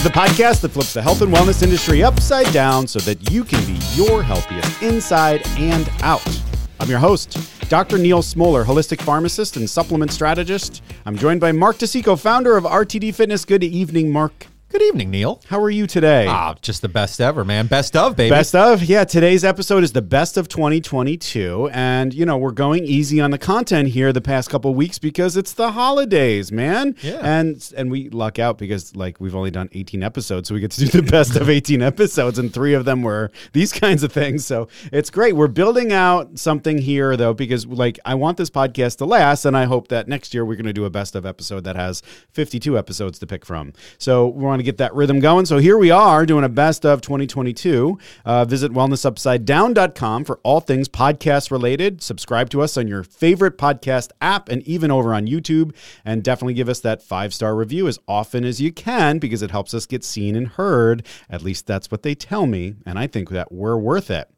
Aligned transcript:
Is 0.00 0.04
the 0.04 0.10
podcast 0.12 0.62
that 0.62 0.70
flips 0.70 0.94
the 0.94 1.02
health 1.02 1.20
and 1.20 1.30
wellness 1.30 1.62
industry 1.62 2.02
upside 2.02 2.50
down 2.54 2.86
so 2.86 2.98
that 3.00 3.30
you 3.30 3.44
can 3.44 3.62
be 3.66 3.78
your 3.92 4.22
healthiest 4.22 4.82
inside 4.82 5.46
and 5.58 5.90
out. 6.00 6.26
I'm 6.80 6.88
your 6.88 6.98
host, 6.98 7.36
Dr. 7.68 7.98
Neal 7.98 8.22
Smoller, 8.22 8.64
holistic 8.64 8.98
pharmacist 9.02 9.58
and 9.58 9.68
supplement 9.68 10.10
strategist. 10.10 10.82
I'm 11.04 11.18
joined 11.18 11.42
by 11.42 11.52
Mark 11.52 11.76
DeCicco, 11.76 12.18
founder 12.18 12.56
of 12.56 12.64
RTD 12.64 13.14
Fitness. 13.14 13.44
Good 13.44 13.62
evening, 13.62 14.10
Mark. 14.10 14.46
Good 14.70 14.82
evening, 14.82 15.10
Neal. 15.10 15.42
How 15.48 15.60
are 15.60 15.68
you 15.68 15.88
today? 15.88 16.28
Ah, 16.28 16.54
just 16.62 16.80
the 16.80 16.88
best 16.88 17.20
ever, 17.20 17.44
man. 17.44 17.66
Best 17.66 17.96
of, 17.96 18.14
baby. 18.14 18.30
Best 18.30 18.54
of? 18.54 18.84
Yeah, 18.84 19.02
today's 19.02 19.42
episode 19.42 19.82
is 19.82 19.90
the 19.90 20.00
best 20.00 20.36
of 20.36 20.46
2022. 20.46 21.68
And, 21.72 22.14
you 22.14 22.24
know, 22.24 22.38
we're 22.38 22.52
going 22.52 22.84
easy 22.84 23.20
on 23.20 23.32
the 23.32 23.38
content 23.38 23.88
here 23.88 24.12
the 24.12 24.20
past 24.20 24.48
couple 24.48 24.72
weeks 24.72 25.00
because 25.00 25.36
it's 25.36 25.54
the 25.54 25.72
holidays, 25.72 26.52
man. 26.52 26.94
Yeah. 27.02 27.18
And 27.20 27.68
and 27.76 27.90
we 27.90 28.10
luck 28.10 28.38
out 28.38 28.58
because, 28.58 28.94
like, 28.94 29.20
we've 29.20 29.34
only 29.34 29.50
done 29.50 29.70
18 29.72 30.04
episodes. 30.04 30.48
So 30.48 30.54
we 30.54 30.60
get 30.60 30.70
to 30.70 30.86
do 30.86 31.02
the 31.02 31.10
best 31.10 31.34
of 31.34 31.50
18 31.50 31.82
episodes, 31.92 32.38
and 32.38 32.54
three 32.54 32.74
of 32.74 32.84
them 32.84 33.02
were 33.02 33.32
these 33.52 33.72
kinds 33.80 34.04
of 34.04 34.12
things. 34.12 34.46
So 34.46 34.68
it's 34.92 35.10
great. 35.10 35.34
We're 35.34 35.48
building 35.48 35.92
out 35.92 36.38
something 36.38 36.78
here, 36.78 37.16
though, 37.16 37.34
because, 37.34 37.66
like, 37.66 37.98
I 38.04 38.14
want 38.14 38.36
this 38.36 38.50
podcast 38.50 38.98
to 38.98 39.04
last. 39.04 39.44
And 39.44 39.56
I 39.56 39.64
hope 39.64 39.88
that 39.88 40.06
next 40.06 40.32
year 40.32 40.44
we're 40.44 40.54
going 40.54 40.66
to 40.66 40.72
do 40.72 40.84
a 40.84 40.90
best 40.90 41.16
of 41.16 41.26
episode 41.26 41.64
that 41.64 41.74
has 41.74 42.02
52 42.30 42.78
episodes 42.78 43.18
to 43.18 43.26
pick 43.26 43.44
from. 43.44 43.72
So 43.98 44.28
we 44.28 44.59
want 44.60 44.66
to 44.66 44.72
get 44.72 44.78
that 44.78 44.94
rhythm 44.94 45.20
going. 45.20 45.46
So 45.46 45.56
here 45.58 45.78
we 45.78 45.90
are 45.90 46.26
doing 46.26 46.44
a 46.44 46.48
best 46.48 46.84
of 46.84 47.00
2022. 47.00 47.98
Uh, 48.26 48.44
visit 48.44 48.72
wellnessupsidedown.com 48.72 50.24
for 50.24 50.38
all 50.42 50.60
things 50.60 50.88
podcast 50.88 51.50
related. 51.50 52.02
Subscribe 52.02 52.50
to 52.50 52.60
us 52.60 52.76
on 52.76 52.86
your 52.86 53.02
favorite 53.02 53.56
podcast 53.56 54.10
app 54.20 54.50
and 54.50 54.62
even 54.64 54.90
over 54.90 55.14
on 55.14 55.26
YouTube. 55.26 55.74
And 56.04 56.22
definitely 56.22 56.54
give 56.54 56.68
us 56.68 56.80
that 56.80 57.02
five 57.02 57.32
star 57.32 57.54
review 57.56 57.88
as 57.88 57.98
often 58.06 58.44
as 58.44 58.60
you 58.60 58.70
can 58.70 59.18
because 59.18 59.40
it 59.40 59.50
helps 59.50 59.72
us 59.72 59.86
get 59.86 60.04
seen 60.04 60.36
and 60.36 60.48
heard. 60.48 61.06
At 61.30 61.42
least 61.42 61.66
that's 61.66 61.90
what 61.90 62.02
they 62.02 62.14
tell 62.14 62.46
me. 62.46 62.74
And 62.84 62.98
I 62.98 63.06
think 63.06 63.30
that 63.30 63.50
we're 63.50 63.78
worth 63.78 64.10
it. 64.10 64.28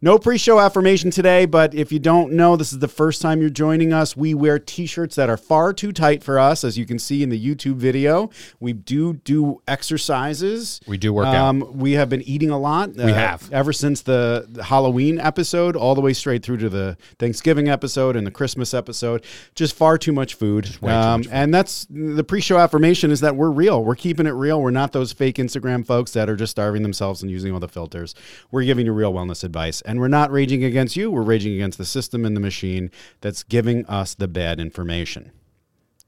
No 0.00 0.18
pre 0.18 0.38
show 0.38 0.60
affirmation 0.60 1.10
today, 1.10 1.44
but 1.44 1.74
if 1.74 1.90
you 1.90 1.98
don't 1.98 2.32
know, 2.32 2.54
this 2.54 2.72
is 2.72 2.78
the 2.78 2.88
first 2.88 3.20
time 3.20 3.40
you're 3.40 3.50
joining 3.50 3.92
us. 3.92 4.16
We 4.16 4.32
wear 4.32 4.58
t 4.58 4.86
shirts 4.86 5.16
that 5.16 5.28
are 5.28 5.36
far 5.36 5.72
too 5.72 5.92
tight 5.92 6.22
for 6.22 6.38
us, 6.38 6.62
as 6.62 6.78
you 6.78 6.86
can 6.86 7.00
see 7.00 7.22
in 7.24 7.30
the 7.30 7.54
YouTube 7.54 7.76
video. 7.76 8.30
We 8.60 8.72
do 8.72 9.14
do 9.14 9.60
exercises. 9.66 10.80
We 10.86 10.98
do 10.98 11.12
work 11.12 11.26
out. 11.26 11.34
Um, 11.34 11.78
we 11.78 11.92
have 11.92 12.08
been 12.08 12.22
eating 12.22 12.50
a 12.50 12.58
lot. 12.58 12.94
We 12.94 13.10
uh, 13.10 13.14
have. 13.14 13.52
Ever 13.52 13.72
since 13.72 14.02
the, 14.02 14.46
the 14.48 14.62
Halloween 14.62 15.18
episode, 15.18 15.74
all 15.74 15.96
the 15.96 16.00
way 16.00 16.12
straight 16.12 16.44
through 16.44 16.58
to 16.58 16.68
the 16.68 16.96
Thanksgiving 17.18 17.68
episode 17.68 18.14
and 18.14 18.24
the 18.24 18.30
Christmas 18.30 18.74
episode. 18.74 19.24
Just 19.56 19.74
far 19.74 19.98
too 19.98 20.12
much 20.12 20.34
food. 20.34 20.66
way 20.66 20.70
too 20.70 20.86
much 20.86 21.04
um, 21.04 21.22
food. 21.24 21.32
And 21.32 21.52
that's 21.52 21.88
the 21.90 22.22
pre 22.22 22.40
show 22.40 22.58
affirmation 22.58 23.10
is 23.10 23.20
that 23.20 23.34
we're 23.34 23.50
real. 23.50 23.82
We're 23.82 23.96
keeping 23.96 24.26
it 24.26 24.30
real. 24.30 24.62
We're 24.62 24.70
not 24.70 24.92
those 24.92 25.12
fake 25.12 25.36
Instagram 25.36 25.84
folks 25.84 26.12
that 26.12 26.30
are 26.30 26.36
just 26.36 26.52
starving 26.52 26.82
themselves 26.82 27.22
and 27.22 27.30
using 27.32 27.52
all 27.52 27.60
the 27.60 27.68
filters. 27.68 28.14
We're 28.52 28.62
giving 28.62 28.86
you 28.86 28.92
real 28.92 29.12
wellness 29.12 29.42
advice. 29.48 29.80
And 29.82 29.98
we're 29.98 30.08
not 30.08 30.30
raging 30.30 30.62
against 30.62 30.94
you. 30.96 31.10
We're 31.10 31.22
raging 31.22 31.54
against 31.54 31.78
the 31.78 31.84
system 31.84 32.24
and 32.24 32.36
the 32.36 32.40
machine 32.40 32.90
that's 33.22 33.42
giving 33.42 33.84
us 33.86 34.14
the 34.14 34.28
bad 34.28 34.60
information. 34.60 35.32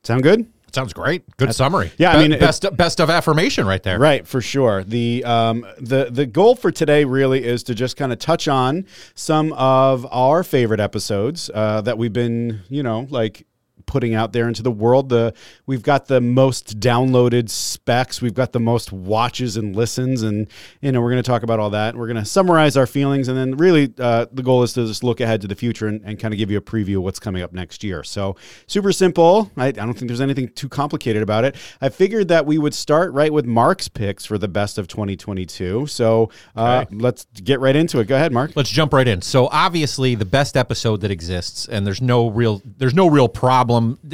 Sound 0.04 0.22
good? 0.22 0.46
Sounds 0.72 0.92
great. 0.92 1.24
Good 1.36 1.52
summary. 1.52 1.90
yeah, 1.98 2.12
I 2.12 2.18
mean, 2.22 2.30
it- 2.32 2.38
best 2.38 2.64
best 2.76 3.00
of 3.00 3.10
affirmation 3.10 3.66
right 3.66 3.82
there. 3.82 3.98
Right, 3.98 4.24
for 4.24 4.40
sure. 4.40 4.84
The 4.84 5.24
um, 5.24 5.66
the 5.78 6.08
the 6.12 6.26
goal 6.26 6.54
for 6.54 6.70
today 6.70 7.04
really 7.04 7.44
is 7.44 7.64
to 7.64 7.74
just 7.74 7.96
kind 7.96 8.12
of 8.12 8.20
touch 8.20 8.46
on 8.46 8.86
some 9.16 9.52
of 9.54 10.06
our 10.12 10.44
favorite 10.44 10.78
episodes 10.78 11.50
uh, 11.52 11.80
that 11.80 11.98
we've 11.98 12.12
been, 12.12 12.60
you 12.68 12.84
know, 12.84 13.08
like 13.10 13.46
putting 13.86 14.14
out 14.14 14.32
there 14.32 14.48
into 14.48 14.62
the 14.62 14.70
world. 14.70 15.08
The 15.08 15.34
we've 15.66 15.82
got 15.82 16.06
the 16.06 16.20
most 16.20 16.80
downloaded 16.80 17.48
specs, 17.48 18.20
we've 18.20 18.34
got 18.34 18.52
the 18.52 18.60
most 18.60 18.92
watches 18.92 19.56
and 19.56 19.74
listens, 19.74 20.22
and 20.22 20.48
you 20.80 20.92
know 20.92 21.00
we're 21.00 21.10
going 21.10 21.22
to 21.22 21.28
talk 21.28 21.42
about 21.42 21.60
all 21.60 21.70
that. 21.70 21.96
We're 21.96 22.06
going 22.06 22.16
to 22.16 22.24
summarize 22.24 22.76
our 22.76 22.86
feelings, 22.86 23.28
and 23.28 23.36
then 23.36 23.56
really 23.56 23.92
uh, 23.98 24.26
the 24.32 24.42
goal 24.42 24.62
is 24.62 24.72
to 24.74 24.86
just 24.86 25.04
look 25.04 25.20
ahead 25.20 25.40
to 25.42 25.48
the 25.48 25.54
future 25.54 25.86
and, 25.86 26.00
and 26.04 26.18
kind 26.18 26.34
of 26.34 26.38
give 26.38 26.50
you 26.50 26.58
a 26.58 26.62
preview 26.62 26.96
of 26.96 27.02
what's 27.02 27.20
coming 27.20 27.42
up 27.42 27.52
next 27.52 27.84
year. 27.84 28.02
So 28.02 28.36
super 28.66 28.92
simple. 28.92 29.50
I, 29.56 29.68
I 29.68 29.72
don't 29.72 29.94
think 29.94 30.08
there's 30.08 30.20
anything 30.20 30.48
too 30.48 30.68
complicated 30.68 31.22
about 31.22 31.44
it. 31.44 31.56
I 31.80 31.88
figured 31.88 32.28
that 32.28 32.46
we 32.46 32.58
would 32.58 32.74
start 32.74 33.12
right 33.12 33.32
with 33.32 33.46
Mark's 33.46 33.88
picks 33.88 34.24
for 34.24 34.38
the 34.38 34.48
best 34.48 34.78
of 34.78 34.88
2022. 34.88 35.86
So 35.86 36.30
uh, 36.56 36.84
let's 36.90 37.26
get 37.42 37.60
right 37.60 37.76
into 37.76 38.00
it. 38.00 38.06
Go 38.06 38.16
ahead, 38.16 38.32
Mark. 38.32 38.52
Let's 38.56 38.70
jump 38.70 38.92
right 38.92 39.06
in. 39.06 39.22
So 39.22 39.48
obviously 39.48 40.14
the 40.14 40.24
best 40.24 40.56
episode 40.56 41.00
that 41.02 41.10
exists, 41.10 41.68
and 41.68 41.86
there's 41.86 42.02
no 42.02 42.28
real 42.28 42.62
there's 42.64 42.94
no 42.94 43.08
real 43.08 43.28
problem 43.28 43.69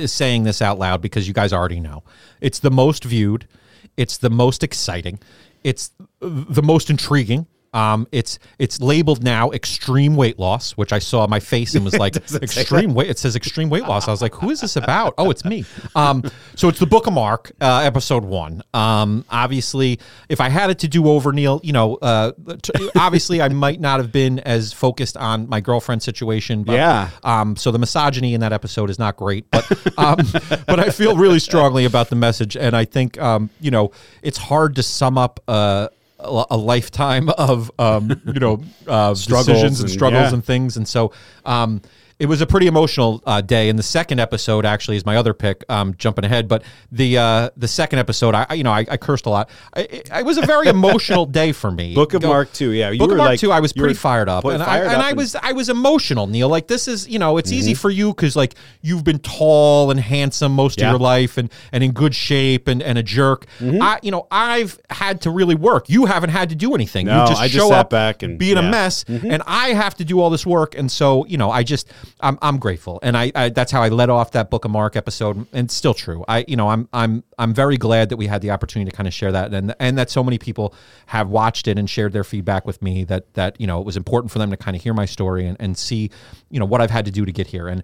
saying 0.06 0.44
this 0.44 0.62
out 0.62 0.78
loud 0.78 1.00
because 1.00 1.26
you 1.26 1.34
guys 1.34 1.52
already 1.52 1.80
know. 1.80 2.02
It's 2.40 2.58
the 2.58 2.70
most 2.70 3.04
viewed, 3.04 3.48
it's 3.96 4.18
the 4.18 4.30
most 4.30 4.62
exciting, 4.62 5.18
it's 5.64 5.90
the 6.20 6.62
most 6.62 6.90
intriguing. 6.90 7.46
Um, 7.76 8.08
it's 8.10 8.38
it's 8.58 8.80
labeled 8.80 9.22
now 9.22 9.50
extreme 9.50 10.16
weight 10.16 10.38
loss, 10.38 10.72
which 10.72 10.94
I 10.94 10.98
saw 10.98 11.26
my 11.26 11.40
face 11.40 11.74
and 11.74 11.84
was 11.84 11.94
like 11.98 12.16
extreme 12.16 12.94
weight. 12.94 13.10
It 13.10 13.18
says 13.18 13.36
extreme 13.36 13.68
weight 13.68 13.82
loss. 13.82 14.08
I 14.08 14.12
was 14.12 14.22
like, 14.22 14.34
who 14.34 14.50
is 14.50 14.62
this 14.62 14.76
about? 14.86 15.12
Oh, 15.18 15.30
it's 15.30 15.44
me. 15.44 15.66
Um, 15.94 16.24
so 16.54 16.68
it's 16.68 16.78
the 16.78 16.86
Book 16.86 17.06
of 17.06 17.12
Mark, 17.12 17.52
uh, 17.60 17.82
episode 17.84 18.24
one. 18.24 18.62
Um, 18.72 19.26
obviously, 19.28 20.00
if 20.30 20.40
I 20.40 20.48
had 20.48 20.70
it 20.70 20.78
to 20.80 20.88
do 20.88 21.06
over, 21.08 21.32
Neal, 21.32 21.60
you 21.62 21.74
know, 21.74 21.96
uh, 21.96 22.32
t- 22.62 22.90
obviously 22.96 23.42
I 23.42 23.48
might 23.50 23.78
not 23.78 24.00
have 24.00 24.10
been 24.10 24.38
as 24.40 24.72
focused 24.72 25.18
on 25.18 25.46
my 25.48 25.60
girlfriend 25.60 26.02
situation. 26.02 26.64
But, 26.64 26.76
Yeah. 26.76 27.10
Um, 27.22 27.56
so 27.56 27.70
the 27.70 27.78
misogyny 27.78 28.32
in 28.32 28.40
that 28.40 28.54
episode 28.54 28.88
is 28.88 28.98
not 28.98 29.16
great, 29.18 29.50
but 29.50 29.70
um, 29.98 30.16
but 30.66 30.80
I 30.80 30.88
feel 30.88 31.16
really 31.16 31.40
strongly 31.40 31.84
about 31.84 32.08
the 32.08 32.16
message, 32.16 32.56
and 32.56 32.74
I 32.74 32.86
think 32.86 33.20
um, 33.20 33.50
you 33.60 33.70
know 33.70 33.90
it's 34.22 34.38
hard 34.38 34.76
to 34.76 34.82
sum 34.82 35.18
up. 35.18 35.40
Uh, 35.46 35.88
a 36.18 36.56
lifetime 36.56 37.28
of 37.30 37.70
um, 37.78 38.20
you 38.26 38.40
know 38.40 38.62
uh, 38.86 39.14
Struggles 39.16 39.46
decisions 39.46 39.80
and 39.80 39.88
and- 39.88 39.94
struggles 39.94 40.28
yeah. 40.28 40.34
and 40.34 40.44
things, 40.44 40.76
and 40.76 40.88
so 40.88 41.12
um, 41.44 41.82
it 42.18 42.26
was 42.26 42.40
a 42.40 42.46
pretty 42.46 42.66
emotional 42.66 43.22
uh, 43.26 43.40
day. 43.42 43.68
And 43.68 43.78
the 43.78 43.82
second 43.82 44.20
episode 44.20 44.64
actually 44.64 44.96
is 44.96 45.04
my 45.04 45.16
other 45.16 45.34
pick. 45.34 45.64
Um, 45.68 45.94
jumping 45.98 46.24
ahead, 46.24 46.48
but 46.48 46.62
the 46.90 47.18
uh, 47.18 47.50
the 47.56 47.68
second 47.68 47.98
episode, 47.98 48.34
I 48.34 48.54
you 48.54 48.64
know 48.64 48.72
I, 48.72 48.86
I 48.90 48.96
cursed 48.96 49.26
a 49.26 49.30
lot. 49.30 49.50
I, 49.74 49.80
it, 49.80 50.10
it 50.14 50.24
was 50.24 50.38
a 50.38 50.46
very 50.46 50.68
emotional 50.68 51.26
day 51.40 51.52
for 51.52 51.70
me. 51.70 51.94
Book 51.94 52.14
of 52.14 52.22
Go- 52.22 52.28
Mark 52.28 52.52
two. 52.52 52.70
Yeah, 52.70 52.90
you 52.90 52.98
Book 52.98 53.08
were 53.08 53.14
of 53.14 53.18
Mark 53.18 53.28
like- 53.30 53.40
two, 53.40 53.52
I 53.52 53.60
was 53.60 53.72
pretty 53.72 53.94
fired 53.94 54.28
up, 54.28 54.44
and, 54.44 54.62
fired 54.62 54.88
I, 54.88 54.92
and 54.92 55.02
up 55.02 55.08
I 55.08 55.12
was 55.12 55.34
I 55.36 55.52
was 55.52 55.68
emotional, 55.68 56.26
Neal. 56.26 56.48
Like 56.48 56.68
this 56.68 56.88
is 56.88 57.06
you 57.08 57.18
know 57.18 57.36
it's 57.36 57.52
easy 57.52 57.74
for 57.74 57.90
you 57.90 58.10
because 58.14 58.34
like 58.36 58.54
you've 58.82 59.04
been 59.04 59.18
tall 59.18 59.90
and 59.90 60.00
handsome 60.00 60.52
most 60.52 60.76
Mm-hmm. 60.78 60.80
Yeah. 60.84 60.88
of 60.88 60.92
your 60.94 61.00
life 61.00 61.38
and 61.38 61.50
and 61.72 61.82
in 61.84 61.92
good 61.92 62.14
shape 62.14 62.66
and, 62.68 62.82
and 62.82 62.98
a 62.98 63.02
jerk. 63.02 63.46
Mm-hmm. 63.60 63.80
I 63.82 63.98
you 64.02 64.10
know 64.10 64.26
I've 64.30 64.78
had 64.90 65.20
to 65.22 65.30
really 65.30 65.54
work. 65.54 65.88
You 65.88 66.06
haven't 66.06 66.30
had 66.30 66.48
to 66.50 66.54
do 66.54 66.74
anything. 66.74 67.06
No, 67.06 67.22
you 67.22 67.28
just 67.28 67.40
I 67.40 67.46
just 67.48 67.56
show 67.56 67.68
sat 67.68 67.78
up, 67.78 67.90
back 67.90 68.22
and- 68.22 68.38
be 68.38 68.50
in 68.52 68.56
yeah. 68.56 68.62
Mm-hmm. 68.62 68.68
a 68.68 68.70
mess, 68.70 69.04
and 69.08 69.42
I 69.46 69.68
have 69.68 69.94
to 69.96 70.04
do 70.04 70.20
all 70.20 70.30
this 70.30 70.46
work. 70.46 70.74
And 70.76 70.90
so 70.90 71.24
you 71.26 71.36
know 71.38 71.50
I 71.50 71.62
just 71.62 71.90
I'm 72.20 72.38
I'm 72.42 72.58
grateful, 72.58 72.98
and 73.02 73.16
I, 73.16 73.32
I 73.34 73.48
that's 73.50 73.72
how 73.72 73.82
I 73.82 73.88
led 73.88 74.10
off 74.10 74.32
that 74.32 74.50
Book 74.50 74.64
of 74.64 74.70
Mark 74.70 74.96
episode, 74.96 75.36
and 75.36 75.66
it's 75.66 75.74
still 75.74 75.94
true. 75.94 76.24
I 76.28 76.44
you 76.48 76.56
know 76.56 76.68
I'm 76.68 76.88
I'm 76.92 77.24
I'm 77.38 77.54
very 77.54 77.76
glad 77.76 78.08
that 78.08 78.16
we 78.16 78.26
had 78.26 78.42
the 78.42 78.50
opportunity 78.50 78.90
to 78.90 78.96
kind 78.96 79.06
of 79.06 79.14
share 79.14 79.32
that, 79.32 79.52
and 79.52 79.74
and 79.78 79.98
that 79.98 80.10
so 80.10 80.24
many 80.24 80.38
people 80.38 80.74
have 81.06 81.28
watched 81.28 81.68
it 81.68 81.78
and 81.78 81.88
shared 81.88 82.12
their 82.12 82.24
feedback 82.24 82.66
with 82.66 82.82
me 82.82 83.04
that 83.04 83.32
that 83.34 83.60
you 83.60 83.66
know 83.66 83.80
it 83.80 83.86
was 83.86 83.96
important 83.96 84.30
for 84.30 84.38
them 84.38 84.50
to 84.50 84.56
kind 84.56 84.76
of 84.76 84.82
hear 84.82 84.94
my 84.94 85.06
story 85.06 85.46
and, 85.46 85.56
and 85.60 85.76
see 85.76 86.10
you 86.50 86.58
know 86.58 86.66
what 86.66 86.80
I've 86.80 86.90
had 86.90 87.04
to 87.06 87.10
do 87.10 87.24
to 87.24 87.32
get 87.32 87.46
here. 87.46 87.68
And 87.68 87.82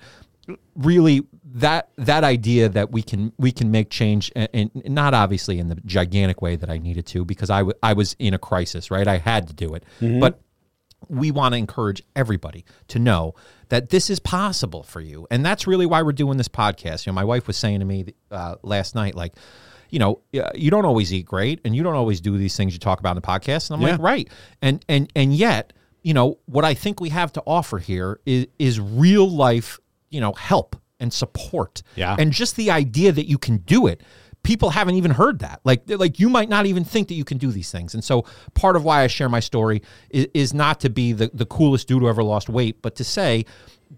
really 0.75 1.23
that 1.45 1.91
that 1.97 2.25
idea 2.25 2.69
that 2.69 2.91
we 2.91 3.03
can 3.03 3.33
we 3.39 3.53
can 3.53 3.71
make 3.71 3.91
change 3.91 4.33
and, 4.35 4.49
and 4.53 4.71
not 4.87 5.15
obviously 5.15 5.59
in 5.59 5.69
the 5.69 5.77
gigantic 5.87 6.43
way 6.43 6.57
that 6.57 6.71
I 6.71 6.79
needed 6.79 7.07
to 7.09 7.25
because 7.25 7.51
I 7.51 7.63
I 7.83 7.93
was 7.93 8.17
in 8.19 8.35
a 8.35 8.39
crisis 8.39 8.91
right? 8.91 9.07
I 9.07 9.19
had 9.19 9.49
to 9.49 9.55
do 9.55 9.75
it. 9.75 9.85
Mm-hmm. 10.01 10.21
But 10.21 10.41
we 11.09 11.31
want 11.31 11.53
to 11.55 11.59
encourage 11.59 12.03
everybody 12.17 12.65
to 12.89 12.99
know 12.99 13.35
that 13.69 13.91
this 13.91 14.11
is 14.11 14.19
possible 14.19 14.83
for 14.83 15.01
you. 15.01 15.27
And 15.31 15.45
that's 15.45 15.67
really 15.67 15.87
why 15.87 16.03
we're 16.03 16.13
doing 16.13 16.39
this 16.39 16.49
podcast. 16.49 17.07
You 17.07 17.13
know 17.13 17.15
my 17.15 17.25
wife 17.25 17.47
was 17.47 17.57
saying 17.57 17.81
to 17.81 17.87
me 17.87 18.07
uh, 18.31 18.57
last 18.63 18.95
night 18.95 19.15
like 19.15 19.35
you 19.91 19.99
know 19.99 20.21
you 20.55 20.71
don't 20.71 20.85
always 20.85 21.13
eat 21.13 21.27
great 21.27 21.61
and 21.65 21.75
you 21.77 21.83
don't 21.83 21.95
always 21.95 22.21
do 22.21 22.37
these 22.39 22.57
things 22.57 22.73
you 22.73 22.79
talk 22.79 23.01
about 23.01 23.17
in 23.17 23.23
the 23.23 23.27
podcast. 23.27 23.71
And 23.71 23.83
i'm 23.83 23.91
like 23.91 24.01
right. 24.01 24.29
And 24.61 24.85
and 24.89 25.11
and 25.15 25.35
yet 25.35 25.73
you 26.03 26.15
know 26.15 26.39
what 26.47 26.65
i 26.65 26.75
think 26.75 27.01
we 27.01 27.11
have 27.11 27.33
to 27.33 27.43
offer 27.47 27.79
here 27.79 28.19
is 28.27 28.47
is 28.59 28.81
real 28.81 29.31
life 29.31 29.79
you 30.11 30.21
know 30.21 30.33
help 30.33 30.77
and 30.99 31.13
support. 31.13 31.83
Yeah. 31.97 32.17
and 32.19 32.33
just 32.33 32.57
the 32.57 32.71
idea 32.71 33.13
that 33.13 33.29
you 33.29 33.37
can 33.37 33.59
do 33.59 33.87
it 33.87 34.03
people 34.43 34.71
haven't 34.71 34.97
even 34.97 35.13
heard 35.13 35.39
that. 35.41 35.61
Like 35.65 35.83
like 35.87 36.19
you 36.19 36.29
might 36.29 36.49
not 36.49 36.67
even 36.67 36.85
think 36.85 37.09
that 37.09 37.15
you 37.15 37.25
can 37.25 37.39
do 37.39 37.51
these 37.51 37.71
things. 37.71 37.95
And 37.95 38.03
so 38.03 38.25
part 38.55 38.77
of 38.77 38.85
why 38.85 39.03
i 39.03 39.07
share 39.07 39.29
my 39.29 39.41
story 39.41 39.83
is, 40.11 40.27
is 40.35 40.55
not 40.55 40.81
to 40.81 40.91
be 40.91 41.13
the, 41.13 41.31
the 41.33 41.47
coolest 41.47 41.89
dude 41.89 42.03
who 42.03 42.09
ever 42.09 42.23
lost 42.23 42.49
weight 42.49 42.83
but 42.83 42.97
to 42.97 43.05
say 43.05 43.45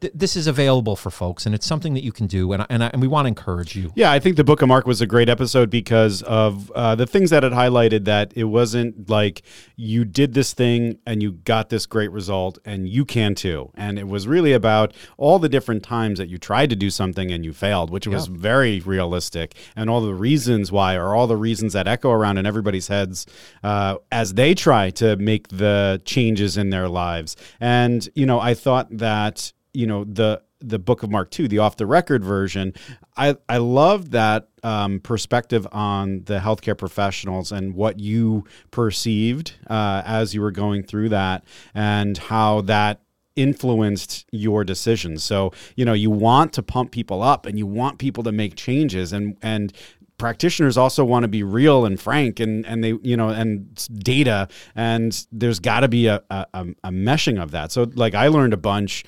th- 0.00 0.12
this 0.14 0.36
is 0.36 0.46
available 0.46 0.96
for 0.96 1.10
folks, 1.10 1.46
and 1.46 1.54
it's 1.54 1.66
something 1.66 1.94
that 1.94 2.04
you 2.04 2.12
can 2.12 2.26
do, 2.26 2.52
and 2.52 2.62
I, 2.62 2.66
and, 2.68 2.84
I, 2.84 2.88
and 2.88 3.00
we 3.02 3.08
want 3.08 3.24
to 3.26 3.28
encourage 3.28 3.74
you. 3.76 3.92
Yeah, 3.94 4.10
I 4.12 4.18
think 4.18 4.36
the 4.36 4.44
Book 4.44 4.62
of 4.62 4.68
Mark 4.68 4.86
was 4.86 5.00
a 5.00 5.06
great 5.06 5.28
episode 5.28 5.70
because 5.70 6.22
of 6.22 6.70
uh, 6.72 6.94
the 6.94 7.06
things 7.06 7.30
that 7.30 7.44
it 7.44 7.52
highlighted. 7.52 8.04
That 8.04 8.32
it 8.36 8.44
wasn't 8.44 9.08
like 9.08 9.42
you 9.76 10.04
did 10.04 10.34
this 10.34 10.52
thing 10.54 10.98
and 11.06 11.22
you 11.22 11.32
got 11.32 11.68
this 11.70 11.86
great 11.86 12.10
result, 12.12 12.58
and 12.64 12.88
you 12.88 13.04
can 13.04 13.34
too. 13.34 13.70
And 13.74 13.98
it 13.98 14.06
was 14.08 14.28
really 14.28 14.52
about 14.52 14.92
all 15.16 15.38
the 15.38 15.48
different 15.48 15.82
times 15.82 16.18
that 16.18 16.28
you 16.28 16.38
tried 16.38 16.70
to 16.70 16.76
do 16.76 16.90
something 16.90 17.30
and 17.30 17.44
you 17.44 17.52
failed, 17.52 17.90
which 17.90 18.06
was 18.06 18.28
Yeah. 18.28 18.34
very 18.36 18.80
realistic, 18.80 19.54
and 19.76 19.88
all 19.88 20.00
the 20.00 20.14
reasons 20.14 20.70
why, 20.70 20.94
or 20.96 21.14
all 21.14 21.26
the 21.26 21.36
reasons 21.36 21.72
that 21.72 21.88
echo 21.88 22.10
around 22.10 22.38
in 22.38 22.46
everybody's 22.46 22.88
heads 22.88 23.26
uh, 23.62 23.96
as 24.12 24.34
they 24.34 24.54
try 24.54 24.90
to 24.90 25.16
make 25.16 25.48
the 25.48 26.02
changes 26.04 26.56
in 26.56 26.70
their 26.70 26.88
lives. 26.88 27.36
And 27.60 28.08
you 28.14 28.26
know, 28.26 28.40
I 28.40 28.54
thought 28.54 28.88
that 28.98 29.52
you 29.74 29.86
know 29.86 30.04
the 30.04 30.40
the 30.60 30.78
book 30.78 31.02
of 31.02 31.10
mark 31.10 31.30
2 31.30 31.48
the 31.48 31.58
off 31.58 31.76
the 31.76 31.86
record 31.86 32.24
version 32.24 32.72
i 33.16 33.36
i 33.48 33.58
love 33.58 34.12
that 34.12 34.48
um, 34.62 35.00
perspective 35.00 35.66
on 35.72 36.22
the 36.24 36.38
healthcare 36.38 36.76
professionals 36.76 37.52
and 37.52 37.74
what 37.74 38.00
you 38.00 38.44
perceived 38.70 39.52
uh, 39.68 40.02
as 40.06 40.34
you 40.34 40.40
were 40.40 40.50
going 40.50 40.82
through 40.82 41.10
that 41.10 41.44
and 41.74 42.16
how 42.16 42.62
that 42.62 43.02
influenced 43.36 44.26
your 44.30 44.64
decisions. 44.64 45.24
So 45.24 45.52
you 45.76 45.84
know 45.84 45.92
you 45.92 46.10
want 46.10 46.52
to 46.54 46.62
pump 46.62 46.92
people 46.92 47.22
up 47.22 47.46
and 47.46 47.58
you 47.58 47.66
want 47.66 47.98
people 47.98 48.24
to 48.24 48.32
make 48.32 48.56
changes 48.56 49.12
and 49.12 49.36
and 49.42 49.72
practitioners 50.16 50.78
also 50.78 51.04
want 51.04 51.24
to 51.24 51.28
be 51.28 51.42
real 51.42 51.84
and 51.84 52.00
frank 52.00 52.38
and 52.38 52.64
and 52.66 52.84
they 52.84 52.94
you 53.02 53.16
know 53.16 53.30
and 53.30 53.88
data 54.02 54.48
and 54.76 55.26
there's 55.32 55.58
got 55.58 55.80
to 55.80 55.88
be 55.88 56.06
a 56.06 56.22
a 56.30 56.46
a 56.84 56.90
meshing 56.90 57.42
of 57.42 57.50
that. 57.50 57.72
So 57.72 57.90
like 57.94 58.14
i 58.14 58.28
learned 58.28 58.52
a 58.52 58.58
bunch 58.58 59.04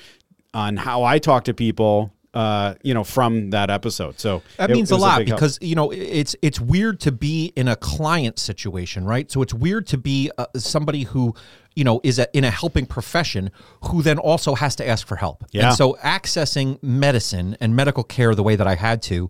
on 0.53 0.77
how 0.77 1.03
i 1.03 1.19
talk 1.19 1.43
to 1.45 1.53
people 1.53 2.11
uh 2.33 2.73
you 2.83 2.93
know 2.93 3.03
from 3.03 3.49
that 3.51 3.69
episode 3.69 4.19
so 4.19 4.41
That 4.57 4.69
it- 4.69 4.73
means 4.73 4.91
a 4.91 4.97
lot 4.97 5.25
help. 5.25 5.25
because 5.25 5.57
you 5.61 5.75
know 5.75 5.91
it's 5.91 6.35
it's 6.41 6.59
weird 6.59 6.99
to 7.01 7.11
be 7.11 7.53
in 7.55 7.67
a 7.69 7.75
client 7.77 8.37
situation, 8.37 9.05
right? 9.05 9.31
So 9.31 9.41
it's 9.41 9.53
weird 9.53 9.87
to 9.87 9.97
be 9.97 10.29
uh, 10.37 10.45
somebody 10.57 11.03
who 11.03 11.33
you 11.75 11.83
know 11.85 12.01
is 12.03 12.19
a, 12.19 12.27
in 12.37 12.43
a 12.43 12.51
helping 12.51 12.85
profession 12.85 13.49
who 13.85 14.01
then 14.01 14.17
also 14.19 14.55
has 14.55 14.75
to 14.75 14.87
ask 14.87 15.07
for 15.07 15.15
help. 15.15 15.45
Yeah. 15.51 15.67
And 15.69 15.75
so 15.77 15.97
accessing 16.03 16.81
medicine 16.83 17.55
and 17.61 17.75
medical 17.75 18.03
care 18.03 18.35
the 18.35 18.43
way 18.43 18.55
that 18.57 18.67
I 18.67 18.75
had 18.75 19.01
to 19.03 19.29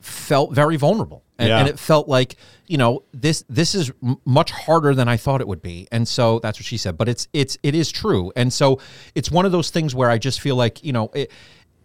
felt 0.00 0.52
very 0.54 0.76
vulnerable, 0.76 1.22
and, 1.38 1.48
Yeah. 1.48 1.58
and 1.60 1.68
it 1.68 1.78
felt 1.78 2.08
like 2.08 2.36
you 2.66 2.78
know 2.78 3.02
this 3.12 3.44
this 3.48 3.74
is 3.74 3.90
m- 4.02 4.16
much 4.24 4.50
harder 4.50 4.94
than 4.94 5.08
I 5.08 5.16
thought 5.16 5.40
it 5.40 5.48
would 5.48 5.62
be. 5.62 5.86
And 5.92 6.06
so 6.08 6.38
that's 6.40 6.58
what 6.58 6.64
she 6.66 6.76
said. 6.76 6.96
But 6.96 7.08
it's 7.08 7.28
it's 7.32 7.58
it 7.62 7.74
is 7.74 7.90
true. 7.90 8.32
And 8.36 8.52
so 8.52 8.80
it's 9.14 9.30
one 9.30 9.46
of 9.46 9.52
those 9.52 9.70
things 9.70 9.94
where 9.94 10.10
I 10.10 10.18
just 10.18 10.40
feel 10.40 10.56
like 10.56 10.82
you 10.84 10.92
know. 10.92 11.10
It, 11.14 11.30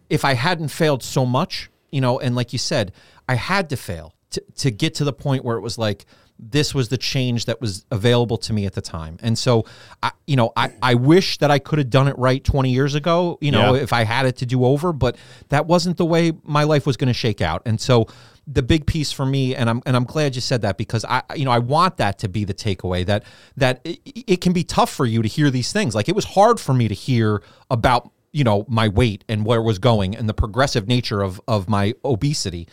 if 0.08 0.24
I 0.24 0.34
hadn't 0.34 0.68
failed 0.68 1.02
so 1.02 1.26
much, 1.26 1.68
you 1.90 2.00
know, 2.00 2.20
and 2.20 2.36
like 2.36 2.52
you 2.52 2.60
said, 2.60 2.92
I 3.28 3.34
had 3.34 3.68
to 3.70 3.76
fail 3.76 4.14
to, 4.30 4.40
to 4.58 4.70
get 4.70 4.94
to 4.94 5.04
the 5.04 5.12
point 5.12 5.44
where 5.44 5.56
it 5.56 5.62
was 5.62 5.78
like, 5.78 6.06
this 6.38 6.74
was 6.74 6.88
the 6.88 6.98
change 6.98 7.46
that 7.46 7.60
was 7.60 7.86
available 7.90 8.36
to 8.36 8.52
me 8.52 8.66
at 8.66 8.74
the 8.74 8.80
time. 8.82 9.16
And 9.22 9.38
so, 9.38 9.64
I, 10.02 10.12
you 10.26 10.36
know, 10.36 10.52
I, 10.56 10.72
I 10.82 10.94
wish 10.94 11.38
that 11.38 11.50
I 11.50 11.58
could 11.58 11.78
have 11.78 11.90
done 11.90 12.08
it 12.08 12.18
right 12.18 12.42
20 12.44 12.70
years 12.70 12.94
ago, 12.94 13.38
you 13.40 13.50
know, 13.50 13.74
Yeah. 13.74 13.82
if 13.82 13.92
I 13.92 14.04
had 14.04 14.26
it 14.26 14.36
to 14.36 14.46
do 14.46 14.64
over, 14.64 14.92
but 14.92 15.16
that 15.48 15.66
wasn't 15.66 15.96
the 15.96 16.04
way 16.04 16.32
my 16.44 16.64
life 16.64 16.86
was 16.86 16.96
going 16.96 17.08
to 17.08 17.14
shake 17.14 17.40
out. 17.40 17.62
And 17.64 17.80
so, 17.80 18.06
the 18.48 18.62
big 18.62 18.86
piece 18.86 19.10
for 19.10 19.26
me, 19.26 19.56
and 19.56 19.68
I'm 19.68 19.82
and 19.86 19.96
I'm 19.96 20.04
glad 20.04 20.36
you 20.36 20.40
said 20.40 20.62
that 20.62 20.76
because 20.76 21.04
I, 21.04 21.20
you 21.34 21.44
know, 21.44 21.50
I 21.50 21.58
want 21.58 21.96
that 21.96 22.20
to 22.20 22.28
be 22.28 22.44
the 22.44 22.54
takeaway 22.54 23.04
that 23.06 23.24
that 23.56 23.80
it, 23.84 23.98
it 24.04 24.40
can 24.40 24.52
be 24.52 24.62
tough 24.62 24.88
for 24.92 25.04
you 25.04 25.20
to 25.20 25.26
hear 25.26 25.50
these 25.50 25.72
things. 25.72 25.96
Like 25.96 26.08
it 26.08 26.14
was 26.14 26.24
hard 26.24 26.60
for 26.60 26.72
me 26.72 26.86
to 26.86 26.94
hear 26.94 27.42
about 27.72 28.08
you 28.32 28.44
know 28.44 28.64
my 28.68 28.86
weight 28.86 29.24
and 29.28 29.44
where 29.44 29.58
it 29.58 29.64
was 29.64 29.80
going 29.80 30.14
and 30.14 30.28
the 30.28 30.34
progressive 30.34 30.86
nature 30.86 31.22
of 31.22 31.40
of 31.48 31.68
my 31.68 31.94
obesity 32.04 32.68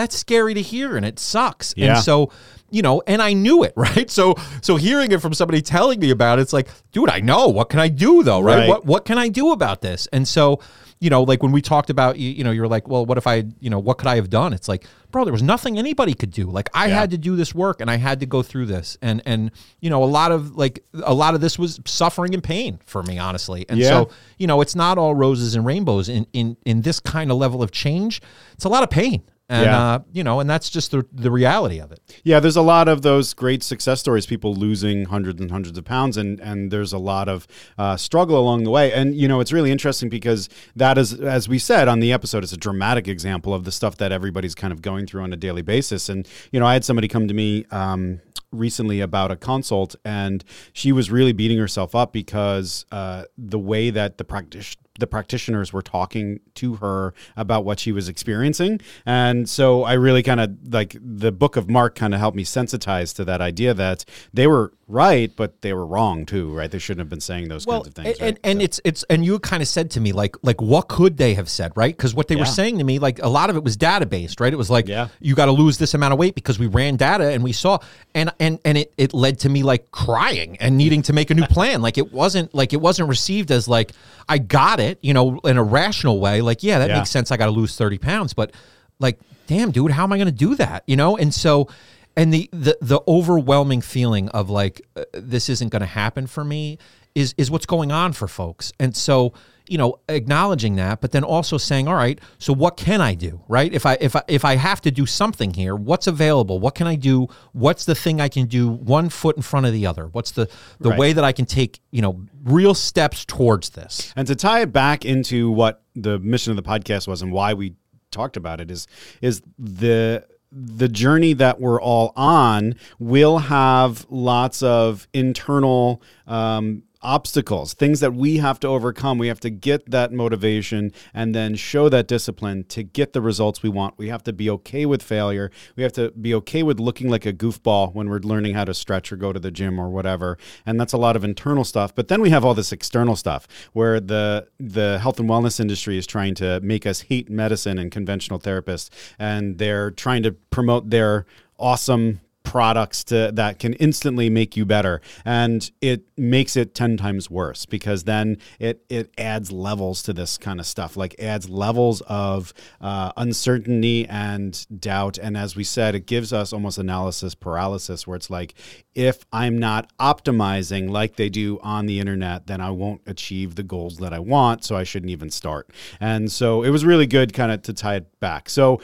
that's 0.00 0.16
scary 0.16 0.54
to 0.54 0.62
hear 0.62 0.96
and 0.96 1.04
it 1.06 1.18
sucks. 1.18 1.74
Yeah. 1.76 1.94
and 1.96 2.04
so 2.04 2.30
you 2.72 2.82
know 2.82 3.02
and 3.08 3.20
i 3.20 3.32
knew 3.32 3.64
it 3.64 3.72
right? 3.76 4.08
So 4.10 4.34
so 4.62 4.76
hearing 4.76 5.10
it 5.12 5.20
from 5.20 5.34
somebody 5.34 5.60
telling 5.62 5.98
me 6.00 6.10
about 6.10 6.38
it, 6.38 6.42
it's 6.42 6.52
like 6.52 6.68
dude 6.92 7.10
i 7.10 7.20
know. 7.20 7.48
What 7.48 7.68
can 7.68 7.80
i 7.80 7.88
do 7.88 8.22
though 8.22 8.40
right, 8.40 8.58
Right. 8.60 8.68
what 8.68 8.84
what 8.86 9.04
can 9.04 9.18
i 9.18 9.28
do 9.28 9.52
about 9.52 9.80
this? 9.82 10.08
And 10.12 10.26
so 10.26 10.60
you 11.00 11.08
know 11.10 11.22
like 11.22 11.42
when 11.42 11.50
we 11.50 11.62
talked 11.62 11.88
about 11.90 12.18
you, 12.18 12.30
you 12.30 12.44
know 12.44 12.50
you're 12.50 12.68
like 12.68 12.86
well 12.86 13.04
what 13.06 13.16
if 13.18 13.26
i 13.26 13.36
you 13.58 13.70
know 13.70 13.78
what 13.80 13.98
could 13.98 14.06
i 14.06 14.16
have 14.16 14.30
done? 14.30 14.52
It's 14.52 14.68
like 14.68 14.84
bro 15.10 15.24
there 15.24 15.32
was 15.32 15.42
nothing 15.42 15.78
anybody 15.78 16.14
could 16.14 16.30
do. 16.30 16.44
Like 16.48 16.68
i 16.74 16.86
Yeah. 16.86 16.94
had 17.00 17.10
to 17.10 17.18
do 17.18 17.34
this 17.34 17.52
work 17.54 17.80
and 17.80 17.90
i 17.90 17.96
had 17.96 18.20
to 18.20 18.26
go 18.26 18.40
through 18.42 18.66
this. 18.66 18.96
And 19.02 19.20
and 19.26 19.50
you 19.80 19.90
know 19.90 20.04
a 20.04 20.10
lot 20.20 20.30
of 20.30 20.56
like 20.56 20.84
a 21.02 21.14
lot 21.14 21.34
of 21.34 21.40
this 21.40 21.58
was 21.58 21.80
suffering 21.86 22.34
and 22.34 22.42
pain 22.42 22.78
for 22.86 23.02
me 23.02 23.18
honestly. 23.18 23.66
And 23.68 23.80
Yeah. 23.80 23.88
so 23.88 24.10
you 24.38 24.46
know 24.46 24.60
it's 24.60 24.76
not 24.76 24.96
all 24.98 25.14
roses 25.16 25.56
and 25.56 25.66
rainbows 25.66 26.08
in 26.08 26.24
in 26.32 26.56
in 26.64 26.82
this 26.82 27.00
kind 27.00 27.32
of 27.32 27.36
level 27.38 27.62
of 27.64 27.72
change. 27.72 28.22
It's 28.54 28.64
a 28.64 28.68
lot 28.68 28.84
of 28.84 28.90
pain 28.90 29.22
and 29.50 29.64
Yeah. 29.64 29.82
uh 29.82 29.98
you 30.12 30.24
know 30.24 30.40
and 30.40 30.48
that's 30.48 30.70
just 30.70 30.90
the 30.92 31.04
the 31.12 31.30
reality 31.30 31.78
of 31.80 31.92
it 31.92 32.00
Yeah, 32.24 32.40
there's 32.40 32.56
a 32.56 32.62
lot 32.62 32.86
of 32.88 33.02
those 33.02 33.34
great 33.34 33.62
success 33.62 34.00
stories, 34.00 34.26
people 34.26 34.54
losing 34.54 35.06
hundreds 35.06 35.40
and 35.40 35.50
hundreds 35.50 35.76
of 35.76 35.84
pounds, 35.84 36.16
and 36.16 36.40
and 36.40 36.70
there's 36.70 36.92
a 36.92 36.98
lot 36.98 37.28
of 37.28 37.46
uh, 37.78 37.96
struggle 37.96 38.38
along 38.38 38.64
the 38.64 38.70
way. 38.70 38.92
And 38.92 39.14
you 39.14 39.26
know, 39.28 39.40
it's 39.40 39.52
really 39.52 39.70
interesting 39.70 40.08
because 40.08 40.48
that 40.76 40.96
is, 40.98 41.14
as 41.14 41.48
we 41.48 41.58
said 41.58 41.88
on 41.88 42.00
the 42.00 42.12
episode, 42.12 42.42
it's 42.44 42.52
a 42.52 42.56
dramatic 42.68 43.08
example 43.08 43.52
of 43.54 43.64
the 43.64 43.72
stuff 43.72 43.96
that 43.96 44.12
everybody's 44.12 44.54
kind 44.54 44.72
of 44.72 44.80
going 44.82 45.06
through 45.06 45.22
on 45.22 45.32
a 45.32 45.36
daily 45.36 45.62
basis. 45.62 46.08
And 46.08 46.28
you 46.52 46.60
know, 46.60 46.66
I 46.66 46.74
had 46.74 46.84
somebody 46.84 47.08
come 47.08 47.26
to 47.28 47.34
me. 47.34 47.64
Um, 47.70 48.20
recently 48.52 49.00
about 49.00 49.30
a 49.30 49.36
consult 49.36 49.94
and 50.04 50.42
she 50.72 50.90
was 50.90 51.08
really 51.08 51.32
beating 51.32 51.56
herself 51.56 51.94
up 51.94 52.12
because 52.12 52.84
uh, 52.90 53.22
the 53.38 53.60
way 53.60 53.90
that 53.90 54.18
the 54.18 54.24
practice 54.24 54.76
the 55.00 55.06
practitioners 55.06 55.72
were 55.72 55.82
talking 55.82 56.40
to 56.54 56.76
her 56.76 57.14
about 57.36 57.64
what 57.64 57.78
she 57.80 57.92
was 57.92 58.08
experiencing. 58.08 58.80
And 59.04 59.48
so 59.48 59.84
i 59.84 59.94
really 59.94 60.22
kind 60.22 60.40
of 60.40 60.56
like 60.72 60.96
the 61.00 61.32
book 61.32 61.56
of 61.56 61.68
mark 61.68 61.94
kind 61.94 62.14
of 62.14 62.20
helped 62.20 62.36
me 62.36 62.44
sensitize 62.44 63.14
to 63.14 63.24
that 63.24 63.40
idea 63.40 63.74
that 63.74 64.04
they 64.32 64.46
were 64.46 64.72
right 64.90 65.34
but 65.36 65.62
they 65.62 65.72
were 65.72 65.86
wrong 65.86 66.26
too 66.26 66.52
right? 66.52 66.70
They 66.70 66.78
shouldn't 66.78 66.98
have 67.00 67.08
been 67.08 67.20
saying 67.20 67.48
those 67.48 67.64
kinds 67.64 67.86
of 67.86 67.94
things 67.94 68.18
and, 68.18 68.20
right? 68.20 68.38
and 68.44 68.58
So- 68.58 68.64
it's 68.64 68.80
it's 68.84 69.02
and 69.04 69.24
you 69.24 69.38
kind 69.38 69.62
of 69.62 69.68
said 69.68 69.90
to 69.92 70.00
me 70.00 70.12
like 70.12 70.36
like 70.42 70.60
what 70.60 70.88
could 70.88 71.16
they 71.16 71.34
have 71.34 71.48
said 71.48 71.72
right? 71.76 71.96
Because 71.96 72.14
what 72.14 72.28
they 72.28 72.36
were 72.36 72.44
saying 72.44 72.78
to 72.78 72.84
me 72.84 72.98
like 72.98 73.20
a 73.22 73.28
lot 73.28 73.50
of 73.50 73.56
it 73.56 73.62
was 73.64 73.76
data 73.76 74.04
based 74.06 74.40
right? 74.40 74.52
It 74.52 74.56
was 74.56 74.68
like 74.70 74.88
Yeah. 74.88 75.08
you 75.20 75.34
got 75.34 75.46
to 75.46 75.52
lose 75.52 75.78
this 75.78 75.94
amount 75.94 76.12
of 76.12 76.18
weight 76.18 76.34
because 76.34 76.58
we 76.58 76.66
ran 76.66 76.96
data 76.96 77.30
and 77.30 77.44
we 77.44 77.52
saw 77.52 77.78
and 78.14 78.32
and 78.40 78.58
and 78.64 78.76
it 78.78 78.92
it 78.98 79.14
led 79.14 79.38
to 79.40 79.48
me 79.48 79.62
like 79.62 79.90
crying 79.92 80.56
and 80.58 80.76
needing 80.76 81.02
to 81.02 81.12
make 81.12 81.30
a 81.30 81.34
new 81.34 81.46
plan. 81.56 81.80
Like 81.82 81.96
it 81.96 82.12
wasn't 82.12 82.52
like 82.54 82.72
it 82.72 82.80
wasn't 82.80 83.08
received 83.08 83.50
as 83.52 83.68
like 83.68 83.92
I 84.28 84.38
got 84.38 84.80
it 84.80 84.98
you 85.02 85.14
know 85.14 85.38
in 85.44 85.56
a 85.56 85.62
rational 85.62 86.18
way. 86.20 86.40
Like 86.42 86.62
yeah 86.62 86.80
that 86.80 86.88
Yeah. 86.88 86.98
makes 86.98 87.10
sense 87.10 87.30
I 87.30 87.36
got 87.36 87.46
to 87.46 87.52
lose 87.52 87.76
30 87.76 87.98
pounds 87.98 88.34
but 88.34 88.52
like 88.98 89.18
damn 89.46 89.70
dude 89.70 89.90
how 89.92 90.04
am 90.04 90.12
I 90.12 90.16
going 90.18 90.26
to 90.26 90.32
do 90.32 90.54
that 90.56 90.82
you 90.86 90.96
know? 90.96 91.16
And 91.16 91.32
so 91.32 91.68
and 92.16 92.32
the 92.34 92.48
the 92.52 92.76
the 92.80 93.00
overwhelming 93.06 93.80
feeling 93.80 94.28
of 94.30 94.50
like 94.50 94.80
uh, 94.96 95.04
this 95.12 95.48
isn't 95.48 95.68
going 95.70 95.80
to 95.80 95.86
happen 95.86 96.26
for 96.26 96.44
me 96.44 96.78
is 97.14 97.34
is 97.38 97.50
what's 97.50 97.66
going 97.66 97.90
on 97.92 98.12
for 98.12 98.28
folks. 98.28 98.72
And 98.78 98.96
so 98.96 99.32
you 99.68 99.78
know 99.78 100.00
acknowledging 100.08 100.74
that 100.74 101.00
but 101.00 101.12
then 101.12 101.22
also 101.22 101.56
saying 101.56 101.86
all 101.86 101.94
right 101.94 102.20
so 102.38 102.52
what 102.52 102.76
can 102.76 103.00
i 103.00 103.14
do? 103.14 103.40
Right? 103.46 103.72
If 103.72 103.86
i 103.86 103.96
if 104.00 104.16
i 104.16 104.22
if 104.26 104.44
i 104.44 104.56
have 104.56 104.80
to 104.80 104.90
do 104.90 105.06
something 105.06 105.54
here 105.54 105.76
what's 105.76 106.08
available? 106.08 106.58
What 106.58 106.74
can 106.74 106.88
i 106.88 106.96
do? 106.96 107.28
What's 107.52 107.84
the 107.84 107.94
thing 107.94 108.20
i 108.20 108.28
can 108.28 108.46
do 108.46 108.68
one 108.68 109.08
foot 109.10 109.36
in 109.36 109.42
front 109.42 109.66
of 109.66 109.72
the 109.72 109.86
other? 109.86 110.08
What's 110.08 110.32
the 110.32 110.48
the 110.80 110.90
Right. 110.90 110.98
way 110.98 111.12
that 111.12 111.22
i 111.24 111.30
can 111.32 111.46
take 111.46 111.80
you 111.92 112.02
know 112.02 112.20
real 112.42 112.74
steps 112.74 113.24
towards 113.24 113.70
this? 113.70 114.12
And 114.16 114.26
to 114.26 114.34
tie 114.34 114.62
it 114.62 114.72
back 114.72 115.04
into 115.04 115.50
what 115.52 115.82
the 115.94 116.18
mission 116.18 116.50
of 116.50 116.56
the 116.56 116.68
podcast 116.68 117.06
was 117.06 117.22
and 117.22 117.30
why 117.30 117.54
we 117.54 117.74
talked 118.10 118.36
about 118.36 118.60
it 118.60 118.72
is 118.72 118.88
is 119.22 119.40
the 119.56 120.26
the 120.52 120.88
journey 120.88 121.32
that 121.34 121.60
we're 121.60 121.80
all 121.80 122.12
on 122.16 122.74
will 122.98 123.38
have 123.38 124.06
lots 124.10 124.62
of 124.62 125.06
internal 125.12 126.02
um, 126.26 126.82
obstacles, 127.02 127.74
things 127.74 128.00
that 128.00 128.14
we 128.14 128.36
have 128.38 128.60
to 128.60 128.68
overcome. 128.68 129.18
We 129.18 129.28
have 129.28 129.40
to 129.40 129.50
get 129.50 129.90
that 129.90 130.12
motivation 130.12 130.92
and 131.14 131.34
then 131.34 131.54
show 131.54 131.88
that 131.88 132.06
discipline 132.06 132.64
to 132.64 132.82
get 132.82 133.12
the 133.12 133.22
results 133.22 133.62
we 133.62 133.70
want. 133.70 133.96
We 133.96 134.08
have 134.08 134.22
to 134.24 134.32
be 134.32 134.50
okay 134.50 134.84
with 134.86 135.02
failure. 135.02 135.50
We 135.76 135.82
have 135.82 135.92
to 135.94 136.10
be 136.10 136.34
okay 136.34 136.62
with 136.62 136.78
looking 136.78 137.08
like 137.08 137.24
a 137.24 137.32
goofball 137.32 137.94
when 137.94 138.08
we're 138.08 138.18
learning 138.18 138.54
how 138.54 138.64
to 138.64 138.74
stretch 138.74 139.12
or 139.12 139.16
go 139.16 139.32
to 139.32 139.40
the 139.40 139.50
gym 139.50 139.80
or 139.80 139.88
whatever. 139.88 140.36
And 140.66 140.78
that's 140.78 140.92
a 140.92 140.98
lot 140.98 141.16
of 141.16 141.24
internal 141.24 141.64
stuff. 141.64 141.94
But 141.94 142.08
then 142.08 142.20
we 142.20 142.30
have 142.30 142.44
all 142.44 142.54
this 142.54 142.72
external 142.72 143.16
stuff 143.16 143.48
where 143.72 144.00
the 144.00 144.48
the 144.58 144.98
health 145.00 145.18
and 145.18 145.28
wellness 145.28 145.60
industry 145.60 145.96
is 145.96 146.06
trying 146.06 146.34
to 146.36 146.60
make 146.60 146.86
us 146.86 147.02
hate 147.02 147.30
medicine 147.30 147.78
and 147.78 147.90
conventional 147.90 148.38
therapists 148.38 148.90
and 149.18 149.58
they're 149.58 149.90
trying 149.90 150.22
to 150.22 150.32
promote 150.32 150.90
their 150.90 151.26
awesome 151.58 152.20
products 152.42 153.04
to 153.04 153.30
that 153.34 153.58
can 153.58 153.74
instantly 153.74 154.30
make 154.30 154.56
you 154.56 154.64
better. 154.64 155.00
And 155.24 155.70
it 155.80 156.04
makes 156.16 156.56
it 156.56 156.74
10 156.74 156.96
times 156.96 157.30
worse 157.30 157.66
because 157.66 158.04
then 158.04 158.38
it 158.58 158.84
it 158.88 159.12
adds 159.18 159.52
levels 159.52 160.02
to 160.04 160.12
this 160.12 160.38
kind 160.38 160.60
of 160.60 160.66
stuff 160.66 160.96
like 160.96 161.14
adds 161.18 161.48
levels 161.48 162.00
of 162.02 162.52
uh, 162.80 163.12
uncertainty 163.16 164.06
and 164.08 164.66
doubt. 164.80 165.18
And 165.18 165.36
as 165.36 165.56
we 165.56 165.64
said 165.64 165.94
it 165.94 166.06
gives 166.06 166.32
us 166.32 166.52
almost 166.52 166.78
analysis 166.78 167.34
paralysis 167.34 168.06
where 168.06 168.16
it's 168.16 168.30
like 168.30 168.54
if 168.94 169.24
i'm 169.32 169.56
not 169.56 169.90
optimizing 169.98 170.90
like 170.90 171.16
they 171.16 171.28
do 171.28 171.58
on 171.62 171.86
the 171.86 172.00
internet 172.00 172.46
then 172.48 172.60
i 172.60 172.70
won't 172.70 173.00
achieve 173.06 173.54
the 173.54 173.62
goals 173.62 173.98
that 173.98 174.12
i 174.12 174.18
want 174.18 174.64
so 174.64 174.76
i 174.76 174.82
shouldn't 174.82 175.10
even 175.10 175.30
start. 175.30 175.70
And 176.00 176.30
so 176.30 176.62
it 176.62 176.70
was 176.70 176.84
really 176.84 177.06
good 177.06 177.32
kind 177.32 177.52
of 177.52 177.62
to 177.62 177.72
tie 177.72 177.96
it 177.96 178.20
back. 178.20 178.48
So 178.48 178.80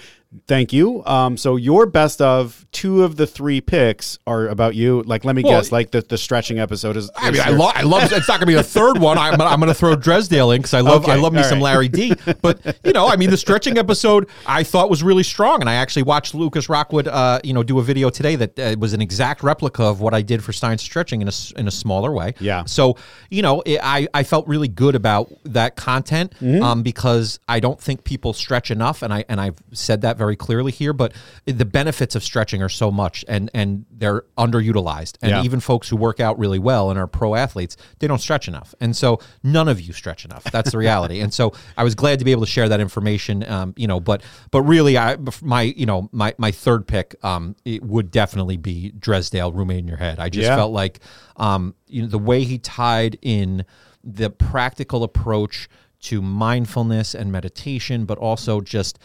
Thank 0.46 0.72
you. 0.72 1.04
Um, 1.06 1.36
so 1.36 1.56
your 1.56 1.86
best 1.86 2.20
of 2.20 2.66
two 2.72 3.02
of 3.02 3.16
the 3.16 3.26
three 3.26 3.60
picks 3.60 4.18
are 4.26 4.48
about 4.48 4.74
you. 4.74 5.02
Like, 5.04 5.24
let 5.24 5.34
me 5.36 5.42
Well, 5.42 5.52
guess. 5.60 5.72
Like 5.72 5.90
the, 5.90 6.02
the 6.02 6.18
stretching 6.18 6.58
episode 6.58 6.96
is. 6.96 7.10
I 7.16 7.30
mean, 7.30 7.40
I, 7.42 7.50
lo- 7.50 7.70
I 7.74 7.82
love. 7.82 8.04
It's 8.12 8.28
not 8.28 8.38
going 8.38 8.40
to 8.40 8.46
be 8.46 8.54
the 8.54 8.62
third 8.62 8.98
one. 8.98 9.18
I'm, 9.18 9.40
I'm 9.40 9.58
going 9.60 9.68
to 9.68 9.74
throw 9.74 9.94
Dresdale 9.96 10.50
in 10.50 10.58
because 10.62 10.74
I 10.74 10.80
love. 10.80 11.06
I 11.06 11.12
Okay, 11.14 11.20
love 11.22 11.32
me 11.32 11.38
all 11.40 11.44
some. 11.44 11.60
Larry 11.60 11.88
D. 11.88 12.14
But 12.42 12.78
you 12.84 12.92
know, 12.92 13.06
I 13.08 13.16
mean, 13.16 13.30
the 13.30 13.36
stretching 13.36 13.78
episode 13.78 14.28
I 14.46 14.62
thought 14.62 14.90
was 14.90 15.02
really 15.02 15.22
strong, 15.22 15.60
and 15.60 15.70
I 15.70 15.74
actually 15.74 16.02
watched 16.02 16.34
Lucas 16.34 16.68
Rockwood, 16.68 17.08
uh, 17.08 17.40
you 17.44 17.52
know, 17.52 17.62
do 17.62 17.78
a 17.78 17.82
video 17.82 18.10
today 18.10 18.36
that 18.36 18.58
uh, 18.58 18.76
was 18.78 18.92
an 18.92 19.00
exact 19.00 19.42
replica 19.42 19.84
of 19.84 20.00
what 20.00 20.14
I 20.14 20.22
did 20.22 20.42
for 20.42 20.52
science 20.52 20.82
stretching 20.82 21.22
in 21.22 21.28
a 21.28 21.32
in 21.56 21.68
a 21.68 21.70
smaller 21.70 22.12
way. 22.12 22.34
Yeah. 22.40 22.64
So 22.66 22.96
you 23.30 23.42
know, 23.42 23.62
it, 23.66 23.80
I 23.82 24.08
I 24.14 24.22
felt 24.22 24.46
really 24.48 24.68
good 24.68 24.94
about 24.94 25.32
that 25.44 25.76
content 25.76 26.32
Mm-hmm. 26.40 26.62
um, 26.62 26.82
because 26.82 27.38
I 27.48 27.60
don't 27.60 27.80
think 27.80 28.04
people 28.04 28.32
stretch 28.32 28.70
enough, 28.70 29.02
and 29.02 29.12
I 29.12 29.24
and 29.28 29.40
I've 29.40 29.56
said 29.72 30.00
that 30.02 30.16
very 30.16 30.25
clearly 30.34 30.72
here. 30.72 30.92
But 30.92 31.12
the 31.44 31.64
benefits 31.64 32.16
of 32.16 32.24
stretching 32.24 32.62
are 32.62 32.68
so 32.68 32.90
much, 32.90 33.24
and 33.28 33.48
and 33.54 33.84
they're 33.92 34.24
underutilized, 34.36 35.18
and 35.22 35.30
Yeah. 35.30 35.42
even 35.44 35.60
folks 35.60 35.88
who 35.88 35.96
work 35.96 36.18
out 36.18 36.36
really 36.38 36.58
well 36.58 36.90
and 36.90 36.98
are 36.98 37.06
pro 37.06 37.34
athletes, 37.36 37.76
they 38.00 38.08
don't 38.08 38.20
stretch 38.20 38.48
enough. 38.48 38.74
And 38.80 38.96
so 38.96 39.20
none 39.44 39.68
of 39.68 39.80
you 39.80 39.92
stretch 39.92 40.24
enough. 40.24 40.42
That's 40.44 40.72
the 40.72 40.78
reality. 40.78 41.20
and 41.20 41.32
so 41.32 41.52
I 41.76 41.84
was 41.84 41.94
glad 41.94 42.18
to 42.18 42.24
be 42.24 42.32
able 42.32 42.42
to 42.42 42.50
share 42.50 42.68
that 42.70 42.80
information. 42.80 43.48
Um, 43.48 43.74
you 43.76 43.86
know, 43.86 44.00
but 44.00 44.22
but 44.50 44.62
really, 44.62 44.96
I 44.98 45.16
my 45.42 45.62
you 45.62 45.86
know 45.86 46.08
my 46.10 46.34
my 46.38 46.50
third 46.50 46.88
pick 46.88 47.14
um 47.22 47.54
it 47.66 47.82
would 47.82 48.10
definitely 48.10 48.56
be 48.56 48.92
Dresdale, 48.98 49.52
roommate 49.52 49.80
in 49.80 49.86
your 49.88 49.98
head. 49.98 50.18
I 50.18 50.30
just 50.30 50.46
Yeah. 50.48 50.56
felt 50.56 50.72
like 50.72 51.00
um 51.36 51.74
you 51.86 52.00
know 52.00 52.08
the 52.08 52.18
way 52.18 52.44
he 52.44 52.56
tied 52.58 53.18
in 53.20 53.64
the 54.02 54.30
practical 54.30 55.02
approach 55.04 55.68
to 55.98 56.22
mindfulness 56.22 57.14
and 57.14 57.32
meditation, 57.32 58.04
but 58.04 58.16
also 58.18 58.60
just 58.60 58.98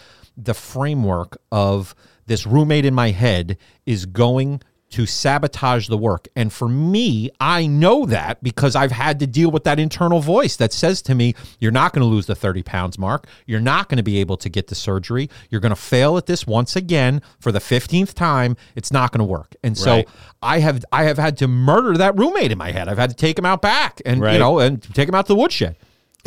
the 0.43 0.53
framework 0.53 1.37
of 1.51 1.93
this 2.25 2.45
roommate 2.45 2.85
in 2.85 2.93
my 2.93 3.11
head 3.11 3.57
is 3.85 4.05
going 4.05 4.61
to 4.91 5.05
sabotage 5.05 5.87
the 5.87 5.97
work. 5.97 6.27
And 6.35 6.51
for 6.51 6.67
me, 6.67 7.29
I 7.39 7.65
know 7.65 8.05
that 8.07 8.43
because 8.43 8.75
I've 8.75 8.91
had 8.91 9.19
to 9.19 9.27
deal 9.27 9.49
with 9.49 9.63
that 9.63 9.79
internal 9.79 10.19
voice 10.19 10.57
that 10.57 10.73
says 10.73 11.01
to 11.03 11.15
me, 11.15 11.33
you're 11.59 11.71
not 11.71 11.93
going 11.93 12.01
to 12.01 12.07
lose 12.07 12.25
the 12.25 12.35
30 12.35 12.61
pounds 12.63 12.99
mark. 12.99 13.25
You're 13.45 13.61
not 13.61 13.87
going 13.87 13.97
to 13.97 14.03
be 14.03 14.17
able 14.19 14.35
to 14.35 14.49
get 14.49 14.67
the 14.67 14.75
surgery. 14.75 15.29
You're 15.49 15.61
going 15.61 15.69
to 15.69 15.77
fail 15.77 16.17
at 16.17 16.25
this 16.25 16.45
once 16.45 16.75
again 16.75 17.21
for 17.39 17.53
the 17.53 17.59
15th 17.59 18.13
time. 18.15 18.57
It's 18.75 18.91
not 18.91 19.13
going 19.13 19.19
to 19.19 19.31
work. 19.31 19.55
And 19.63 19.77
so 19.77 20.03
I 20.41 20.59
have 20.59 20.83
I 20.91 21.05
have 21.05 21.17
had 21.17 21.37
to 21.37 21.47
murder 21.47 21.97
that 21.97 22.17
roommate 22.19 22.51
in 22.51 22.57
my 22.57 22.71
head. 22.73 22.89
I've 22.89 22.97
had 22.97 23.11
to 23.11 23.15
take 23.15 23.39
him 23.39 23.45
out 23.45 23.61
back 23.61 24.01
and 24.05 24.19
Right. 24.19 24.33
you 24.33 24.39
know 24.39 24.59
and 24.59 24.81
take 24.93 25.07
him 25.07 25.15
out 25.15 25.25
to 25.27 25.33
the 25.33 25.39
woodshed. 25.39 25.77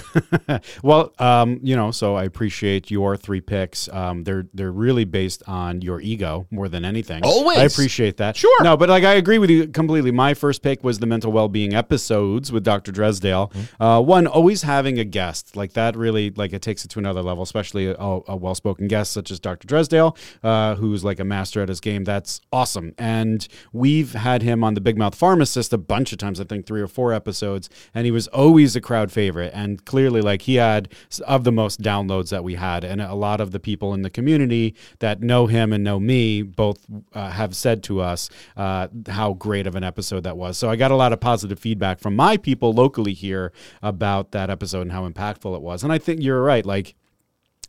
Well, 0.83 1.13
um, 1.19 1.61
you 1.63 1.77
know, 1.77 1.91
so 1.91 2.15
I 2.15 2.25
appreciate 2.25 2.91
your 2.91 3.17
three 3.17 3.41
picks. 3.41 3.89
Um, 3.89 4.25
they're 4.25 4.47
they're 4.53 4.73
really 4.73 5.05
based 5.05 5.43
on 5.47 5.81
your 5.83 6.01
ego 6.01 6.47
more 6.51 6.69
than 6.69 6.85
anything. 6.85 7.23
Always. 7.25 7.59
I 7.59 7.65
appreciate 7.65 8.17
that. 8.19 8.37
Sure. 8.37 8.63
No, 8.63 8.77
but 8.77 8.89
like 8.89 9.05
I 9.05 9.15
agree 9.15 9.39
with 9.39 9.51
you 9.51 9.69
completely. 9.69 10.11
My 10.11 10.35
first 10.35 10.63
pick 10.63 10.85
was 10.85 10.99
the 10.99 11.07
mental 11.07 11.33
well 11.33 11.49
being 11.49 11.75
episodes 11.75 12.53
with 12.53 12.65
Dr. 12.65 12.93
Dresdale. 12.93 13.49
Mm-hmm. 13.49 13.83
Uh, 13.83 14.01
one, 14.01 14.27
always 14.27 14.63
having 14.63 14.99
a 14.99 15.05
guest 15.05 15.57
like 15.57 15.73
that 15.73 15.97
really 15.97 16.31
like 16.31 16.53
it 16.53 16.63
takes 16.63 16.85
it 16.85 16.89
to 16.89 16.99
another 16.99 17.23
level, 17.23 17.43
especially 17.43 17.87
a, 17.87 17.95
a 17.99 18.37
well 18.37 18.55
spoken 18.55 18.89
guest 18.89 19.13
such 19.13 19.31
as 19.31 19.41
Dr. 19.41 19.67
Dresdale, 19.67 20.17
uh, 20.43 20.75
who's 20.77 21.05
like 21.05 21.21
a 21.21 21.25
master 21.25 21.63
at 21.63 21.69
his 21.69 21.81
game. 21.81 22.05
That's 22.05 22.41
awesome. 22.53 22.95
And 22.99 23.47
we've 23.73 24.13
had 24.13 24.43
him 24.43 24.63
on 24.65 24.75
the 24.75 24.81
Big 24.81 24.99
Mouth 24.99 25.15
Pharmacist 25.15 25.73
a 25.73 25.79
bunch 25.79 26.13
of 26.13 26.19
times. 26.19 26.41
I 26.41 26.45
think 26.45 26.67
three 26.67 26.81
or 26.81 26.89
four 26.89 27.13
episodes, 27.13 27.71
and 27.95 28.05
he 28.05 28.11
was 28.11 28.27
always 28.29 28.77
a 28.77 28.81
crowd 28.81 29.13
favorite. 29.13 29.53
And 29.55 29.84
clearly, 29.85 30.21
like 30.21 30.43
he 30.43 30.57
had 30.57 30.89
of 31.27 31.45
the 31.45 31.53
most 31.53 31.81
downloads 31.81 32.31
that 32.31 32.45
we 32.45 32.55
had, 32.55 32.85
and 32.85 33.01
a 33.01 33.15
lot 33.15 33.41
of 33.41 33.51
the 33.51 33.61
people 33.61 33.95
in 33.95 34.03
the 34.03 34.11
community 34.11 34.75
that 34.99 35.21
know 35.21 35.47
him 35.47 35.73
and 35.73 35.85
know 35.85 36.01
me 36.01 36.43
both 36.43 36.87
uh, 37.13 37.31
have 37.31 37.55
said 37.55 37.83
to 37.85 38.01
us 38.01 38.31
uh, 38.57 38.89
how 39.09 39.33
great 39.35 39.67
of 39.67 39.75
an 39.75 39.85
episode 39.85 40.25
that 40.25 40.37
was. 40.37 40.59
So 40.59 40.71
I 40.71 40.77
got 40.77 40.91
a 40.91 40.97
lot 40.97 41.13
of 41.13 41.21
positive 41.21 41.59
feedback 41.59 42.01
from 42.01 42.17
my 42.17 42.37
people 42.37 42.73
locally 42.73 43.15
here 43.15 43.53
about 43.83 44.33
that 44.33 44.51
episode 44.51 44.83
and 44.83 44.93
how 44.93 45.09
impactful 45.09 45.55
it 45.55 45.63
was. 45.63 45.83
And 45.83 45.93
I 45.93 45.99
think 45.99 46.23
you're 46.23 46.43
right. 46.43 46.65
Like 46.65 46.95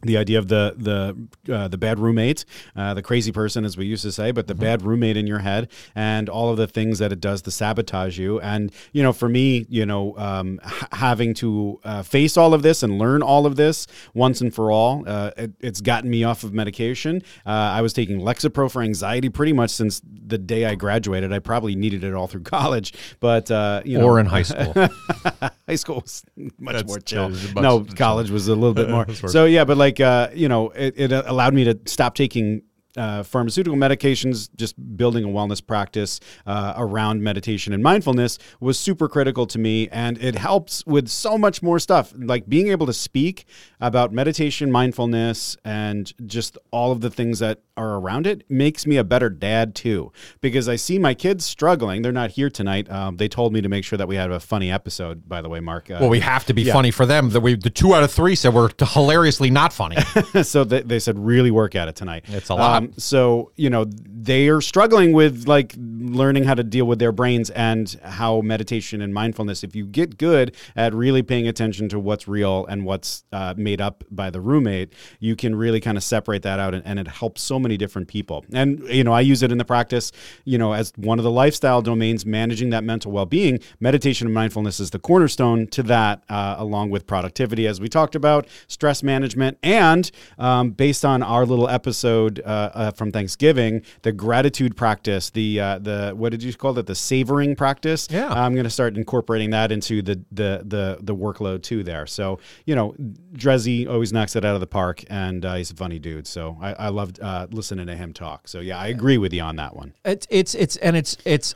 the 0.06 0.18
idea 0.18 0.40
of 0.40 0.48
the 0.48 0.74
the 0.78 1.54
uh, 1.54 1.68
the 1.68 1.78
bad 1.78 2.00
roommate, 2.00 2.46
uh, 2.76 2.94
the 2.94 3.02
crazy 3.02 3.32
person, 3.32 3.66
as 3.66 3.76
we 3.78 3.86
used 3.86 4.04
to 4.04 4.12
say, 4.12 4.32
but 4.32 4.48
the 4.48 4.56
bad 4.56 4.82
roommate 4.84 5.18
in 5.18 5.28
your 5.28 5.40
head, 5.40 5.70
and 5.96 6.30
all 6.30 6.50
of 6.50 6.58
the 6.58 6.68
things 6.68 7.00
that 7.00 7.12
it 7.12 7.20
does 7.20 7.42
to 7.44 7.52
sabotage 7.52 8.18
you. 8.18 8.40
And 8.40 8.72
you 8.94 9.04
know, 9.04 9.14
for 9.14 9.28
me, 9.30 9.66
you 9.70 9.86
know, 9.86 10.16
um, 10.18 10.60
h- 10.66 10.84
having 10.94 11.34
to 11.36 11.80
uh, 11.84 12.04
face 12.04 12.38
all 12.38 12.54
of 12.54 12.62
this 12.62 12.84
and 12.84 12.98
learn 12.98 13.22
all 13.22 13.46
of 13.46 13.56
this 13.56 13.88
once 14.14 14.42
and 14.42 14.54
for 14.54 14.72
all, 14.72 15.04
uh, 15.08 15.32
it, 15.38 15.52
it's 15.60 15.82
gotten 15.82 16.10
me 16.10 16.24
off 16.24 16.44
of 16.44 16.54
medication. 16.54 17.22
Uh, 17.46 17.50
I 17.50 17.82
was 17.82 17.94
taking 17.94 18.20
Lexapro 18.20 18.72
for 18.72 18.82
anxiety 18.82 19.30
pretty 19.30 19.54
much 19.54 19.70
since 19.72 20.02
the 20.06 20.38
day 20.38 20.66
I 20.66 20.76
graduated. 20.76 21.34
I 21.34 21.40
probably 21.40 21.76
needed 21.76 22.04
it 22.04 22.14
all 22.14 22.28
through 22.28 22.42
college, 22.58 22.94
but 23.20 23.50
uh, 23.52 23.82
you 23.86 23.98
know, 23.98 24.06
Or 24.06 24.20
in 24.20 24.26
high 24.26 24.44
school. 24.44 24.74
high 25.68 25.76
school 25.76 26.02
was 26.02 26.24
much 26.60 26.74
That's- 26.74 26.88
more 26.88 27.00
chill. 27.00 27.30
much- 27.30 27.56
no, 27.56 27.84
college 27.84 28.30
was 28.30 28.48
a 28.48 28.56
little 28.56 28.74
bit 28.74 28.90
more. 28.96 29.08
So 29.14 29.46
yeah, 29.46 29.64
but 29.66 29.78
like 29.78 29.95
uh, 30.00 30.30
you 30.34 30.48
know, 30.48 30.70
it, 30.70 30.94
it 30.98 31.12
allowed 31.12 31.54
me 31.54 31.64
to 31.66 31.80
stop 31.86 32.16
taking. 32.16 32.62
Uh, 32.98 33.24
pharmaceutical 33.24 33.78
medications, 33.78 34.50
just 34.56 34.76
building 34.98 35.24
a 35.24 35.28
wellness 35.28 35.66
practice 35.66 36.20
uh, 36.46 36.74
around 36.78 37.22
meditation 37.22 37.74
and 37.74 37.84
mindfulness 37.84 38.38
was 38.60 38.80
super 38.80 39.08
critical 39.08 39.46
to 39.48 39.60
me. 39.60 39.88
And 39.90 40.18
it 40.22 40.36
helps 40.36 40.86
with 40.86 41.08
so 41.08 41.38
much 41.38 41.62
more 41.62 41.80
stuff, 41.80 42.14
like 42.18 42.48
being 42.48 42.68
able 42.70 42.86
to 42.86 42.94
speak 42.94 43.46
about 43.82 44.12
meditation, 44.14 44.72
mindfulness, 44.72 45.58
and 45.66 46.12
just 46.26 46.58
all 46.72 46.92
of 46.92 47.02
the 47.02 47.10
things 47.10 47.40
that 47.40 47.60
are 47.78 47.96
around 47.98 48.26
it 48.26 48.50
makes 48.50 48.88
me 48.88 48.96
a 48.98 49.04
better 49.04 49.30
dad 49.30 49.76
too. 49.76 50.12
Because 50.40 50.70
I 50.70 50.78
see 50.78 50.98
my 50.98 51.14
kids 51.14 51.44
struggling. 51.46 52.02
They're 52.02 52.12
not 52.12 52.32
here 52.32 52.50
tonight. 52.50 52.90
Um, 52.90 53.18
they 53.18 53.28
told 53.28 53.52
me 53.52 53.62
to 53.62 53.68
make 53.70 53.84
sure 53.84 53.98
that 53.98 54.08
we 54.08 54.16
had 54.16 54.32
a 54.32 54.40
funny 54.40 54.72
episode, 54.72 55.28
by 55.28 55.42
the 55.42 55.50
way, 55.50 55.60
Mark. 55.60 55.92
Uh, 55.92 55.98
Well, 56.00 56.10
we 56.10 56.22
have 56.22 56.46
to 56.46 56.54
be 56.54 56.64
funny 56.74 56.92
for 56.92 57.06
them. 57.06 57.30
The, 57.32 57.42
we, 57.42 57.56
the 57.56 57.70
two 57.70 57.94
out 57.94 58.04
of 58.04 58.12
three 58.12 58.36
said 58.36 58.54
we're 58.54 58.70
hilariously 58.80 59.50
not 59.50 59.74
funny. 59.74 59.98
so 60.44 60.64
they, 60.64 60.82
they 60.82 61.00
said 61.00 61.20
really 61.20 61.52
work 61.52 61.76
at 61.76 61.88
it 61.90 61.96
tonight. 61.96 62.26
It's 62.28 62.50
a 62.50 62.56
lot. 62.56 62.84
So 62.98 63.52
you 63.56 63.70
know 63.70 63.86
they 63.86 64.50
are 64.50 64.62
struggling 64.62 65.14
with 65.14 65.48
like 65.48 65.76
learning 65.78 66.44
how 66.44 66.54
to 66.56 66.64
deal 66.64 66.86
with 66.86 67.00
their 67.00 67.12
brains 67.12 67.50
and 67.52 68.00
how 68.04 68.42
meditation 68.42 69.02
and 69.02 69.14
mindfulness. 69.14 69.64
If 69.64 69.76
you 69.76 69.86
get 69.86 70.18
good 70.18 70.56
at 70.76 70.94
really 70.94 71.22
paying 71.22 71.48
attention 71.48 71.90
to 71.90 72.00
what's 72.00 72.28
real 72.28 72.66
and 72.66 72.86
what's 72.86 73.24
uh, 73.32 73.54
made 73.56 73.82
up 73.82 74.04
by 74.10 74.30
the 74.30 74.42
roommate, 74.42 74.94
you 75.20 75.36
can 75.36 75.56
really 75.56 75.80
kind 75.80 75.98
of 75.98 76.04
separate 76.04 76.42
that 76.44 76.60
out, 76.60 76.74
and, 76.74 76.86
and 76.86 77.00
it 77.00 77.08
helps 77.08 77.42
so 77.42 77.60
many 77.60 77.78
different 77.78 78.08
people. 78.08 78.44
And 78.54 78.80
you 78.90 79.04
know 79.04 79.14
I 79.14 79.22
use 79.22 79.44
it 79.44 79.52
in 79.52 79.58
the 79.58 79.66
practice. 79.66 80.12
You 80.44 80.58
know 80.58 80.74
as 80.74 80.92
one 80.96 81.20
of 81.20 81.24
the 81.24 81.32
lifestyle 81.32 81.82
domains, 81.82 82.26
managing 82.26 82.70
that 82.72 82.84
mental 82.84 83.12
well-being. 83.12 83.60
Meditation 83.80 84.28
and 84.28 84.34
mindfulness 84.34 84.80
is 84.80 84.90
the 84.90 85.00
cornerstone 85.00 85.68
to 85.68 85.84
that, 85.84 86.24
uh, 86.30 86.56
along 86.58 86.90
with 86.90 87.06
productivity, 87.06 87.68
as 87.68 87.80
we 87.80 87.88
talked 87.88 88.16
about, 88.16 88.48
stress 88.68 89.04
management, 89.04 89.58
and 89.62 90.12
um, 90.38 90.72
based 90.72 91.06
on 91.06 91.22
our 91.22 91.46
little 91.46 91.70
episode 91.70 92.42
uh, 92.46 92.72
uh, 92.76 92.92
from 92.92 93.12
Thanksgiving, 93.12 93.82
the 94.02 94.12
gratitude 94.12 94.76
practice, 94.76 95.30
the 95.30 95.60
uh, 95.60 95.80
the 95.80 96.14
what 96.16 96.32
did 96.32 96.44
you 96.44 96.54
call 96.54 96.78
it, 96.78 96.86
the 96.86 96.96
savoring 96.96 97.56
practice? 97.56 98.08
Yeah. 98.12 98.32
I'm 98.32 98.54
going 98.54 98.66
to 98.66 98.70
start 98.70 98.98
incorporating 98.98 99.52
that 99.52 99.72
into 99.72 100.02
the 100.02 100.24
the 100.32 100.64
the 100.66 100.98
the 101.02 101.16
workload 101.16 101.64
too. 101.64 101.84
There, 101.84 102.06
so 102.06 102.40
you 102.66 102.76
know, 102.76 102.96
Drezzy 103.34 103.88
always 103.88 104.14
knocks 104.14 104.36
it 104.36 104.46
out 104.46 104.56
of 104.56 104.62
the 104.62 104.68
park, 104.68 105.04
and 105.10 105.46
uh, 105.46 105.56
he's 105.56 105.72
a 105.72 105.76
funny 105.76 106.00
dude. 106.00 106.28
So 106.28 106.58
I, 106.62 106.74
I 106.74 106.90
loved 106.90 107.20
uh, 107.20 107.48
listening 107.52 107.88
to 107.88 107.96
him 107.96 108.14
talk. 108.14 108.48
So 108.48 108.60
yeah, 108.60 108.78
I 108.78 108.88
agree 108.88 109.18
with 109.18 109.34
you 109.34 109.42
on 109.42 109.56
that 109.58 109.76
one. 109.76 109.94
it's 110.04 110.28
it's 110.30 110.56
it's 110.56 110.78
and 110.78 110.96
it's 110.96 111.18
it's 111.26 111.56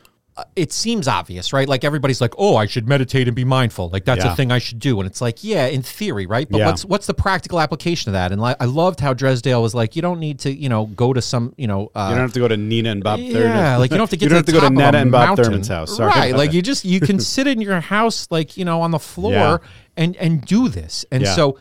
it 0.56 0.72
seems 0.72 1.08
obvious, 1.08 1.54
right? 1.54 1.68
Like 1.68 1.84
everybody's 1.84 2.22
like, 2.22 2.34
"Oh, 2.38 2.56
I 2.56 2.66
should 2.66 2.88
meditate 2.88 3.28
and 3.28 3.36
be 3.36 3.44
mindful." 3.46 3.90
Like 3.90 4.06
that's 4.06 4.24
Yeah. 4.26 4.34
a 4.34 4.36
thing 4.36 4.52
I 4.52 4.60
should 4.60 4.80
do, 4.80 5.00
and 5.00 5.08
it's 5.08 5.22
like, 5.22 5.44
yeah, 5.44 5.66
in 5.68 5.82
theory, 5.82 6.26
right? 6.26 6.48
But 6.50 6.60
Yeah. 6.60 6.66
what's 6.68 6.86
what's 6.86 7.08
the 7.08 7.14
practical 7.14 7.60
application 7.60 8.10
of 8.10 8.14
that? 8.14 8.32
And 8.32 8.42
like, 8.42 8.58
I 8.60 8.66
loved 8.66 9.00
how 9.00 9.14
Dresdale 9.14 9.62
was 9.62 9.74
like, 9.76 9.96
"You 9.96 10.02
don't 10.02 10.20
need 10.20 10.40
to, 10.40 10.52
you 10.54 10.70
know, 10.70 10.86
go 10.88 11.14
to 11.14 11.22
some, 11.22 11.54
you 11.58 11.68
know, 11.68 11.92
uh, 11.96 12.08
You 12.10 12.16
don't 12.16 12.24
have 12.26 12.34
to 12.34 12.40
go 12.40 12.48
to 12.48 12.58
Nina 12.58 12.92
and 12.92 13.04
Bob. 13.04 13.20
yeah, 13.20 13.34
Thurman. 13.34 13.58
Yeah, 13.58 13.78
like 13.78 13.92
you 13.92 13.98
don't 13.98 14.04
have 14.04 14.10
to 14.12 14.18
get 14.18 14.26
you 14.26 14.30
don't 14.30 14.36
to 14.36 14.38
have 14.38 14.46
to 14.48 14.52
go 14.52 14.58
to 14.60 14.62
top 14.66 14.72
of 14.72 14.78
Netta 14.78 14.98
a 14.98 15.02
and 15.02 15.12
Bob 15.12 15.28
mountain. 15.30 15.46
Thurman's 15.46 15.68
house. 15.68 15.96
Sorry. 15.98 16.10
right? 16.10 16.36
Like 16.36 16.54
you 16.54 16.62
just 16.62 16.86
you 16.86 17.00
can 17.10 17.20
sit 17.20 17.48
in 17.48 17.62
your 17.62 17.80
house, 17.80 18.28
like 18.30 18.58
you 18.58 18.66
know, 18.66 18.82
on 18.82 18.92
the 18.92 19.00
floor 19.00 19.62
and 19.98 20.16
and 20.18 20.46
do 20.46 20.70
this. 20.70 21.06
And 21.12 21.26
so 21.28 21.58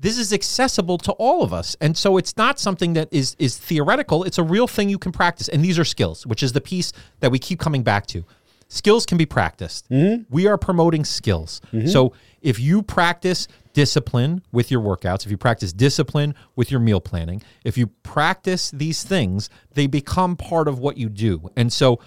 this 0.00 0.18
is 0.18 0.32
accessible 0.32 0.98
to 0.98 1.12
all 1.12 1.42
of 1.42 1.52
us. 1.52 1.76
And 1.80 1.96
so 1.96 2.16
it's 2.16 2.36
not 2.36 2.58
something 2.58 2.92
that 2.94 3.08
is 3.10 3.34
is 3.38 3.58
theoretical. 3.58 4.24
It's 4.24 4.38
a 4.38 4.42
real 4.42 4.66
thing 4.66 4.88
you 4.88 4.98
can 4.98 5.12
practice. 5.12 5.48
And 5.48 5.64
these 5.64 5.78
are 5.78 5.84
skills, 5.84 6.26
which 6.26 6.42
is 6.42 6.52
the 6.52 6.60
piece 6.60 6.92
that 7.20 7.30
we 7.30 7.38
keep 7.38 7.58
coming 7.58 7.82
back 7.82 8.06
to. 8.08 8.24
Skills 8.68 9.06
can 9.06 9.16
be 9.16 9.26
practiced. 9.26 9.88
Mm-hmm. 9.88 10.24
We 10.28 10.46
are 10.46 10.58
promoting 10.58 11.04
skills. 11.04 11.60
Mm-hmm. 11.72 11.88
So 11.88 12.12
if 12.42 12.60
you 12.60 12.82
practice 12.82 13.48
discipline 13.72 14.42
with 14.52 14.70
your 14.70 14.82
workouts, 14.82 15.24
if 15.24 15.30
you 15.30 15.38
practice 15.38 15.72
discipline 15.72 16.34
with 16.54 16.70
your 16.70 16.80
meal 16.80 17.00
planning, 17.00 17.42
if 17.64 17.78
you 17.78 17.86
practice 17.86 18.70
these 18.70 19.02
things, 19.02 19.48
they 19.72 19.86
become 19.86 20.36
part 20.36 20.68
of 20.68 20.78
what 20.78 20.98
you 20.98 21.08
do. 21.08 21.50
And 21.56 21.72
so 21.72 21.98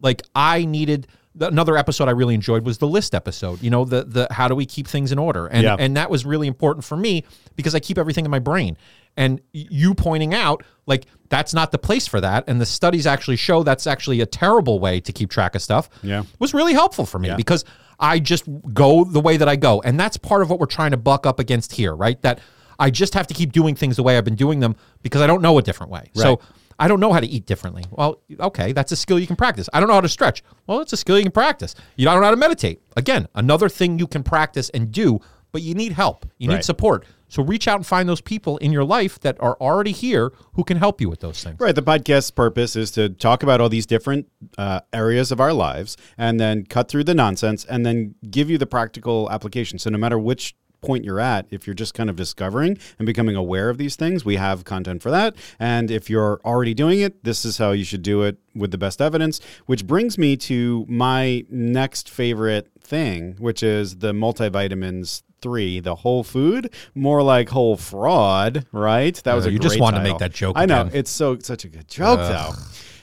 like 0.00 0.22
I 0.34 0.64
needed 0.64 1.06
another 1.40 1.76
episode 1.76 2.08
I 2.08 2.12
really 2.12 2.34
enjoyed 2.34 2.64
was 2.64 2.78
the 2.78 2.86
list 2.88 3.14
episode. 3.14 3.62
You 3.62 3.70
know, 3.70 3.84
the 3.84 4.04
the 4.04 4.28
how 4.30 4.48
do 4.48 4.54
we 4.54 4.66
keep 4.66 4.86
things 4.88 5.12
in 5.12 5.18
order? 5.18 5.46
And 5.46 5.62
Yeah. 5.62 5.76
and 5.78 5.96
that 5.96 6.10
was 6.10 6.24
really 6.26 6.46
important 6.46 6.84
for 6.84 6.96
me 6.96 7.24
because 7.56 7.74
I 7.74 7.80
keep 7.80 7.98
everything 7.98 8.24
in 8.24 8.30
my 8.30 8.38
brain. 8.38 8.76
And 9.16 9.40
you 9.52 9.94
pointing 9.94 10.32
out 10.32 10.62
like 10.86 11.06
that's 11.28 11.52
not 11.52 11.72
the 11.72 11.78
place 11.78 12.06
for 12.06 12.20
that 12.20 12.44
and 12.46 12.60
the 12.60 12.66
studies 12.66 13.06
actually 13.06 13.36
show 13.36 13.62
that's 13.64 13.86
actually 13.86 14.20
a 14.20 14.26
terrible 14.26 14.78
way 14.78 15.00
to 15.00 15.12
keep 15.12 15.28
track 15.30 15.54
of 15.54 15.62
stuff. 15.62 15.90
Yeah. 16.02 16.22
Was 16.38 16.54
really 16.54 16.72
helpful 16.72 17.04
for 17.06 17.18
me 17.18 17.32
because 17.36 17.64
I 17.98 18.20
just 18.20 18.44
go 18.72 19.02
the 19.04 19.20
way 19.20 19.36
that 19.36 19.48
I 19.48 19.56
go. 19.56 19.80
And 19.82 19.98
that's 19.98 20.16
part 20.16 20.42
of 20.42 20.50
what 20.50 20.60
we're 20.60 20.66
trying 20.66 20.92
to 20.92 20.96
buck 20.96 21.26
up 21.26 21.40
against 21.40 21.72
here, 21.72 21.96
right? 21.96 22.20
That 22.22 22.38
I 22.78 22.90
just 22.90 23.14
have 23.14 23.26
to 23.26 23.34
keep 23.34 23.50
doing 23.50 23.74
things 23.74 23.96
the 23.96 24.04
way 24.04 24.16
I've 24.16 24.24
been 24.24 24.36
doing 24.36 24.60
them 24.60 24.76
because 25.02 25.20
I 25.20 25.26
don't 25.26 25.42
know 25.42 25.58
a 25.58 25.62
different 25.62 25.90
way. 25.90 26.10
So 26.14 26.28
Right. 26.30 26.38
I 26.78 26.88
don't 26.88 27.00
know 27.00 27.12
how 27.12 27.20
to 27.20 27.26
eat 27.26 27.46
differently. 27.46 27.84
Well, 27.90 28.20
okay, 28.38 28.72
that's 28.72 28.92
a 28.92 28.96
skill 28.96 29.18
you 29.18 29.26
can 29.26 29.36
practice. 29.36 29.68
I 29.72 29.80
don't 29.80 29.88
know 29.88 29.94
how 29.94 30.00
to 30.00 30.08
stretch. 30.08 30.42
Well, 30.66 30.80
it's 30.80 30.92
a 30.92 30.96
skill 30.96 31.16
you 31.16 31.24
can 31.24 31.32
practice. 31.32 31.74
You 31.96 32.04
don't 32.04 32.20
know 32.20 32.24
how 32.24 32.30
to 32.30 32.36
meditate. 32.36 32.82
Again, 32.96 33.26
another 33.34 33.68
thing 33.68 33.98
you 33.98 34.06
can 34.06 34.22
practice 34.22 34.68
and 34.70 34.92
do, 34.92 35.20
but 35.52 35.62
you 35.62 35.74
need 35.74 35.92
help. 35.92 36.26
You 36.38 36.48
need 36.48 36.54
Right. 36.56 36.64
support. 36.64 37.04
So 37.30 37.42
reach 37.42 37.68
out 37.68 37.76
and 37.76 37.86
find 37.86 38.08
those 38.08 38.22
people 38.22 38.56
in 38.58 38.72
your 38.72 38.84
life 38.84 39.20
that 39.20 39.36
are 39.40 39.54
already 39.60 39.92
here 39.92 40.32
who 40.54 40.64
can 40.64 40.78
help 40.78 40.98
you 41.00 41.10
with 41.10 41.20
those 41.20 41.42
things. 41.42 41.60
Right. 41.60 41.74
The 41.74 41.82
podcast's 41.82 42.30
purpose 42.30 42.74
is 42.74 42.90
to 42.92 43.10
talk 43.10 43.42
about 43.42 43.60
all 43.60 43.68
these 43.68 43.84
different 43.84 44.28
uh, 44.56 44.80
areas 44.94 45.30
of 45.30 45.38
our 45.40 45.52
lives 45.52 45.96
and 46.16 46.40
then 46.40 46.64
cut 46.64 46.88
through 46.88 47.04
the 47.04 47.14
nonsense 47.14 47.66
and 47.66 47.84
then 47.84 48.14
give 48.30 48.48
you 48.48 48.56
the 48.56 48.66
practical 48.66 49.28
application. 49.30 49.78
So 49.78 49.90
no 49.90 49.98
matter 49.98 50.18
which 50.18 50.54
point 50.80 51.04
you're 51.04 51.20
at, 51.20 51.46
if 51.50 51.66
you're 51.66 51.74
just 51.74 51.94
kind 51.94 52.08
of 52.08 52.16
discovering 52.16 52.78
and 52.98 53.06
becoming 53.06 53.36
aware 53.36 53.68
of 53.68 53.78
these 53.78 53.96
things, 53.96 54.24
we 54.24 54.36
have 54.36 54.64
content 54.64 55.02
for 55.02 55.10
that. 55.10 55.34
And 55.58 55.90
if 55.90 56.08
you're 56.08 56.40
already 56.44 56.74
doing 56.74 57.00
it, 57.00 57.24
this 57.24 57.44
is 57.44 57.58
how 57.58 57.72
you 57.72 57.84
should 57.84 58.02
do 58.02 58.22
it 58.22 58.38
with 58.54 58.70
the 58.70 58.78
best 58.78 59.00
evidence, 59.00 59.40
which 59.66 59.86
brings 59.86 60.18
me 60.18 60.36
to 60.36 60.84
my 60.88 61.44
next 61.50 62.08
favorite 62.08 62.70
thing, 62.80 63.34
which 63.38 63.62
is 63.62 63.96
the 63.98 64.12
multivitamins 64.12 65.22
three, 65.40 65.78
the 65.78 65.94
whole 65.94 66.24
food, 66.24 66.72
more 66.94 67.22
like 67.22 67.48
whole 67.48 67.76
fraud, 67.76 68.66
right? 68.72 69.14
That 69.24 69.34
was 69.34 69.46
Uh, 69.46 69.50
a 69.50 69.52
you 69.52 69.58
just 69.60 69.78
wanted 69.78 69.98
to 69.98 70.02
make 70.04 70.18
that 70.18 70.32
joke 70.32 70.54
I 70.58 70.66
know 70.66 70.82
again. 70.82 70.92
it's 70.94 71.10
so 71.10 71.38
such 71.38 71.64
a 71.64 71.68
good 71.68 71.86
joke 71.88 72.18
though. 72.20 72.52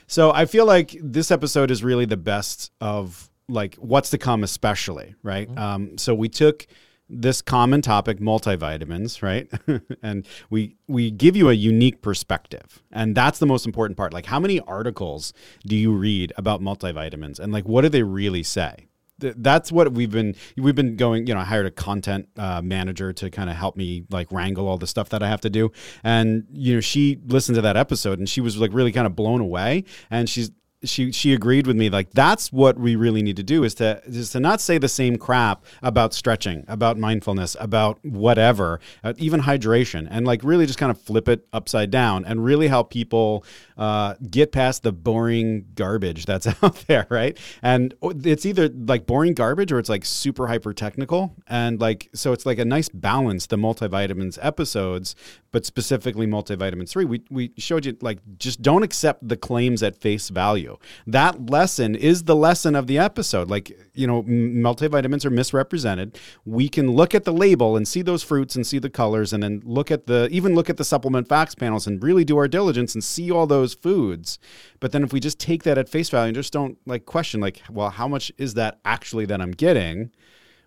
So 0.07 0.31
I 0.31 0.45
feel 0.45 0.65
like 0.65 0.95
this 1.01 1.31
episode 1.31 1.71
is 1.71 1.83
really 1.83 2.05
the 2.05 2.17
best 2.17 2.71
of 2.81 3.29
like 3.47 3.75
what's 3.75 4.09
to 4.09 4.17
come, 4.17 4.43
especially 4.43 5.15
right. 5.23 5.47
Mm-hmm. 5.47 5.57
Um, 5.59 5.97
so 5.97 6.13
we 6.13 6.27
took 6.29 6.67
this 7.09 7.41
common 7.41 7.81
topic, 7.81 8.19
multivitamins, 8.19 9.21
right, 9.21 9.49
and 10.01 10.25
we 10.49 10.75
we 10.87 11.11
give 11.11 11.35
you 11.35 11.49
a 11.49 11.53
unique 11.53 12.01
perspective, 12.01 12.81
and 12.91 13.15
that's 13.15 13.39
the 13.39 13.45
most 13.45 13.65
important 13.65 13.97
part. 13.97 14.13
Like, 14.13 14.25
how 14.25 14.39
many 14.39 14.59
articles 14.61 15.33
do 15.65 15.75
you 15.75 15.91
read 15.93 16.33
about 16.37 16.61
multivitamins, 16.61 17.39
and 17.39 17.53
like, 17.53 17.65
what 17.65 17.81
do 17.81 17.89
they 17.89 18.03
really 18.03 18.43
say? 18.43 18.87
Th- 19.21 19.35
That's 19.37 19.71
what 19.71 19.93
we've 19.93 20.11
been 20.11 20.35
we've 20.57 20.75
been 20.75 20.95
going. 20.95 21.27
You 21.27 21.35
know, 21.35 21.39
I 21.39 21.45
hired 21.45 21.65
a 21.67 21.71
content 21.71 22.27
uh, 22.37 22.61
manager 22.61 23.13
to 23.13 23.29
kind 23.29 23.49
of 23.49 23.55
help 23.55 23.77
me 23.77 24.03
like 24.09 24.31
wrangle 24.31 24.67
all 24.67 24.77
the 24.77 24.87
stuff 24.87 25.09
that 25.09 25.23
I 25.23 25.29
have 25.29 25.41
to 25.41 25.49
do. 25.49 25.71
And 26.03 26.45
you 26.51 26.75
know, 26.75 26.81
she 26.81 27.19
listened 27.27 27.55
to 27.55 27.61
that 27.61 27.77
episode 27.77 28.19
and 28.19 28.27
she 28.27 28.41
was 28.41 28.57
like 28.57 28.73
really 28.73 28.91
kind 28.91 29.07
of 29.07 29.15
blown 29.15 29.39
away. 29.41 29.85
And 30.09 30.29
she's 30.29 30.51
she 30.85 31.11
she 31.11 31.33
agreed 31.33 31.67
with 31.67 31.75
me 31.75 31.89
like 31.89 32.11
that's 32.11 32.51
what 32.51 32.77
we 32.77 32.95
really 32.95 33.21
need 33.21 33.35
to 33.35 33.43
do 33.43 33.63
is 33.63 33.73
to 33.75 34.01
is 34.05 34.29
to 34.31 34.39
not 34.39 34.61
say 34.61 34.77
the 34.77 34.89
same 34.89 35.17
crap 35.17 35.65
about 35.81 36.13
stretching 36.13 36.63
about 36.67 36.97
mindfulness 36.97 37.55
about 37.59 38.03
whatever 38.05 38.79
uh, 39.03 39.13
even 39.17 39.41
hydration 39.41 40.07
and 40.09 40.25
like 40.25 40.43
really 40.43 40.65
just 40.65 40.79
kind 40.79 40.91
of 40.91 40.99
flip 40.99 41.27
it 41.27 41.47
upside 41.53 41.91
down 41.91 42.23
and 42.25 42.43
really 42.43 42.67
help 42.67 42.89
people 42.89 43.43
uh, 43.77 44.15
get 44.29 44.51
past 44.51 44.83
the 44.83 44.91
boring 44.91 45.65
garbage 45.75 46.25
that's 46.25 46.47
out 46.63 46.75
there 46.87 47.07
right? 47.09 47.37
And 47.61 47.93
it's 48.01 48.45
either 48.45 48.69
like 48.69 49.05
boring 49.05 49.33
garbage 49.33 49.71
or 49.71 49.79
it's 49.79 49.89
like 49.89 50.05
super 50.05 50.47
hyper 50.47 50.73
technical 50.73 51.35
and 51.47 51.79
like 51.79 52.09
so 52.13 52.33
it's 52.33 52.45
like 52.45 52.59
a 52.59 52.65
nice 52.65 52.89
balance 52.89 53.47
the 53.47 53.57
multivitamins 53.57 54.37
episodes 54.41 55.15
but 55.51 55.65
specifically 55.65 56.27
multivitamin 56.27 56.87
3 56.87 57.05
we, 57.05 57.23
we 57.29 57.53
showed 57.57 57.85
you 57.85 57.97
like 58.01 58.19
just 58.37 58.61
don't 58.61 58.83
accept 58.83 59.27
the 59.27 59.37
claims 59.37 59.81
at 59.83 59.95
face 59.95 60.29
value 60.29 60.74
that 61.07 61.49
lesson 61.49 61.95
is 61.95 62.23
the 62.23 62.35
lesson 62.35 62.75
of 62.75 62.87
the 62.87 62.97
episode. 62.97 63.49
Like 63.49 63.77
you 63.93 64.07
know 64.07 64.23
multivitamins 64.23 65.25
are 65.25 65.29
misrepresented. 65.29 66.19
We 66.45 66.69
can 66.69 66.91
look 66.91 67.15
at 67.15 67.23
the 67.23 67.33
label 67.33 67.75
and 67.77 67.87
see 67.87 68.01
those 68.01 68.23
fruits 68.23 68.55
and 68.55 68.65
see 68.65 68.79
the 68.79 68.89
colors 68.89 69.33
and 69.33 69.41
then 69.41 69.61
look 69.65 69.91
at 69.91 70.07
the 70.07 70.27
even 70.31 70.55
look 70.55 70.69
at 70.69 70.77
the 70.77 70.85
supplement 70.85 71.27
facts 71.27 71.55
panels 71.55 71.87
and 71.87 72.01
really 72.03 72.25
do 72.25 72.37
our 72.37 72.47
diligence 72.47 72.93
and 72.93 73.03
see 73.03 73.31
all 73.31 73.47
those 73.47 73.73
foods. 73.73 74.39
But 74.79 74.91
then 74.91 75.03
if 75.03 75.13
we 75.13 75.19
just 75.19 75.39
take 75.39 75.63
that 75.63 75.77
at 75.77 75.89
face 75.89 76.09
value 76.09 76.27
and 76.29 76.35
just 76.35 76.53
don't 76.53 76.77
like 76.85 77.05
question 77.05 77.41
like 77.41 77.61
well 77.69 77.89
how 77.89 78.07
much 78.07 78.31
is 78.37 78.53
that 78.55 78.79
actually 78.85 79.25
that 79.25 79.41
i'm 79.41 79.51
getting 79.51 80.11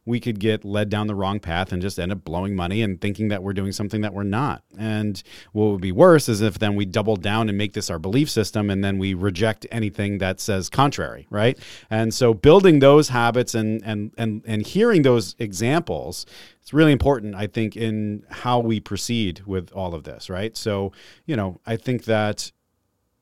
we 0.08 0.18
could 0.18 0.40
get 0.40 0.64
led 0.64 0.88
down 0.88 1.06
the 1.06 1.14
wrong 1.14 1.38
path 1.38 1.70
and 1.70 1.82
just 1.82 1.98
end 2.00 2.10
up 2.10 2.24
blowing 2.24 2.56
money 2.56 2.82
and 2.82 3.00
thinking 3.00 3.28
that 3.28 3.42
we're 3.42 3.52
doing 3.52 3.72
something 3.72 4.00
that 4.00 4.14
we're 4.14 4.22
not. 4.22 4.62
And 4.78 5.22
what 5.52 5.66
would 5.66 5.82
be 5.82 5.92
worse 5.92 6.28
is 6.28 6.40
if 6.40 6.58
then 6.58 6.74
we 6.74 6.86
double 6.86 7.16
down 7.16 7.48
and 7.50 7.58
make 7.58 7.74
this 7.74 7.90
our 7.90 7.98
belief 7.98 8.30
system 8.30 8.70
and 8.70 8.82
then 8.82 8.96
we 8.98 9.12
reject 9.12 9.66
anything 9.70 10.18
that 10.18 10.40
says 10.40 10.70
contrary, 10.70 11.26
right? 11.28 11.58
And 11.90 12.14
so 12.14 12.32
building 12.32 12.78
those 12.78 13.10
habits 13.10 13.54
and 13.54 13.82
and 13.84 14.12
and 14.16 14.42
and 14.46 14.66
hearing 14.66 15.02
those 15.02 15.36
examples 15.38 16.24
it's 16.60 16.72
really 16.72 16.92
important 16.92 17.34
i 17.34 17.46
think 17.46 17.76
in 17.76 18.22
how 18.30 18.58
we 18.58 18.80
proceed 18.80 19.40
with 19.46 19.70
all 19.72 19.94
of 19.94 20.04
this 20.04 20.28
right 20.28 20.56
so 20.56 20.92
you 21.26 21.36
know 21.36 21.60
i 21.66 21.76
think 21.76 22.04
that 22.04 22.52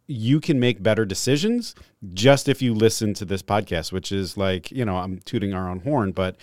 you 0.06 0.40
can 0.40 0.60
make 0.60 0.82
better 0.82 1.04
decisions 1.04 1.74
just 2.14 2.48
if 2.48 2.62
you 2.62 2.74
listen 2.74 3.14
to 3.14 3.24
this 3.24 3.42
podcast, 3.42 3.92
which 3.92 4.12
is 4.12 4.36
like, 4.36 4.70
you 4.70 4.84
know, 4.84 4.96
I'm 4.96 5.18
tooting 5.18 5.52
our 5.52 5.68
own 5.68 5.80
horn, 5.80 6.12
but 6.12 6.36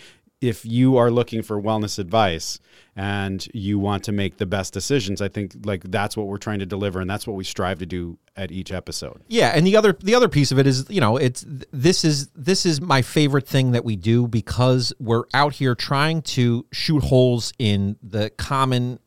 if 0.43 0.65
you 0.65 0.97
are 0.97 1.10
looking 1.10 1.41
for 1.41 1.62
wellness 1.62 1.97
advice 1.97 2.60
and 2.97 3.47
you 3.53 3.79
want 3.79 4.03
to 4.03 4.12
make 4.12 4.38
the 4.38 4.45
best 4.45 4.73
decisions, 4.73 5.21
I 5.21 5.29
think 5.29 5.56
like 5.63 5.84
that's 5.84 6.17
what 6.17 6.27
we're 6.27 6.38
trying 6.38 6.60
to 6.60 6.65
deliver 6.65 6.99
and 6.99 7.10
that's 7.10 7.25
what 7.25 7.38
we 7.38 7.45
strive 7.45 7.79
to 7.79 7.86
do 7.86 8.17
at 8.36 8.51
each 8.51 8.69
episode. 8.73 9.21
Yeah, 9.29 9.53
and 9.56 9.65
the 9.65 9.77
other 9.77 9.93
the 9.93 10.13
other 10.13 10.27
piece 10.27 10.51
of 10.51 10.60
it 10.60 10.67
is, 10.67 10.86
you 10.89 10.99
know, 10.99 11.15
it's 11.15 11.45
this 11.71 12.03
is 12.03 12.27
this 12.36 12.65
is 12.65 12.82
my 12.82 13.01
favorite 13.01 13.47
thing 13.47 13.71
that 13.71 13.86
we 13.86 13.95
do 13.95 14.27
because 14.27 14.91
we're 14.99 15.23
out 15.34 15.53
here 15.53 15.75
trying 15.75 16.21
to 16.23 16.65
shoot 16.73 17.06
holes 17.06 17.53
in 17.58 17.95
the 18.03 18.29
common 18.32 18.99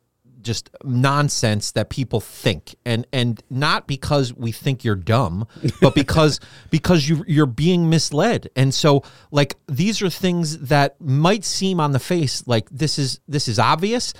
just 0.47 0.71
nonsense 0.85 1.73
that 1.73 1.91
people 1.91 2.21
think. 2.21 2.75
And 2.87 3.07
and 3.13 3.43
not 3.51 3.87
because 3.87 4.33
we 4.33 4.53
think 4.53 4.85
you're 4.85 4.95
dumb 4.95 5.47
but 5.81 5.95
because 6.03 6.41
because 6.71 7.09
you 7.09 7.25
you're 7.27 7.47
being 7.47 7.91
misled. 7.91 8.49
And 8.57 8.73
so 8.73 9.03
like 9.31 9.57
these 9.69 10.01
are 10.03 10.09
things 10.11 10.59
that 10.69 10.99
might 11.01 11.45
seem 11.45 11.81
on 11.81 11.93
the 11.93 11.99
face 11.99 12.43
like 12.47 12.69
this 12.71 12.99
is 12.99 13.21
this 13.29 13.49
is 13.49 13.59
obvious 13.59 14.15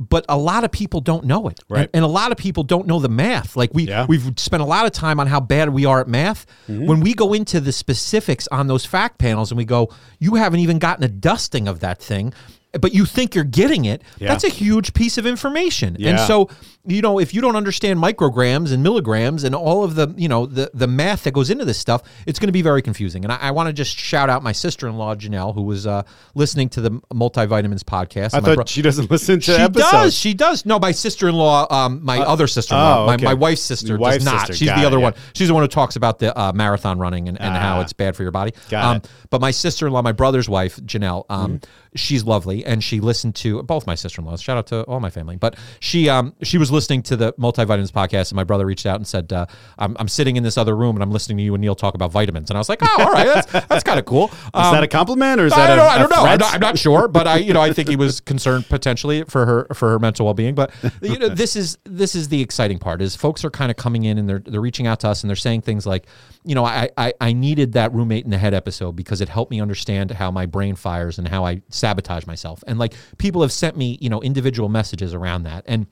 but 0.00 0.24
a 0.28 0.38
lot 0.38 0.62
of 0.62 0.70
people 0.70 1.00
don't 1.00 1.24
know 1.24 1.48
it. 1.48 1.58
Right. 1.68 1.80
and, 1.80 1.88
and 1.94 2.04
a 2.04 2.08
lot 2.08 2.30
of 2.30 2.38
people 2.38 2.62
don't 2.62 2.86
know 2.86 3.00
the 3.00 3.08
math. 3.08 3.56
Like 3.56 3.74
we 3.74 3.88
Yeah. 3.88 4.06
we've 4.08 4.32
spent 4.36 4.62
a 4.62 4.66
lot 4.66 4.86
of 4.86 4.92
time 4.92 5.18
on 5.18 5.26
how 5.26 5.40
bad 5.40 5.70
we 5.70 5.86
are 5.86 6.00
at 6.00 6.06
math. 6.06 6.46
Mm-hmm. 6.68 6.86
When 6.86 7.00
we 7.00 7.14
go 7.14 7.32
into 7.32 7.58
the 7.60 7.72
specifics 7.72 8.46
on 8.52 8.68
those 8.68 8.84
fact 8.86 9.18
panels 9.18 9.50
and 9.50 9.58
we 9.58 9.64
go 9.64 9.88
you 10.20 10.36
haven't 10.36 10.60
even 10.60 10.78
gotten 10.78 11.02
a 11.04 11.08
dusting 11.08 11.66
of 11.66 11.80
that 11.80 12.00
thing 12.00 12.32
but 12.80 12.92
you 12.92 13.04
think 13.06 13.34
you're 13.34 13.44
getting 13.44 13.84
it 13.86 14.02
Yeah. 14.18 14.28
that's 14.28 14.44
a 14.44 14.48
huge 14.48 14.92
piece 14.92 15.16
of 15.16 15.26
information 15.26 15.96
and 16.04 16.20
so 16.20 16.50
you 16.84 17.00
know 17.00 17.18
if 17.18 17.32
you 17.32 17.40
don't 17.40 17.56
understand 17.56 17.98
micrograms 17.98 18.72
and 18.72 18.82
milligrams 18.82 19.42
and 19.44 19.54
all 19.54 19.84
of 19.84 19.94
the 19.94 20.12
you 20.18 20.28
know 20.28 20.44
the 20.44 20.70
the 20.74 20.86
math 20.86 21.24
that 21.24 21.32
goes 21.32 21.48
into 21.48 21.64
this 21.64 21.78
stuff 21.78 22.02
it's 22.26 22.38
going 22.38 22.48
to 22.48 22.52
be 22.52 22.60
very 22.62 22.82
confusing 22.82 23.24
and 23.24 23.32
i, 23.32 23.36
I 23.36 23.50
want 23.52 23.68
to 23.68 23.72
just 23.72 23.96
shout 23.96 24.28
out 24.28 24.42
my 24.42 24.52
sister-in-law 24.52 25.14
janelle 25.16 25.54
who 25.54 25.62
was 25.62 25.86
uh, 25.86 26.02
listening 26.34 26.68
to 26.70 26.80
the 26.82 26.90
multivitamins 27.12 27.82
podcast 27.84 28.34
I 28.34 28.40
thought 28.40 28.56
bro- 28.56 28.64
she 28.66 28.82
doesn't 28.82 29.10
listen 29.10 29.40
to 29.40 29.44
she 29.54 29.60
episodes. 29.60 29.90
does. 29.90 30.14
She 30.14 30.34
does. 30.34 30.66
No, 30.66 30.78
my 30.78 30.92
sister 30.92 31.28
in 31.28 31.34
law, 31.34 31.66
um, 31.70 32.04
my 32.04 32.18
other 32.20 32.46
sister 32.46 32.74
in 32.74 32.80
law, 32.80 33.02
oh, 33.04 33.06
my, 33.06 33.14
okay. 33.14 33.24
my 33.24 33.34
wife's 33.34 33.62
sister 33.62 33.88
Your 33.88 33.98
does 33.98 34.24
not. 34.24 34.40
sister. 34.40 34.54
She's 34.54 34.68
Got 34.68 34.76
the 34.76 34.82
it, 34.82 34.86
other 34.86 34.98
yeah. 34.98 35.02
one. 35.04 35.14
She's 35.34 35.48
the 35.48 35.54
one 35.54 35.62
who 35.62 35.68
talks 35.68 35.96
about 35.96 36.18
the 36.18 36.36
uh, 36.38 36.52
marathon 36.52 36.98
running 36.98 37.28
and, 37.28 37.40
and 37.40 37.54
how 37.56 37.78
Ah. 37.78 37.80
it's 37.82 37.92
bad 37.92 38.14
for 38.16 38.22
your 38.22 38.32
body. 38.32 38.52
Got 38.68 38.84
um, 38.84 38.96
it. 38.98 39.10
But 39.30 39.40
my 39.40 39.50
sister 39.50 39.86
in 39.86 39.92
law, 39.92 40.02
my 40.02 40.12
brother's 40.12 40.48
wife, 40.48 40.76
Janelle, 40.78 41.24
um, 41.30 41.58
Mm-hmm. 41.58 41.70
She's 41.98 42.24
lovely. 42.24 42.64
and 42.64 42.82
she 42.82 43.00
listened 43.00 43.34
to 43.36 43.62
both 43.62 43.86
my 43.86 43.94
sister 43.94 44.20
in 44.20 44.26
laws. 44.26 44.40
Shout 44.42 44.56
out 44.56 44.66
to 44.68 44.82
all 44.84 45.00
my 45.00 45.10
family, 45.10 45.36
but 45.36 45.56
she 45.80 46.08
um 46.08 46.34
she 46.42 46.58
was 46.58 46.70
listening 46.70 47.02
to 47.04 47.16
the 47.16 47.32
multivitamins 47.34 47.90
podcast, 47.92 48.30
and 48.30 48.36
my 48.36 48.44
brother 48.44 48.64
reached 48.66 48.86
out 48.86 48.96
and 48.96 49.06
said, 49.06 49.32
uh, 49.32 49.46
I'm, 49.78 49.96
"I'm 49.98 50.08
sitting 50.08 50.36
in 50.36 50.42
this 50.42 50.56
other 50.56 50.76
room 50.76 50.96
and 50.96 51.02
I'm 51.02 51.10
listening 51.10 51.36
to 51.38 51.42
you 51.42 51.54
and 51.54 51.60
Neal 51.60 51.74
talk 51.74 51.94
about 51.94 52.12
vitamins," 52.12 52.50
and 52.50 52.56
I 52.56 52.60
was 52.60 52.68
like, 52.68 52.78
"Oh, 52.82 52.96
all 53.00 53.12
right, 53.12 53.26
that's 53.26 53.50
that's 53.68 53.84
kind 53.84 53.98
of 53.98 54.04
cool." 54.04 54.26
Is 54.28 54.34
Um, 54.54 54.74
that 54.74 54.82
a 54.82 54.88
compliment 54.88 55.40
or 55.40 55.46
is 55.46 55.52
I 55.52 55.66
that 55.68 55.76
don't, 55.76 55.78
a, 55.84 55.88
I 55.88 55.98
don't 55.98 56.12
a 56.12 56.14
know. 56.16 56.22
I'm 56.24 56.38
not, 56.38 56.54
I'm 56.54 56.60
not 56.60 56.78
sure, 56.78 57.08
but 57.08 57.26
I, 57.26 57.36
you 57.38 57.52
know, 57.52 57.60
I 57.60 57.72
think 57.72 57.88
he 57.88 57.96
was 57.96 58.20
concerned 58.20 58.66
potentially 58.68 59.24
for 59.24 59.44
her 59.46 59.66
for 59.74 59.90
her 59.90 59.98
mental 59.98 60.26
well 60.26 60.34
being. 60.34 60.54
But 60.54 60.72
you 61.02 61.18
know, 61.18 61.28
this 61.28 61.56
is 61.56 61.78
this 61.84 62.14
is 62.14 62.28
the 62.28 62.40
exciting 62.40 62.78
part 62.78 63.02
is 63.02 63.16
folks 63.16 63.44
are 63.44 63.50
kind 63.50 63.70
of 63.70 63.76
coming 63.76 64.04
in 64.04 64.18
and 64.18 64.28
they're 64.28 64.42
they're 64.44 64.60
reaching 64.60 64.86
out 64.86 65.00
to 65.00 65.08
us 65.08 65.22
and 65.22 65.28
they're 65.30 65.36
saying 65.36 65.62
things 65.62 65.86
like, 65.86 66.06
you 66.44 66.54
know, 66.54 66.64
I 66.64 66.88
I, 66.96 67.12
I 67.20 67.32
needed 67.32 67.72
that 67.72 67.92
roommate 67.92 68.24
in 68.24 68.30
the 68.30 68.38
head 68.38 68.54
episode 68.54 68.92
because 68.92 69.20
it 69.20 69.28
helped 69.28 69.50
me 69.50 69.60
understand 69.60 70.10
how 70.12 70.30
my 70.30 70.46
brain 70.46 70.74
fires 70.76 71.18
and 71.18 71.26
how 71.28 71.44
I 71.44 71.62
sabotage 71.88 72.26
myself. 72.26 72.62
And 72.66 72.78
like 72.78 72.94
people 73.18 73.42
have 73.42 73.52
sent 73.52 73.76
me, 73.76 73.98
you 74.00 74.10
know, 74.10 74.20
individual 74.22 74.68
messages 74.68 75.14
around 75.14 75.44
that 75.44 75.64
and. 75.66 75.86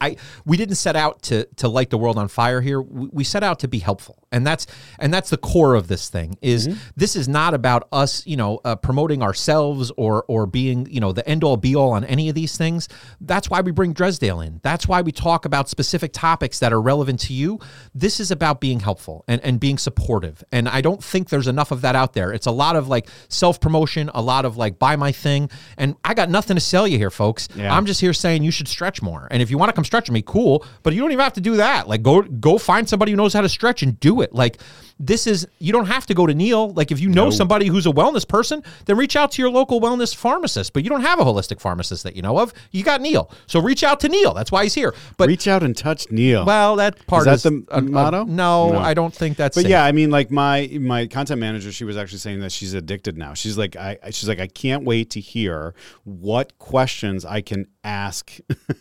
I 0.00 0.16
we 0.44 0.56
didn't 0.56 0.76
set 0.76 0.94
out 0.94 1.22
to 1.22 1.44
to 1.56 1.68
light 1.68 1.90
the 1.90 1.98
world 1.98 2.16
on 2.16 2.28
fire 2.28 2.60
here. 2.60 2.80
We, 2.80 3.08
we 3.12 3.24
set 3.24 3.42
out 3.42 3.58
to 3.60 3.68
be 3.68 3.78
helpful, 3.78 4.21
and 4.32 4.46
that's 4.46 4.66
and 4.98 5.12
that's 5.12 5.30
the 5.30 5.36
core 5.36 5.74
of 5.74 5.88
this 5.88 6.08
thing. 6.08 6.36
Is 6.42 6.68
this 6.96 7.14
is 7.14 7.28
not 7.28 7.54
about 7.54 7.88
us, 7.92 8.26
you 8.26 8.36
know, 8.36 8.60
uh, 8.64 8.76
promoting 8.76 9.22
ourselves 9.22 9.92
or 9.96 10.24
or 10.28 10.46
being 10.46 10.86
you 10.90 11.00
know 11.00 11.12
the 11.12 11.26
end 11.28 11.44
all 11.44 11.56
be 11.56 11.76
all 11.76 11.92
on 11.92 12.04
any 12.04 12.28
of 12.28 12.34
these 12.34 12.56
things. 12.56 12.88
That's 13.20 13.50
why 13.50 13.60
we 13.60 13.70
bring 13.70 13.92
Dresdale 13.92 14.40
in. 14.40 14.60
That's 14.62 14.88
why 14.88 15.02
we 15.02 15.12
talk 15.12 15.44
about 15.44 15.68
specific 15.68 16.12
topics 16.12 16.58
that 16.60 16.72
are 16.72 16.80
relevant 16.80 17.20
to 17.20 17.34
you. 17.34 17.58
This 17.94 18.18
is 18.20 18.30
about 18.30 18.60
being 18.60 18.80
helpful 18.80 19.24
and 19.28 19.40
and 19.42 19.60
being 19.60 19.78
supportive. 19.78 20.42
And 20.50 20.68
I 20.68 20.80
don't 20.80 21.02
think 21.02 21.28
there's 21.28 21.48
enough 21.48 21.70
of 21.70 21.82
that 21.82 21.94
out 21.94 22.14
there. 22.14 22.32
It's 22.32 22.46
a 22.46 22.50
lot 22.50 22.76
of 22.76 22.88
like 22.88 23.08
self 23.28 23.60
promotion, 23.60 24.10
a 24.14 24.22
lot 24.22 24.44
of 24.44 24.56
like 24.56 24.78
buy 24.78 24.96
my 24.96 25.12
thing, 25.12 25.50
and 25.76 25.94
I 26.04 26.14
got 26.14 26.30
nothing 26.30 26.56
to 26.56 26.60
sell 26.60 26.88
you 26.88 26.98
here, 26.98 27.10
folks. 27.10 27.48
Yeah. 27.54 27.74
I'm 27.74 27.86
just 27.86 28.00
here 28.00 28.12
saying 28.12 28.42
you 28.42 28.50
should 28.50 28.68
stretch 28.68 29.02
more. 29.02 29.28
And 29.30 29.42
if 29.42 29.50
you 29.50 29.58
want 29.58 29.68
to 29.68 29.74
come 29.74 29.84
stretch 29.84 30.08
with 30.08 30.14
me, 30.14 30.22
cool. 30.22 30.64
But 30.82 30.94
you 30.94 31.00
don't 31.00 31.12
even 31.12 31.22
have 31.22 31.34
to 31.34 31.40
do 31.40 31.56
that. 31.56 31.88
Like 31.88 32.02
go 32.02 32.22
go 32.22 32.58
find 32.58 32.88
somebody 32.88 33.12
who 33.12 33.16
knows 33.16 33.34
how 33.34 33.42
to 33.42 33.48
stretch 33.48 33.82
and 33.82 33.98
do 34.00 34.20
it. 34.20 34.21
Like 34.32 34.58
this 35.00 35.26
is 35.26 35.48
you 35.58 35.72
don't 35.72 35.86
have 35.86 36.06
to 36.06 36.14
go 36.14 36.26
to 36.26 36.34
Neal. 36.34 36.70
Like 36.74 36.92
if 36.92 37.00
you 37.00 37.08
know 37.08 37.30
somebody 37.30 37.66
who's 37.66 37.86
a 37.86 37.90
wellness 37.90 38.26
person, 38.28 38.62
then 38.84 38.96
reach 38.96 39.16
out 39.16 39.32
to 39.32 39.42
your 39.42 39.50
local 39.50 39.80
wellness 39.80 40.14
pharmacist. 40.14 40.72
But 40.72 40.84
you 40.84 40.90
don't 40.90 41.00
have 41.00 41.18
a 41.18 41.24
holistic 41.24 41.60
pharmacist 41.60 42.04
that 42.04 42.14
you 42.14 42.22
know 42.22 42.38
of. 42.38 42.52
You 42.70 42.84
got 42.84 43.00
Neal. 43.00 43.30
So 43.46 43.60
reach 43.60 43.82
out 43.82 43.98
to 44.00 44.08
Neal. 44.08 44.32
That's 44.34 44.52
why 44.52 44.62
he's 44.64 44.74
here. 44.74 44.94
But 45.16 45.28
Reach 45.28 45.48
out 45.48 45.62
and 45.62 45.76
touch 45.76 46.10
Neal. 46.10 46.44
well, 46.44 46.76
that 46.76 47.04
part 47.06 47.24
that 47.24 47.34
is 47.34 47.42
the 47.42 47.64
uh, 47.70 47.78
uh, 47.78 47.80
motto? 47.80 48.24
no, 48.24 48.72
No. 48.72 48.78
I 48.78 48.94
don't 48.94 49.12
think 49.14 49.36
that's 49.36 49.56
But 49.56 49.62
safe. 49.62 49.70
yeah, 49.70 49.84
I 49.84 49.92
mean, 49.92 50.10
like 50.10 50.30
my 50.30 50.68
my 50.80 51.06
content 51.06 51.40
manager, 51.40 51.72
she 51.72 51.84
was 51.84 51.96
actually 51.96 52.18
saying 52.18 52.40
that 52.40 52.52
she's 52.52 52.74
addicted 52.74 53.16
now. 53.18 53.34
She's 53.34 53.58
like, 53.58 53.74
I 53.76 53.98
she's 54.10 54.28
like, 54.28 54.38
I 54.40 54.46
can't 54.46 54.84
wait 54.84 55.10
to 55.10 55.20
hear 55.20 55.74
what 56.04 56.58
questions 56.58 57.24
I 57.24 57.40
can 57.40 57.66
ask 57.82 58.38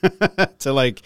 to 0.59 0.73
like 0.73 1.01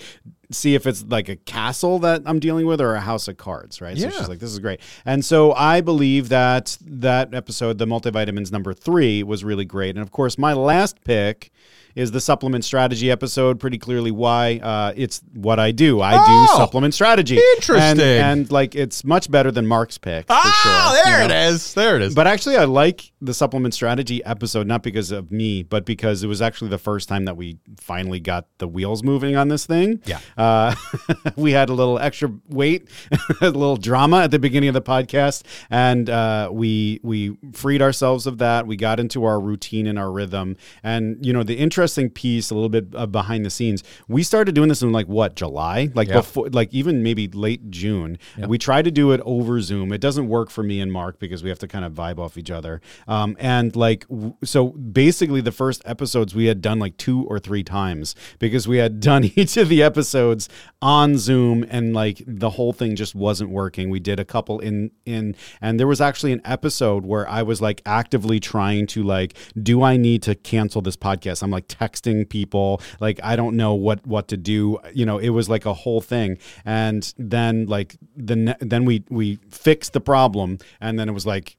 see 0.51 0.75
if 0.75 0.85
it's 0.85 1.03
like 1.03 1.29
a 1.29 1.35
castle 1.35 1.99
that 1.99 2.21
I'm 2.25 2.39
dealing 2.39 2.65
with 2.65 2.81
or 2.81 2.95
a 2.95 2.99
house 2.99 3.27
of 3.27 3.37
cards, 3.37 3.81
right? 3.81 3.95
Yeah. 3.95 4.09
So 4.09 4.17
she's 4.19 4.29
like, 4.29 4.39
this 4.39 4.51
is 4.51 4.59
great. 4.59 4.79
And 5.05 5.23
so 5.23 5.53
I 5.53 5.81
believe 5.81 6.29
that 6.29 6.77
that 6.81 7.33
episode, 7.33 7.77
the 7.77 7.85
multivitamins 7.85 8.51
number 8.51 8.73
three, 8.73 9.23
was 9.23 9.43
really 9.43 9.65
great. 9.65 9.95
And 9.95 10.03
of 10.03 10.11
course, 10.11 10.37
my 10.37 10.53
last 10.53 11.03
pick 11.03 11.51
is 11.95 12.11
the 12.11 12.19
supplement 12.21 12.63
strategy 12.65 13.09
episode. 13.09 13.59
Pretty 13.59 13.77
clearly 13.77 14.11
why 14.11 14.59
uh, 14.61 14.93
it's 14.95 15.21
what 15.33 15.59
I 15.59 15.71
do. 15.71 16.01
I 16.01 16.15
Oh, 16.17 16.47
do 16.51 16.57
supplement 16.57 16.93
strategy. 16.93 17.37
interesting. 17.55 17.81
And, 17.81 18.01
and 18.01 18.51
like 18.51 18.75
it's 18.75 19.03
much 19.03 19.31
better 19.31 19.51
than 19.51 19.65
Mark's 19.65 19.97
pick. 19.97 20.27
For 20.27 20.33
Ah, 20.33 20.91
sure, 20.93 21.03
there 21.03 21.21
you 21.23 21.27
know? 21.29 21.33
it 21.35 21.49
is. 21.53 21.73
There 21.73 21.95
it 21.95 22.01
is. 22.01 22.13
But 22.15 22.27
actually, 22.27 22.57
I 22.57 22.65
like 22.65 23.11
the 23.21 23.33
supplement 23.33 23.73
strategy 23.73 24.23
episode, 24.23 24.67
not 24.67 24.83
because 24.83 25.11
of 25.11 25.31
me, 25.31 25.63
but 25.63 25.85
because 25.85 26.23
it 26.23 26.27
was 26.27 26.41
actually 26.41 26.69
the 26.69 26.77
first 26.77 27.07
time 27.09 27.25
that 27.25 27.37
we 27.37 27.57
finally 27.79 28.19
got 28.19 28.45
the 28.59 28.67
wheels 28.67 29.01
moving 29.03 29.35
on 29.35 29.47
this 29.47 29.65
thing. 29.65 30.01
Yeah. 30.05 30.19
Uh, 30.37 30.75
we 31.35 31.51
had 31.53 31.69
a 31.69 31.73
little 31.73 31.97
extra 31.97 32.31
weight, 32.49 32.87
a 33.41 33.45
little 33.49 33.77
drama 33.77 34.21
at 34.23 34.31
the 34.31 34.39
beginning 34.39 34.69
of 34.69 34.73
the 34.75 34.81
podcast, 34.81 35.43
and 35.69 36.09
uh, 36.09 36.49
we 36.51 36.99
we 37.03 37.37
freed 37.53 37.81
ourselves 37.81 38.27
of 38.27 38.39
that. 38.39 38.67
We 38.67 38.75
got 38.75 38.99
into 38.99 39.23
our 39.25 39.39
routine 39.39 39.87
and 39.87 39.97
our 39.97 40.11
rhythm. 40.11 40.57
And 40.83 41.25
you 41.25 41.33
know, 41.33 41.43
the 41.43 41.55
interesting 41.85 42.09
piece, 42.09 42.49
a 42.49 42.55
little 42.55 42.69
bit 42.69 42.87
uh, 42.95 43.05
behind 43.05 43.45
the 43.45 43.49
scenes, 43.51 43.83
we 44.07 44.23
started 44.23 44.55
doing 44.55 44.69
this 44.69 44.81
in 44.81 44.91
like 44.91 45.05
what 45.07 45.35
July, 45.35 45.89
like 45.93 46.07
Yeah. 46.07 46.15
before, 46.15 46.49
like 46.49 46.73
even 46.73 47.03
maybe 47.03 47.27
late 47.27 47.69
June. 47.69 48.17
We 48.47 48.57
tried 48.57 48.85
to 48.85 48.91
do 48.91 49.11
it 49.11 49.21
over 49.23 49.61
Zoom. 49.61 49.93
It 49.93 50.01
doesn't 50.01 50.27
work 50.27 50.49
for 50.49 50.63
me 50.63 50.81
and 50.81 50.91
Mark 50.91 51.19
because 51.19 51.43
we 51.43 51.49
have 51.49 51.59
to 51.59 51.67
kind 51.67 51.85
of 51.85 51.93
vibe 51.93 52.17
off 52.17 52.37
each 52.39 52.49
other. 52.49 52.81
Um, 53.07 53.37
and 53.39 53.75
like, 53.75 54.07
w- 54.07 54.35
so 54.43 54.69
basically, 54.69 55.41
the 55.41 55.51
first 55.51 55.83
episodes 55.85 56.33
we 56.33 56.45
had 56.45 56.59
done 56.61 56.79
like 56.79 56.97
two 56.97 57.23
or 57.25 57.37
three 57.37 57.63
times 57.63 58.15
because 58.39 58.67
we 58.67 58.77
had 58.77 58.99
done 59.11 59.25
each 59.35 59.55
of 59.57 59.69
the 59.69 59.83
episodes 59.83 60.49
on 60.81 61.17
Zoom, 61.19 61.63
and 61.69 61.93
like 61.93 62.23
the 62.25 62.49
whole 62.51 62.73
thing 62.73 62.95
just 62.95 63.13
wasn't 63.13 63.51
working. 63.51 63.89
We 63.91 63.99
did 63.99 64.19
a 64.19 64.25
couple 64.25 64.59
in 64.59 64.89
in, 65.05 65.35
and 65.61 65.79
there 65.79 65.87
was 65.87 66.01
actually 66.01 66.31
an 66.31 66.41
episode 66.45 67.05
where 67.05 67.29
I 67.29 67.43
was 67.43 67.61
like 67.61 67.81
actively 67.85 68.39
trying 68.39 68.87
to 68.87 69.03
like, 69.03 69.37
do 69.61 69.83
I 69.83 69.97
need 69.97 70.23
to 70.23 70.33
cancel 70.35 70.81
this 70.81 70.97
podcast? 70.97 71.43
I'm 71.43 71.51
like 71.51 71.67
texting 71.79 72.27
people, 72.27 72.81
like 72.99 73.19
I 73.23 73.35
don't 73.35 73.55
know 73.55 73.73
what 73.73 74.05
what 74.05 74.27
to 74.29 74.37
do. 74.37 74.79
You 74.93 75.05
know, 75.05 75.17
it 75.17 75.29
was 75.29 75.49
like 75.49 75.65
a 75.65 75.73
whole 75.73 76.01
thing, 76.01 76.37
and 76.65 77.13
then 77.17 77.65
like 77.65 77.95
the 78.15 78.55
then 78.59 78.85
we 78.85 79.03
we 79.09 79.39
fixed 79.49 79.93
the 79.93 80.01
problem, 80.01 80.59
and 80.79 80.99
then 80.99 81.09
it 81.09 81.13
was 81.13 81.25
like 81.25 81.57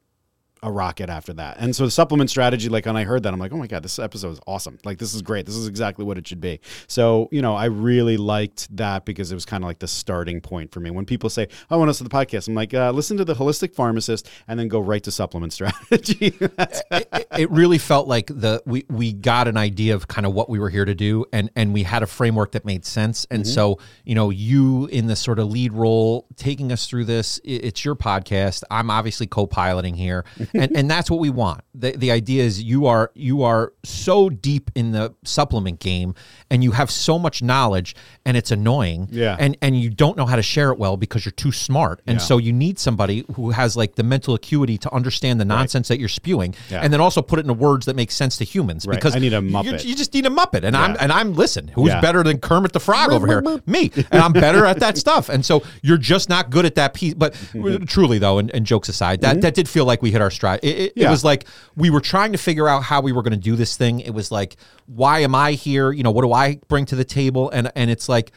a 0.62 0.72
rocket 0.72 1.08
after 1.10 1.32
that. 1.34 1.56
And 1.58 1.76
so 1.76 1.84
the 1.84 1.90
supplement 1.90 2.30
strategy, 2.30 2.68
like 2.68 2.86
when 2.86 2.96
I 2.96 3.04
heard 3.04 3.22
that, 3.24 3.32
I'm 3.32 3.38
like, 3.38 3.52
oh 3.52 3.56
my 3.58 3.66
God, 3.66 3.82
this 3.82 3.98
episode 3.98 4.30
is 4.32 4.40
awesome. 4.46 4.78
Like 4.84 4.98
this 4.98 5.14
is 5.14 5.22
great. 5.22 5.46
This 5.46 5.54
is 5.54 5.68
exactly 5.68 6.04
what 6.04 6.18
it 6.18 6.26
should 6.26 6.40
be. 6.40 6.60
So, 6.86 7.28
you 7.30 7.42
know, 7.42 7.54
I 7.54 7.66
really 7.66 8.16
liked 8.16 8.74
that 8.76 9.04
because 9.04 9.30
it 9.30 9.34
was 9.34 9.44
kind 9.44 9.62
of 9.62 9.68
like 9.68 9.78
the 9.80 9.86
starting 9.88 10.40
point 10.40 10.72
for 10.72 10.80
me. 10.80 10.90
When 10.90 11.04
people 11.04 11.28
say, 11.30 11.48
I 11.70 11.76
want 11.76 11.90
us 11.90 11.98
to 11.98 12.04
the 12.04 12.10
podcast, 12.10 12.48
I'm 12.48 12.54
like, 12.54 12.72
uh, 12.74 12.90
listen 12.90 13.16
to 13.18 13.24
the 13.24 13.34
holistic 13.34 13.74
pharmacist 13.74 14.28
and 14.48 14.58
then 14.58 14.68
go 14.68 14.80
right 14.80 15.02
to 15.04 15.10
supplement 15.10 15.52
strategy. 15.52 16.34
It, 16.40 17.26
it 17.38 17.50
really 17.50 17.78
felt 17.78 18.08
like 18.08 18.26
the 18.28 18.62
we 18.66 18.84
we 18.88 19.12
got 19.12 19.48
an 19.48 19.56
idea 19.56 19.94
of 19.94 20.08
kind 20.08 20.26
of 20.26 20.32
what 20.32 20.48
we 20.48 20.58
were 20.58 20.70
here 20.70 20.84
to 20.84 20.94
do 20.94 21.26
and 21.32 21.50
and 21.54 21.74
we 21.74 21.82
had 21.82 22.02
a 22.02 22.06
framework 22.06 22.52
that 22.52 22.64
made 22.64 22.84
sense 22.84 23.26
and 23.30 23.46
so 23.46 23.78
you 24.04 24.14
know 24.14 24.30
you 24.30 24.86
in 24.86 25.06
the 25.06 25.16
sort 25.16 25.38
of 25.38 25.50
lead 25.50 25.72
role 25.72 26.26
taking 26.36 26.72
us 26.72 26.86
through 26.86 27.04
this 27.04 27.38
i- 27.44 27.48
it's 27.48 27.84
your 27.84 27.94
podcast 27.94 28.62
i'm 28.70 28.90
obviously 28.90 29.26
co-piloting 29.26 29.94
here 29.94 30.24
and 30.54 30.76
and 30.76 30.90
that's 30.90 31.10
what 31.10 31.20
we 31.20 31.30
want 31.30 31.62
the 31.74 31.92
the 31.92 32.10
idea 32.10 32.42
is 32.42 32.62
you 32.62 32.86
are 32.86 33.10
you 33.14 33.42
are 33.42 33.72
so 33.84 34.28
deep 34.30 34.70
in 34.74 34.92
the 34.92 35.14
supplement 35.24 35.80
game 35.80 36.14
and 36.50 36.62
you 36.64 36.72
have 36.72 36.90
so 36.90 37.18
much 37.18 37.42
knowledge 37.42 37.94
and 38.24 38.36
it's 38.36 38.50
annoying 38.50 39.08
Yeah. 39.10 39.36
and 39.38 39.56
and 39.62 39.78
you 39.80 39.90
don't 39.90 40.16
know 40.16 40.26
how 40.26 40.36
to 40.36 40.42
share 40.42 40.70
it 40.72 40.78
well 40.78 40.96
because 40.96 41.24
you're 41.24 41.32
too 41.32 41.52
smart 41.52 42.00
and 42.06 42.18
Yeah. 42.18 42.24
so 42.24 42.38
you 42.38 42.52
need 42.52 42.78
somebody 42.78 43.24
who 43.34 43.50
has 43.50 43.76
like 43.76 43.94
the 43.96 44.02
mental 44.02 44.34
acuity 44.34 44.78
to 44.78 44.92
understand 44.94 45.40
the 45.40 45.44
nonsense 45.44 45.88
that 45.88 45.98
you're 45.98 46.08
spewing 46.08 46.54
Yeah. 46.70 46.80
and 46.82 46.92
then 46.92 47.00
also 47.00 47.22
put 47.22 47.38
it 47.38 47.42
into 47.42 47.54
words 47.54 47.86
that 47.86 47.96
make 47.96 48.10
sense 48.10 48.36
to 48.38 48.44
humans 48.44 48.86
Right. 48.86 48.96
because 48.96 49.16
I 49.16 49.18
need 49.18 49.32
a 49.32 49.40
Muppet. 49.40 49.84
You, 49.84 49.94
just 49.94 50.12
need 50.14 50.26
a 50.26 50.30
Muppet, 50.30 50.62
and 50.64 50.76
I'm 50.76 50.96
and 51.00 51.12
I'm 51.12 51.34
listen. 51.34 51.68
Who's 51.68 51.88
Yeah. 51.88 52.00
better 52.00 52.22
than 52.22 52.38
Kermit 52.38 52.72
the 52.72 52.80
Frog 52.80 53.12
over 53.12 53.26
here? 53.26 53.42
Me, 53.66 53.90
and 54.10 54.22
I'm 54.22 54.32
better 54.32 54.64
at 54.66 54.80
that 54.80 54.98
stuff. 54.98 55.28
And 55.28 55.44
so 55.44 55.62
you're 55.82 55.98
just 55.98 56.28
not 56.28 56.50
good 56.50 56.64
at 56.64 56.74
that 56.76 56.94
piece. 56.94 57.14
But 57.14 57.34
truly, 57.86 58.18
though, 58.18 58.38
and, 58.38 58.50
and 58.54 58.66
jokes 58.66 58.88
aside, 58.88 59.20
that 59.22 59.32
mm-hmm. 59.32 59.40
that 59.40 59.54
did 59.54 59.68
feel 59.68 59.84
like 59.84 60.02
we 60.02 60.10
hit 60.10 60.20
our 60.20 60.30
stride. 60.36 60.60
It, 60.62 60.68
it, 60.68 60.82
it 60.82 61.00
Mm-hmm. 61.00 61.10
Was 61.10 61.24
like 61.24 61.46
we 61.74 61.90
were 61.90 62.00
trying 62.00 62.32
to 62.32 62.38
figure 62.38 62.68
out 62.68 62.84
how 62.84 63.00
we 63.00 63.12
were 63.12 63.22
going 63.22 63.32
to 63.32 63.48
do 63.50 63.56
this 63.56 63.76
thing. 63.76 64.00
It 64.00 64.10
was 64.10 64.30
like, 64.30 64.56
why 64.86 65.20
am 65.20 65.34
I 65.34 65.52
here? 65.52 65.90
You 65.90 66.04
know, 66.04 66.12
what 66.12 66.22
do 66.22 66.32
I 66.32 66.60
bring 66.68 66.86
to 66.86 66.96
the 66.96 67.04
table? 67.04 67.50
And 67.50 67.72
and 67.74 67.90
it's 67.90 68.08
like. 68.08 68.30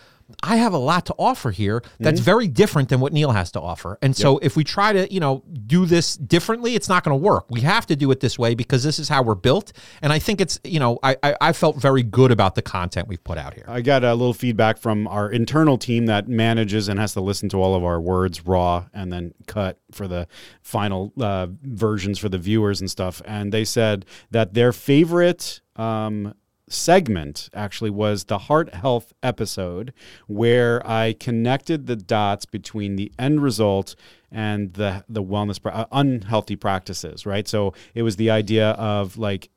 I 0.43 0.57
have 0.57 0.73
a 0.73 0.77
lot 0.77 1.05
to 1.07 1.15
offer 1.17 1.51
here 1.51 1.83
that's 1.99 2.19
very 2.19 2.47
different 2.47 2.89
than 2.89 2.99
what 2.99 3.13
Neal 3.13 3.31
has 3.31 3.51
to 3.51 3.61
offer. 3.61 3.97
And 4.01 4.15
so 4.15 4.37
if 4.39 4.55
we 4.55 4.63
try 4.63 4.93
to, 4.93 5.11
you 5.11 5.19
know, 5.19 5.43
do 5.65 5.85
this 5.85 6.15
differently, 6.15 6.75
it's 6.75 6.89
not 6.89 7.03
going 7.03 7.19
to 7.19 7.23
work. 7.23 7.45
We 7.49 7.61
have 7.61 7.85
to 7.87 7.95
do 7.95 8.11
it 8.11 8.19
this 8.19 8.37
way 8.37 8.55
because 8.55 8.83
this 8.83 8.99
is 8.99 9.09
how 9.09 9.23
we're 9.23 9.35
built. 9.35 9.73
And 10.01 10.13
I 10.13 10.19
think 10.19 10.39
it's, 10.41 10.59
you 10.63 10.79
know, 10.79 10.99
I, 11.03 11.17
I, 11.23 11.35
I 11.41 11.53
felt 11.53 11.77
very 11.77 12.03
good 12.03 12.31
about 12.31 12.55
the 12.55 12.61
content 12.61 13.07
we've 13.07 13.23
put 13.23 13.37
out 13.37 13.53
here. 13.53 13.65
I 13.67 13.81
got 13.81 14.03
a 14.03 14.13
little 14.13 14.33
feedback 14.33 14.77
from 14.77 15.07
our 15.07 15.31
internal 15.31 15.77
team 15.77 16.05
that 16.05 16.27
manages 16.27 16.87
and 16.87 16.99
has 16.99 17.13
to 17.13 17.21
listen 17.21 17.49
to 17.49 17.61
all 17.61 17.75
of 17.75 17.83
our 17.83 17.99
words 17.99 18.45
raw 18.45 18.85
and 18.93 19.11
then 19.11 19.33
cut 19.47 19.79
for 19.91 20.07
the 20.07 20.27
final 20.61 21.11
uh, 21.19 21.47
versions 21.63 22.19
for 22.19 22.29
the 22.29 22.37
viewers 22.37 22.81
and 22.81 22.89
stuff. 22.89 23.21
And 23.25 23.51
they 23.51 23.65
said 23.65 24.05
that 24.31 24.53
their 24.53 24.71
favorite 24.71 25.61
um, 25.75 26.33
segment 26.69 27.49
actually 27.53 27.89
was 27.89 28.25
the 28.25 28.37
heart 28.37 28.73
health 28.73 29.13
episode 29.21 29.93
where 30.27 30.85
I 30.87 31.13
connected 31.13 31.87
the 31.87 31.95
dots 31.95 32.45
between 32.45 32.95
the 32.95 33.11
end 33.19 33.41
result 33.41 33.95
and 34.31 34.73
the 34.73 35.03
the 35.09 35.23
wellness 35.23 35.59
uh, 35.65 35.85
unhealthy 35.91 36.55
practices, 36.55 37.25
right? 37.25 37.47
So 37.47 37.73
it 37.93 38.03
was 38.03 38.15
the 38.15 38.29
idea 38.29 38.71
of 38.71 39.17
like 39.17 39.49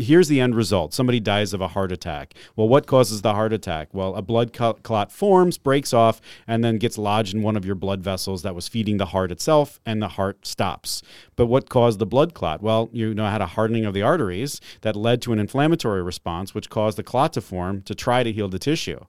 here's 0.00 0.28
the 0.28 0.40
end 0.40 0.54
result 0.54 0.92
somebody 0.92 1.20
dies 1.20 1.52
of 1.52 1.60
a 1.60 1.68
heart 1.68 1.92
attack. 1.92 2.34
Well, 2.56 2.68
what 2.68 2.86
causes 2.86 3.22
the 3.22 3.34
heart 3.34 3.52
attack? 3.52 3.88
Well, 3.92 4.14
a 4.14 4.22
blood 4.22 4.52
clot 4.52 5.12
forms, 5.12 5.58
breaks 5.58 5.92
off, 5.92 6.20
and 6.46 6.64
then 6.64 6.78
gets 6.78 6.98
lodged 6.98 7.34
in 7.34 7.42
one 7.42 7.56
of 7.56 7.64
your 7.64 7.74
blood 7.74 8.02
vessels 8.02 8.42
that 8.42 8.54
was 8.54 8.68
feeding 8.68 8.96
the 8.96 9.06
heart 9.06 9.30
itself, 9.30 9.80
and 9.86 10.02
the 10.02 10.08
heart 10.08 10.46
stops. 10.46 11.02
But 11.36 11.46
what 11.46 11.68
caused 11.68 11.98
the 11.98 12.06
blood 12.06 12.34
clot? 12.34 12.62
Well, 12.62 12.88
you 12.92 13.14
know, 13.14 13.26
had 13.26 13.40
a 13.40 13.46
hardening 13.46 13.84
of 13.84 13.94
the 13.94 14.02
arteries 14.02 14.60
that 14.80 14.96
led 14.96 15.22
to 15.22 15.32
an 15.32 15.38
inflammatory 15.38 16.02
response, 16.02 16.54
which 16.54 16.70
caused 16.70 16.98
the 16.98 17.02
clot 17.02 17.32
to 17.34 17.40
form 17.40 17.82
to 17.82 17.94
try 17.94 18.22
to 18.22 18.32
heal 18.32 18.48
the 18.48 18.58
tissue. 18.58 19.00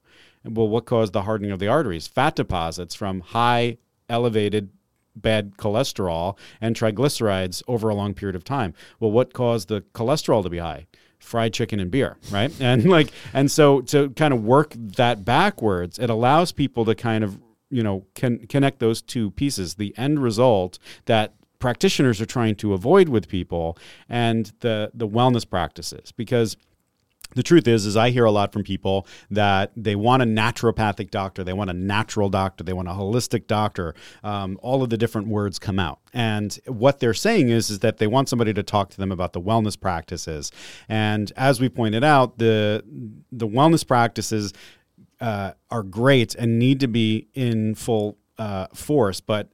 Well, 0.43 0.67
what 0.67 0.85
caused 0.85 1.13
the 1.13 1.23
hardening 1.23 1.51
of 1.51 1.59
the 1.59 1.67
arteries? 1.67 2.07
Fat 2.07 2.35
deposits 2.35 2.95
from 2.95 3.21
high 3.21 3.77
elevated 4.09 4.69
bad 5.15 5.57
cholesterol 5.57 6.37
and 6.59 6.75
triglycerides 6.75 7.63
over 7.67 7.89
a 7.89 7.95
long 7.95 8.13
period 8.13 8.35
of 8.35 8.43
time. 8.43 8.73
Well, 8.99 9.11
what 9.11 9.33
caused 9.33 9.67
the 9.67 9.81
cholesterol 9.93 10.43
to 10.43 10.49
be 10.49 10.59
high? 10.59 10.87
Fried 11.19 11.53
chicken 11.53 11.79
and 11.79 11.91
beer, 11.91 12.17
right? 12.31 12.51
and 12.59 12.89
like, 12.89 13.11
and 13.33 13.51
so 13.51 13.81
to 13.81 14.09
kind 14.11 14.33
of 14.33 14.43
work 14.43 14.73
that 14.75 15.23
backwards, 15.23 15.99
it 15.99 16.09
allows 16.09 16.51
people 16.51 16.85
to 16.85 16.95
kind 16.95 17.23
of 17.23 17.39
you 17.69 17.83
know 17.83 18.05
can 18.15 18.45
connect 18.47 18.79
those 18.79 19.01
two 19.01 19.31
pieces. 19.31 19.75
The 19.75 19.93
end 19.97 20.21
result 20.21 20.79
that 21.05 21.33
practitioners 21.59 22.19
are 22.19 22.25
trying 22.25 22.55
to 22.55 22.73
avoid 22.73 23.07
with 23.07 23.27
people 23.27 23.77
and 24.09 24.51
the 24.59 24.91
the 24.93 25.07
wellness 25.07 25.47
practices 25.47 26.11
because 26.11 26.57
the 27.35 27.43
truth 27.43 27.67
is 27.67 27.85
is 27.85 27.97
i 27.97 28.09
hear 28.09 28.25
a 28.25 28.31
lot 28.31 28.51
from 28.51 28.63
people 28.63 29.07
that 29.29 29.71
they 29.75 29.95
want 29.95 30.21
a 30.21 30.25
naturopathic 30.25 31.09
doctor 31.09 31.43
they 31.43 31.53
want 31.53 31.69
a 31.69 31.73
natural 31.73 32.29
doctor 32.29 32.63
they 32.63 32.73
want 32.73 32.87
a 32.87 32.91
holistic 32.91 33.47
doctor 33.47 33.93
um, 34.23 34.57
all 34.61 34.83
of 34.83 34.89
the 34.89 34.97
different 34.97 35.27
words 35.27 35.59
come 35.59 35.79
out. 35.79 35.99
And 36.13 36.57
what 36.67 36.99
they're 36.99 37.13
saying 37.13 37.49
is 37.49 37.69
is 37.69 37.79
that 37.79 37.97
they 37.97 38.07
want 38.07 38.29
somebody 38.29 38.53
to 38.53 38.63
talk 38.63 38.89
to 38.91 38.97
them 38.97 39.11
about 39.11 39.33
the 39.33 39.41
wellness 39.41 39.79
practices. 39.79 40.51
And 40.87 41.31
as 41.35 41.59
we 41.59 41.69
pointed 41.69 42.03
out 42.03 42.37
the 42.37 42.83
the 43.31 43.47
wellness 43.47 43.85
practices 43.85 44.53
uh, 45.19 45.53
are 45.69 45.83
great 45.83 46.35
and 46.35 46.59
need 46.59 46.79
to 46.79 46.87
be 46.87 47.27
in 47.33 47.75
full 47.75 48.17
uh, 48.37 48.65
force 48.73 49.21
but 49.21 49.49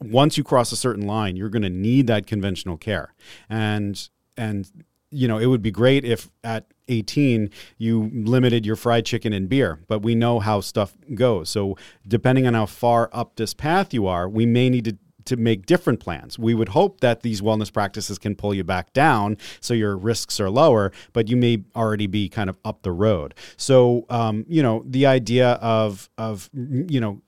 once 0.00 0.38
you 0.38 0.44
cross 0.44 0.70
a 0.70 0.76
certain 0.76 1.06
line 1.06 1.34
you're 1.34 1.48
going 1.48 1.62
to 1.62 1.70
need 1.70 2.06
that 2.06 2.26
conventional 2.26 2.76
care. 2.76 3.14
And 3.48 4.08
and 4.36 4.70
you 5.10 5.28
know, 5.28 5.38
it 5.38 5.46
would 5.46 5.62
be 5.62 5.70
great 5.70 6.04
if 6.04 6.30
at 6.42 6.71
18 6.92 7.50
you 7.78 8.10
limited 8.12 8.64
your 8.66 8.76
fried 8.76 9.04
chicken 9.06 9.32
and 9.32 9.48
beer, 9.48 9.80
but 9.88 10.02
we 10.02 10.14
know 10.14 10.40
how 10.40 10.60
stuff 10.60 10.96
goes. 11.14 11.48
So, 11.50 11.76
depending 12.06 12.46
on 12.46 12.54
how 12.54 12.66
far 12.66 13.10
up 13.12 13.36
this 13.36 13.54
path 13.54 13.92
you 13.92 14.06
are, 14.06 14.28
we 14.28 14.46
may 14.46 14.68
need 14.70 14.84
to 14.84 14.98
to 15.24 15.36
make 15.36 15.66
different 15.66 16.00
plans. 16.00 16.38
We 16.38 16.54
would 16.54 16.70
hope 16.70 17.00
that 17.00 17.22
these 17.22 17.40
wellness 17.40 17.72
practices 17.72 18.18
can 18.18 18.34
pull 18.34 18.54
you 18.54 18.64
back 18.64 18.92
down 18.92 19.36
so 19.60 19.74
your 19.74 19.96
risks 19.96 20.40
are 20.40 20.50
lower, 20.50 20.92
but 21.12 21.28
you 21.28 21.36
may 21.36 21.62
already 21.76 22.06
be 22.06 22.28
kind 22.28 22.50
of 22.50 22.58
up 22.64 22.82
the 22.82 22.92
road. 22.92 23.34
So, 23.56 24.04
um, 24.10 24.44
you 24.48 24.62
know, 24.62 24.82
the 24.86 25.06
idea 25.06 25.52
of, 25.52 26.10
of, 26.18 26.50
you 26.52 27.00
know, 27.00 27.22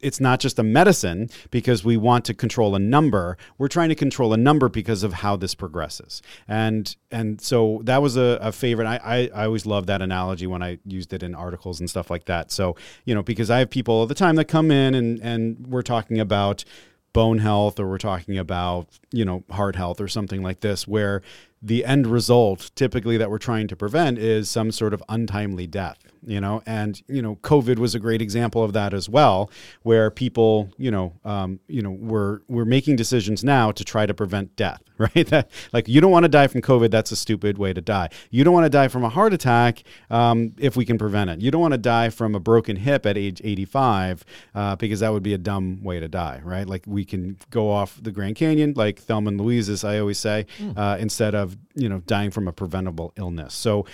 it's 0.00 0.20
not 0.20 0.40
just 0.40 0.58
a 0.58 0.62
medicine 0.62 1.30
because 1.50 1.84
we 1.84 1.96
want 1.96 2.24
to 2.26 2.34
control 2.34 2.74
a 2.74 2.78
number. 2.78 3.36
We're 3.58 3.68
trying 3.68 3.88
to 3.90 3.94
control 3.94 4.32
a 4.32 4.36
number 4.36 4.68
because 4.68 5.02
of 5.02 5.14
how 5.14 5.36
this 5.36 5.54
progresses. 5.54 6.22
And 6.48 6.94
and 7.10 7.40
so 7.40 7.80
that 7.84 8.02
was 8.02 8.16
a, 8.16 8.38
a 8.40 8.52
favorite. 8.52 8.86
I, 8.86 9.00
I, 9.02 9.30
I 9.34 9.44
always 9.46 9.66
love 9.66 9.86
that 9.86 10.02
analogy 10.02 10.46
when 10.46 10.62
I 10.62 10.78
used 10.84 11.12
it 11.12 11.22
in 11.22 11.34
articles 11.34 11.80
and 11.80 11.88
stuff 11.88 12.10
like 12.10 12.26
that. 12.26 12.50
So, 12.50 12.76
you 13.04 13.14
know, 13.14 13.22
because 13.22 13.50
I 13.50 13.58
have 13.60 13.70
people 13.70 13.94
all 13.94 14.06
the 14.06 14.14
time 14.14 14.36
that 14.36 14.46
come 14.46 14.70
in 14.70 14.94
and, 14.94 15.20
and 15.20 15.66
we're 15.66 15.82
talking 15.82 16.20
about 16.20 16.64
bone 17.12 17.38
health 17.38 17.80
or 17.80 17.88
we're 17.88 17.96
talking 17.96 18.36
about, 18.36 18.88
you 19.10 19.24
know, 19.24 19.42
heart 19.50 19.74
health 19.74 20.02
or 20.02 20.08
something 20.08 20.42
like 20.42 20.60
this, 20.60 20.86
where 20.86 21.22
the 21.62 21.84
end 21.84 22.06
result 22.06 22.70
typically 22.74 23.16
that 23.16 23.30
we're 23.30 23.38
trying 23.38 23.68
to 23.68 23.76
prevent 23.76 24.18
is 24.18 24.48
some 24.48 24.70
sort 24.70 24.92
of 24.94 25.02
untimely 25.08 25.66
death 25.66 25.98
you 26.26 26.40
know? 26.40 26.62
And 26.66 27.00
you 27.08 27.22
know 27.22 27.36
covid 27.36 27.78
was 27.78 27.94
a 27.94 28.00
great 28.00 28.20
example 28.20 28.62
of 28.62 28.72
that 28.72 28.92
as 28.92 29.08
well 29.08 29.50
where 29.82 30.10
people 30.10 30.70
you 30.76 30.90
know 30.90 31.12
um, 31.24 31.60
you 31.68 31.80
know 31.80 31.90
we're 31.90 32.40
we're 32.48 32.64
making 32.64 32.96
decisions 32.96 33.44
now 33.44 33.70
to 33.72 33.84
try 33.84 34.04
to 34.04 34.14
prevent 34.14 34.56
death 34.56 34.82
right? 34.98 35.26
That 35.26 35.50
like 35.72 35.88
you 35.88 36.00
don't 36.00 36.10
want 36.10 36.24
to 36.24 36.28
die 36.28 36.46
from 36.46 36.62
covid 36.62 36.90
that's 36.90 37.12
a 37.12 37.16
stupid 37.16 37.58
way 37.58 37.72
to 37.72 37.80
die. 37.80 38.08
You 38.30 38.44
don't 38.44 38.54
want 38.54 38.64
to 38.64 38.70
die 38.70 38.88
from 38.88 39.04
a 39.04 39.08
heart 39.08 39.34
attack 39.34 39.82
um, 40.10 40.54
if 40.58 40.74
we 40.74 40.84
can 40.84 40.96
prevent 40.96 41.28
it. 41.30 41.40
You 41.40 41.50
don't 41.50 41.60
want 41.60 41.72
to 41.72 41.78
die 41.78 42.08
from 42.08 42.34
a 42.34 42.40
broken 42.40 42.76
hip 42.76 43.04
at 43.04 43.18
age 43.18 43.40
85 43.44 44.24
uh, 44.54 44.76
because 44.76 45.00
that 45.00 45.12
would 45.12 45.22
be 45.22 45.34
a 45.34 45.38
dumb 45.38 45.82
way 45.82 46.00
to 46.00 46.08
die 46.08 46.40
right? 46.42 46.66
Like 46.66 46.84
we 46.86 47.04
can 47.04 47.36
go 47.50 47.70
off 47.70 47.98
the 48.02 48.10
grand 48.10 48.36
canyon 48.36 48.72
like 48.74 48.98
thelma 48.98 49.28
and 49.28 49.40
louise 49.40 49.68
as 49.68 49.84
i 49.84 49.98
always 49.98 50.18
say 50.18 50.46
mm. 50.58 50.76
uh, 50.76 50.96
instead 50.98 51.34
of 51.34 51.45
you 51.74 51.88
know 51.88 52.00
dying 52.06 52.30
from 52.30 52.48
a 52.48 52.52
preventable 52.52 53.12
illness. 53.16 53.54
So 53.54 53.84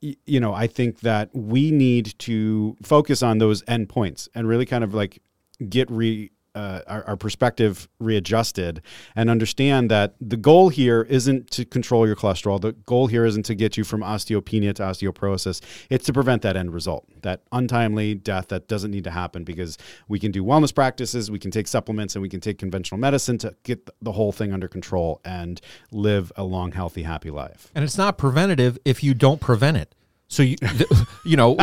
you 0.00 0.40
know 0.40 0.52
i 0.52 0.66
think 0.66 1.00
that 1.00 1.30
we 1.32 1.70
need 1.70 2.14
to 2.18 2.76
focus 2.82 3.22
on 3.22 3.38
those 3.38 3.62
endpoints 3.64 4.28
and 4.34 4.48
really 4.48 4.66
kind 4.66 4.84
of 4.84 4.94
like 4.94 5.22
get 5.68 5.90
re 5.90 6.30
uh, 6.54 6.80
our, 6.86 7.04
our, 7.04 7.16
perspective 7.16 7.88
readjusted 7.98 8.82
and 9.16 9.30
understand 9.30 9.90
that 9.90 10.14
the 10.20 10.36
goal 10.36 10.68
here 10.68 11.02
isn't 11.02 11.50
to 11.50 11.64
control 11.64 12.06
your 12.06 12.16
cholesterol. 12.16 12.60
The 12.60 12.72
goal 12.72 13.06
here 13.06 13.24
isn't 13.24 13.44
to 13.44 13.54
get 13.54 13.76
you 13.76 13.84
from 13.84 14.02
osteopenia 14.02 14.74
to 14.74 14.82
osteoporosis. 14.82 15.62
It's 15.88 16.04
to 16.06 16.12
prevent 16.12 16.42
that 16.42 16.56
end 16.56 16.74
result, 16.74 17.06
that 17.22 17.42
untimely 17.52 18.14
death 18.14 18.48
that 18.48 18.68
doesn't 18.68 18.90
need 18.90 19.04
to 19.04 19.10
happen 19.10 19.44
because 19.44 19.78
we 20.08 20.18
can 20.18 20.30
do 20.30 20.44
wellness 20.44 20.74
practices, 20.74 21.30
we 21.30 21.38
can 21.38 21.50
take 21.50 21.68
supplements, 21.68 22.14
and 22.16 22.22
we 22.22 22.28
can 22.28 22.40
take 22.40 22.58
conventional 22.58 22.98
medicine 22.98 23.38
to 23.38 23.54
get 23.62 23.88
the 24.02 24.12
whole 24.12 24.32
thing 24.32 24.52
under 24.52 24.68
control 24.68 25.20
and 25.24 25.60
live 25.90 26.32
a 26.36 26.44
long, 26.44 26.72
healthy, 26.72 27.04
happy 27.04 27.30
life. 27.30 27.70
And 27.74 27.82
it's 27.82 27.98
not 27.98 28.18
preventative 28.18 28.78
if 28.84 29.02
you 29.02 29.14
don't 29.14 29.40
prevent 29.40 29.78
it. 29.78 29.94
So 30.32 30.42
you, 30.42 30.56
you 31.24 31.36
know, 31.36 31.56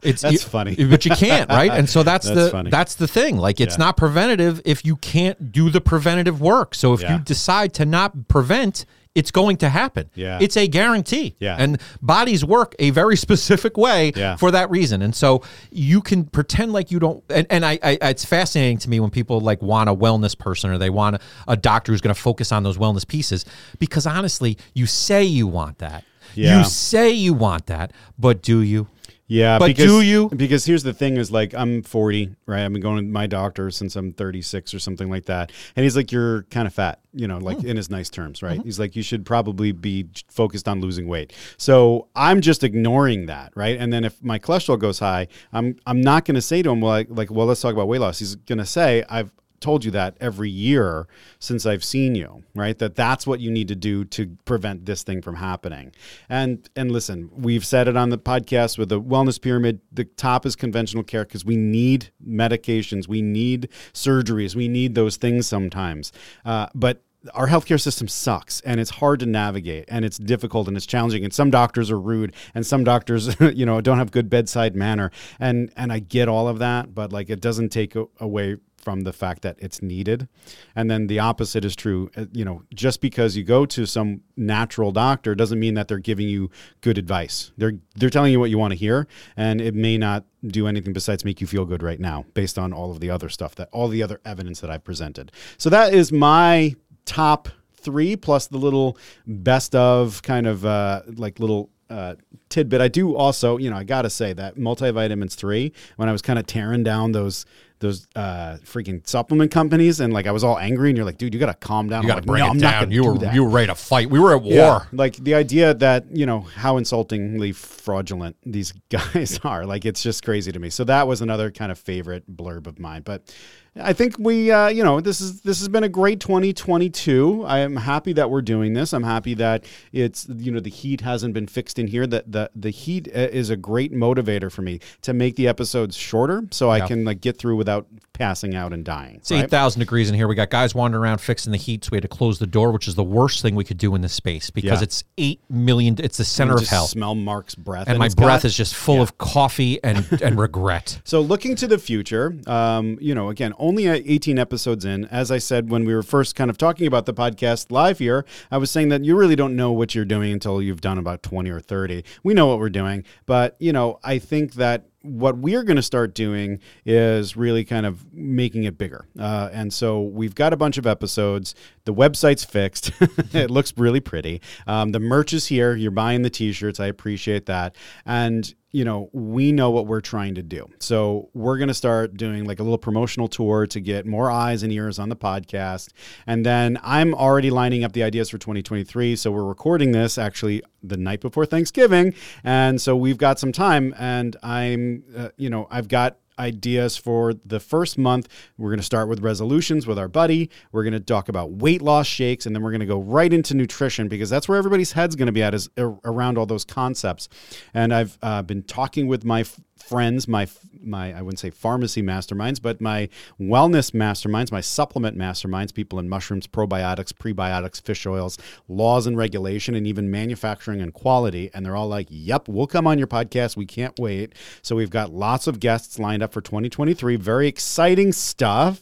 it's 0.00 0.22
that's 0.22 0.32
you, 0.32 0.38
funny, 0.38 0.76
but 0.76 1.04
you 1.04 1.10
can't, 1.10 1.50
right? 1.50 1.72
And 1.72 1.90
so 1.90 2.04
that's, 2.04 2.26
that's 2.28 2.44
the 2.44 2.50
funny. 2.50 2.70
that's 2.70 2.94
the 2.94 3.08
thing. 3.08 3.36
Like 3.36 3.60
it's 3.60 3.74
yeah. 3.74 3.86
not 3.86 3.96
preventative 3.96 4.62
if 4.64 4.84
you 4.84 4.94
can't 4.94 5.50
do 5.50 5.70
the 5.70 5.80
preventative 5.80 6.40
work. 6.40 6.76
So 6.76 6.92
if 6.92 7.02
yeah. 7.02 7.16
you 7.16 7.24
decide 7.24 7.74
to 7.74 7.84
not 7.84 8.28
prevent, 8.28 8.86
it's 9.16 9.32
going 9.32 9.56
to 9.56 9.68
happen. 9.68 10.08
Yeah. 10.14 10.38
It's 10.40 10.56
a 10.56 10.68
guarantee. 10.68 11.34
Yeah. 11.40 11.56
And 11.58 11.80
bodies 12.00 12.44
work 12.44 12.76
a 12.78 12.90
very 12.90 13.16
specific 13.26 13.76
way 13.76 14.12
yeah. 14.14 14.36
for 14.36 14.52
that 14.52 14.70
reason. 14.70 15.02
And 15.02 15.16
so 15.16 15.42
you 15.72 16.00
can 16.00 16.24
pretend 16.24 16.72
like 16.72 16.92
you 16.92 17.00
don't 17.00 17.24
and, 17.28 17.44
and 17.50 17.66
I, 17.66 17.80
I 17.82 17.98
it's 18.02 18.24
fascinating 18.24 18.78
to 18.78 18.88
me 18.88 19.00
when 19.00 19.10
people 19.10 19.40
like 19.40 19.60
want 19.60 19.90
a 19.90 19.94
wellness 19.94 20.38
person 20.38 20.70
or 20.70 20.78
they 20.78 20.90
want 20.90 21.16
a, 21.16 21.20
a 21.48 21.56
doctor 21.56 21.90
who's 21.90 22.00
going 22.00 22.14
to 22.14 22.20
focus 22.20 22.52
on 22.52 22.62
those 22.62 22.78
wellness 22.78 23.06
pieces 23.06 23.44
because 23.80 24.06
honestly, 24.06 24.58
you 24.74 24.86
say 24.86 25.24
you 25.24 25.48
want 25.48 25.78
that. 25.78 26.04
Yeah. 26.34 26.58
You 26.58 26.64
say 26.64 27.10
you 27.10 27.34
want 27.34 27.66
that, 27.66 27.92
but 28.18 28.42
do 28.42 28.60
you? 28.60 28.88
Yeah, 29.32 29.58
but 29.58 29.68
because, 29.68 29.86
do 29.86 30.02
you? 30.02 30.28
Because 30.28 30.66
here's 30.66 30.82
the 30.82 30.92
thing: 30.92 31.16
is 31.16 31.30
like 31.30 31.54
I'm 31.54 31.82
40, 31.82 32.36
right? 32.44 32.66
I've 32.66 32.72
been 32.72 32.82
going 32.82 32.98
to 32.98 33.10
my 33.10 33.26
doctor 33.26 33.70
since 33.70 33.96
I'm 33.96 34.12
36 34.12 34.74
or 34.74 34.78
something 34.78 35.08
like 35.08 35.24
that, 35.24 35.52
and 35.74 35.84
he's 35.84 35.96
like, 35.96 36.12
"You're 36.12 36.42
kind 36.50 36.66
of 36.66 36.74
fat," 36.74 37.00
you 37.14 37.26
know, 37.26 37.38
like 37.38 37.56
mm. 37.56 37.64
in 37.64 37.78
his 37.78 37.88
nice 37.88 38.10
terms, 38.10 38.42
right? 38.42 38.58
Mm-hmm. 38.58 38.64
He's 38.64 38.78
like, 38.78 38.94
"You 38.94 39.02
should 39.02 39.24
probably 39.24 39.72
be 39.72 40.06
focused 40.28 40.68
on 40.68 40.82
losing 40.82 41.08
weight." 41.08 41.32
So 41.56 42.08
I'm 42.14 42.42
just 42.42 42.62
ignoring 42.62 43.24
that, 43.26 43.52
right? 43.54 43.78
And 43.78 43.90
then 43.90 44.04
if 44.04 44.22
my 44.22 44.38
cholesterol 44.38 44.78
goes 44.78 44.98
high, 44.98 45.28
I'm 45.50 45.76
I'm 45.86 46.02
not 46.02 46.26
going 46.26 46.34
to 46.34 46.42
say 46.42 46.60
to 46.60 46.68
him, 46.68 46.82
"Well, 46.82 46.92
like, 46.92 47.06
like, 47.08 47.30
well, 47.30 47.46
let's 47.46 47.62
talk 47.62 47.72
about 47.72 47.88
weight 47.88 48.02
loss." 48.02 48.18
He's 48.18 48.34
going 48.34 48.58
to 48.58 48.66
say, 48.66 49.02
"I've 49.08 49.30
told 49.62 49.84
you 49.84 49.90
that 49.92 50.16
every 50.20 50.50
year 50.50 51.06
since 51.38 51.64
I've 51.64 51.84
seen 51.84 52.14
you, 52.14 52.42
right? 52.54 52.78
That 52.78 52.94
that's 52.94 53.26
what 53.26 53.40
you 53.40 53.50
need 53.50 53.68
to 53.68 53.76
do 53.76 54.04
to 54.06 54.36
prevent 54.44 54.84
this 54.84 55.02
thing 55.02 55.22
from 55.22 55.36
happening. 55.36 55.92
And 56.28 56.68
and 56.76 56.90
listen, 56.90 57.30
we've 57.32 57.64
said 57.64 57.88
it 57.88 57.96
on 57.96 58.10
the 58.10 58.18
podcast 58.18 58.76
with 58.76 58.88
the 58.90 59.00
wellness 59.00 59.40
pyramid. 59.40 59.80
The 59.90 60.04
top 60.04 60.44
is 60.44 60.56
conventional 60.56 61.04
care 61.04 61.24
because 61.24 61.44
we 61.44 61.56
need 61.56 62.10
medications, 62.26 63.08
we 63.08 63.22
need 63.22 63.68
surgeries, 63.92 64.54
we 64.54 64.68
need 64.68 64.94
those 64.94 65.16
things 65.16 65.46
sometimes. 65.46 66.12
Uh, 66.44 66.66
but 66.74 67.02
our 67.34 67.46
healthcare 67.46 67.80
system 67.80 68.08
sucks 68.08 68.60
and 68.62 68.80
it's 68.80 68.90
hard 68.90 69.20
to 69.20 69.26
navigate 69.26 69.84
and 69.88 70.04
it's 70.04 70.18
difficult 70.18 70.68
and 70.68 70.76
it's 70.76 70.86
challenging 70.86 71.24
and 71.24 71.32
some 71.32 71.50
doctors 71.50 71.90
are 71.90 72.00
rude 72.00 72.34
and 72.54 72.66
some 72.66 72.82
doctors 72.84 73.38
you 73.54 73.64
know 73.64 73.80
don't 73.80 73.98
have 73.98 74.10
good 74.10 74.28
bedside 74.28 74.74
manner 74.74 75.10
and 75.38 75.72
and 75.76 75.92
I 75.92 76.00
get 76.00 76.28
all 76.28 76.48
of 76.48 76.58
that 76.58 76.94
but 76.94 77.12
like 77.12 77.30
it 77.30 77.40
doesn't 77.40 77.68
take 77.70 77.94
away 78.18 78.56
from 78.82 79.02
the 79.02 79.12
fact 79.12 79.42
that 79.42 79.56
it's 79.58 79.80
needed. 79.80 80.28
And 80.74 80.90
then 80.90 81.06
the 81.06 81.18
opposite 81.18 81.64
is 81.64 81.76
true. 81.76 82.10
Uh, 82.16 82.26
you 82.32 82.44
know, 82.44 82.62
just 82.74 83.00
because 83.00 83.36
you 83.36 83.44
go 83.44 83.64
to 83.66 83.86
some 83.86 84.22
natural 84.36 84.92
doctor 84.92 85.34
doesn't 85.34 85.58
mean 85.58 85.74
that 85.74 85.88
they're 85.88 85.98
giving 85.98 86.28
you 86.28 86.50
good 86.80 86.98
advice. 86.98 87.52
They're 87.56 87.74
they're 87.94 88.10
telling 88.10 88.32
you 88.32 88.40
what 88.40 88.50
you 88.50 88.58
want 88.58 88.72
to 88.72 88.78
hear 88.78 89.06
and 89.36 89.60
it 89.60 89.74
may 89.74 89.96
not 89.96 90.24
do 90.46 90.66
anything 90.66 90.92
besides 90.92 91.24
make 91.24 91.40
you 91.40 91.46
feel 91.46 91.64
good 91.64 91.82
right 91.82 92.00
now 92.00 92.24
based 92.34 92.58
on 92.58 92.72
all 92.72 92.90
of 92.90 93.00
the 93.00 93.10
other 93.10 93.28
stuff 93.28 93.54
that 93.54 93.68
all 93.72 93.88
the 93.88 94.02
other 94.02 94.20
evidence 94.24 94.60
that 94.60 94.70
I've 94.70 94.84
presented. 94.84 95.30
So 95.56 95.70
that 95.70 95.94
is 95.94 96.10
my 96.10 96.74
top 97.04 97.48
3 97.74 98.16
plus 98.16 98.46
the 98.46 98.58
little 98.58 98.96
best 99.26 99.74
of 99.74 100.22
kind 100.22 100.46
of 100.46 100.64
uh, 100.64 101.02
like 101.14 101.38
little 101.38 101.70
uh, 101.90 102.14
tidbit. 102.48 102.80
I 102.80 102.88
do 102.88 103.14
also, 103.14 103.58
you 103.58 103.68
know, 103.68 103.76
I 103.76 103.84
got 103.84 104.02
to 104.02 104.10
say 104.10 104.32
that 104.32 104.56
multivitamins 104.56 105.34
3 105.34 105.72
when 105.96 106.08
I 106.08 106.12
was 106.12 106.22
kind 106.22 106.38
of 106.38 106.46
tearing 106.46 106.82
down 106.82 107.12
those 107.12 107.44
those 107.82 108.06
uh, 108.16 108.56
freaking 108.64 109.06
supplement 109.06 109.50
companies, 109.50 110.00
and 110.00 110.12
like 110.12 110.26
I 110.26 110.30
was 110.30 110.42
all 110.44 110.58
angry, 110.58 110.88
and 110.88 110.96
you're 110.96 111.04
like, 111.04 111.18
dude, 111.18 111.34
you 111.34 111.40
gotta 111.40 111.52
calm 111.54 111.88
down. 111.88 112.04
You 112.04 112.08
I'm 112.10 112.14
got 112.16 112.22
to 112.22 112.32
like, 112.32 112.38
bring 112.38 112.46
"No, 112.46 112.52
it 112.52 112.60
down. 112.60 112.90
You 112.90 113.04
were 113.04 113.18
that." 113.18 113.34
you 113.34 113.44
were 113.44 113.50
ready 113.50 113.66
to 113.66 113.74
fight. 113.74 114.08
We 114.08 114.18
were 114.18 114.34
at 114.34 114.42
war. 114.42 114.54
Yeah, 114.54 114.80
like 114.92 115.16
the 115.16 115.34
idea 115.34 115.74
that 115.74 116.06
you 116.10 116.24
know 116.24 116.40
how 116.40 116.78
insultingly 116.78 117.52
fraudulent 117.52 118.36
these 118.46 118.72
guys 118.88 119.38
are. 119.44 119.66
Like 119.66 119.84
it's 119.84 120.02
just 120.02 120.24
crazy 120.24 120.52
to 120.52 120.58
me. 120.58 120.70
So 120.70 120.84
that 120.84 121.06
was 121.06 121.20
another 121.20 121.50
kind 121.50 121.70
of 121.70 121.78
favorite 121.78 122.24
blurb 122.34 122.66
of 122.66 122.78
mine. 122.78 123.02
But 123.02 123.34
I 123.74 123.94
think 123.94 124.16
we, 124.18 124.50
uh, 124.50 124.68
you 124.68 124.84
know, 124.84 125.00
this 125.00 125.20
is 125.22 125.40
this 125.40 125.58
has 125.60 125.68
been 125.68 125.82
a 125.84 125.88
great 125.88 126.20
2022. 126.20 127.44
I 127.46 127.60
am 127.60 127.76
happy 127.76 128.12
that 128.12 128.30
we're 128.30 128.42
doing 128.42 128.74
this. 128.74 128.92
I'm 128.92 129.02
happy 129.02 129.32
that 129.34 129.64
it's 129.92 130.26
you 130.28 130.52
know 130.52 130.60
the 130.60 130.68
heat 130.70 131.00
hasn't 131.00 131.32
been 131.32 131.46
fixed 131.46 131.78
in 131.78 131.86
here. 131.86 132.06
That 132.06 132.30
the 132.30 132.50
the 132.54 132.68
heat 132.70 133.08
uh, 133.08 133.18
is 133.18 133.48
a 133.48 133.56
great 133.56 133.92
motivator 133.92 134.52
for 134.52 134.60
me 134.62 134.80
to 135.02 135.14
make 135.14 135.36
the 135.36 135.48
episodes 135.48 135.96
shorter, 135.96 136.44
so 136.50 136.70
I 136.70 136.86
can 136.86 137.04
like 137.04 137.20
get 137.22 137.38
through 137.38 137.56
without 137.56 137.86
passing 138.12 138.54
out 138.54 138.74
and 138.74 138.84
dying. 138.84 139.16
It's 139.16 139.30
right? 139.30 139.44
eight 139.44 139.50
thousand 139.50 139.80
degrees 139.80 140.10
in 140.10 140.14
here. 140.14 140.28
We 140.28 140.34
got 140.34 140.50
guys 140.50 140.74
wandering 140.74 141.02
around 141.02 141.18
fixing 141.22 141.50
the 141.50 141.56
heat, 141.58 141.84
so 141.84 141.88
we 141.92 141.96
had 141.96 142.02
to 142.02 142.08
close 142.08 142.38
the 142.38 142.46
door, 142.46 142.72
which 142.72 142.86
is 142.88 142.94
the 142.94 143.02
worst 143.02 143.40
thing 143.40 143.54
we 143.54 143.64
could 143.64 143.78
do 143.78 143.94
in 143.94 144.02
this 144.02 144.12
space 144.12 144.50
because 144.50 144.80
Yeah. 144.80 144.84
it's 144.84 145.04
eight 145.16 145.40
million. 145.48 145.96
It's 145.98 146.18
the 146.18 146.24
center 146.24 146.56
of 146.56 146.68
hell, 146.68 146.86
Smell 146.86 147.14
Mark's 147.14 147.54
breath, 147.54 147.88
and 147.88 147.98
my 147.98 148.08
breath 148.10 148.42
got- 148.42 148.44
is 148.44 148.54
just 148.56 148.74
full 148.74 149.00
of 149.00 149.16
coffee 149.16 149.82
and 149.82 150.06
and 150.22 150.38
regret. 150.38 151.00
So 151.04 151.22
looking 151.22 151.56
to 151.56 151.66
the 151.66 151.78
future, 151.78 152.36
um, 152.46 152.98
you 153.00 153.14
know, 153.14 153.30
again, 153.30 153.54
only 153.62 153.88
uh, 153.88 153.94
18 154.04 154.38
episodes 154.38 154.84
in. 154.84 155.06
As 155.06 155.30
I 155.30 155.38
said 155.38 155.70
when 155.70 155.84
we 155.84 155.94
were 155.94 156.02
first 156.02 156.34
kind 156.34 156.50
of 156.50 156.58
talking 156.58 156.86
about 156.86 157.06
the 157.06 157.14
podcast 157.14 157.70
live 157.70 158.00
here, 158.00 158.26
I 158.50 158.58
was 158.58 158.70
saying 158.70 158.88
that 158.88 159.04
you 159.04 159.16
really 159.16 159.36
don't 159.36 159.56
know 159.56 159.72
what 159.72 159.94
you're 159.94 160.04
doing 160.04 160.32
until 160.32 160.60
you've 160.60 160.80
done 160.80 160.98
about 160.98 161.22
20 161.22 161.48
or 161.48 161.60
30. 161.60 162.04
We 162.22 162.34
know 162.34 162.48
what 162.48 162.58
we're 162.58 162.68
doing, 162.68 163.04
but 163.24 163.56
you 163.60 163.72
know, 163.72 164.00
I 164.02 164.18
think 164.18 164.54
that 164.54 164.86
what 165.02 165.38
we're 165.38 165.62
going 165.62 165.76
to 165.76 165.82
start 165.82 166.14
doing 166.14 166.60
is 166.84 167.36
really 167.36 167.64
kind 167.64 167.86
of 167.86 168.12
making 168.12 168.64
it 168.64 168.78
bigger. 168.78 169.06
Uh, 169.18 169.50
and 169.52 169.72
so 169.72 170.02
we've 170.02 170.34
got 170.34 170.52
a 170.52 170.56
bunch 170.56 170.78
of 170.78 170.86
episodes. 170.86 171.54
The 171.84 171.94
website's 171.94 172.44
fixed. 172.44 172.92
it 173.32 173.50
looks 173.50 173.72
really 173.76 174.00
pretty. 174.00 174.40
Um, 174.66 174.92
the 174.92 175.00
merch 175.00 175.32
is 175.32 175.46
here. 175.46 175.74
You're 175.74 175.90
buying 175.90 176.22
the 176.22 176.30
t-shirts. 176.30 176.80
I 176.80 176.86
appreciate 176.86 177.46
that. 177.46 177.76
And 178.06 178.52
you 178.72 178.86
know, 178.86 179.10
we 179.12 179.52
know 179.52 179.70
what 179.70 179.86
we're 179.86 180.00
trying 180.00 180.34
to 180.34 180.42
do. 180.42 180.68
So 180.80 181.28
we're 181.34 181.58
going 181.58 181.68
to 181.68 181.74
start 181.74 182.16
doing 182.16 182.44
like 182.44 182.58
a 182.58 182.62
little 182.62 182.78
promotional 182.78 183.28
tour 183.28 183.66
to 183.66 183.80
get 183.80 184.06
more 184.06 184.30
eyes 184.30 184.62
and 184.62 184.72
ears 184.72 184.98
on 184.98 185.10
the 185.10 185.16
podcast. 185.16 185.90
And 186.26 186.44
then 186.44 186.78
I'm 186.82 187.14
already 187.14 187.50
lining 187.50 187.84
up 187.84 187.92
the 187.92 188.02
ideas 188.02 188.30
for 188.30 188.38
2023. 188.38 189.14
So 189.16 189.30
we're 189.30 189.44
recording 189.44 189.92
this 189.92 190.16
actually 190.16 190.62
the 190.82 190.96
night 190.96 191.20
before 191.20 191.44
Thanksgiving. 191.44 192.14
And 192.42 192.80
so 192.80 192.96
we've 192.96 193.18
got 193.18 193.38
some 193.38 193.52
time 193.52 193.94
and 193.98 194.36
I'm, 194.42 194.91
uh, 195.16 195.28
you 195.36 195.50
know, 195.50 195.66
I've 195.70 195.88
got 195.88 196.18
ideas 196.38 196.96
for 196.96 197.34
the 197.44 197.60
first 197.60 197.98
month. 197.98 198.28
We're 198.58 198.70
going 198.70 198.80
to 198.80 198.84
start 198.84 199.08
with 199.08 199.20
resolutions 199.20 199.86
with 199.86 199.98
our 199.98 200.08
buddy. 200.08 200.50
We're 200.72 200.82
going 200.82 200.92
to 200.94 201.00
talk 201.00 201.28
about 201.28 201.52
weight 201.52 201.82
loss 201.82 202.06
shakes, 202.06 202.46
and 202.46 202.54
then 202.54 202.62
we're 202.62 202.70
going 202.70 202.80
to 202.80 202.86
go 202.86 203.00
right 203.00 203.32
into 203.32 203.54
nutrition 203.54 204.08
because 204.08 204.30
that's 204.30 204.48
where 204.48 204.58
everybody's 204.58 204.92
head's 204.92 205.16
going 205.16 205.26
to 205.26 205.32
be 205.32 205.42
at 205.42 205.54
is 205.54 205.68
around 205.78 206.38
all 206.38 206.46
those 206.46 206.64
concepts. 206.64 207.28
And 207.74 207.92
I've 207.94 208.18
uh, 208.22 208.42
been 208.42 208.62
talking 208.62 209.06
with 209.06 209.24
my 209.24 209.40
f- 209.40 209.60
friends, 209.76 210.26
my 210.26 210.44
f- 210.44 210.58
my 210.84 211.12
I 211.16 211.22
wouldn't 211.22 211.38
say 211.38 211.50
pharmacy 211.50 212.02
masterminds, 212.02 212.60
but 212.60 212.80
my 212.80 213.08
wellness 213.40 213.92
masterminds, 213.92 214.52
my 214.52 214.60
supplement 214.60 215.16
masterminds, 215.16 215.72
people 215.72 215.98
in 215.98 216.08
mushrooms, 216.08 216.46
probiotics, 216.46 217.12
prebiotics, 217.12 217.80
fish 217.80 218.06
oils, 218.06 218.38
laws 218.68 219.06
and 219.06 219.16
regulation, 219.16 219.74
and 219.74 219.86
even 219.86 220.10
manufacturing 220.10 220.80
and 220.80 220.92
quality. 220.94 221.50
And 221.54 221.64
they're 221.64 221.76
all 221.76 221.88
like, 221.88 222.08
"Yep, 222.10 222.48
we'll 222.48 222.66
come 222.66 222.86
on 222.86 222.98
your 222.98 223.06
podcast. 223.06 223.56
We 223.56 223.66
can't 223.66 223.98
wait." 223.98 224.34
So 224.62 224.76
we've 224.76 224.90
got 224.90 225.12
lots 225.12 225.46
of 225.46 225.60
guests 225.60 225.98
lined 225.98 226.22
up 226.22 226.32
for 226.32 226.40
2023. 226.40 227.16
Very 227.16 227.48
exciting 227.48 228.12
stuff. 228.12 228.80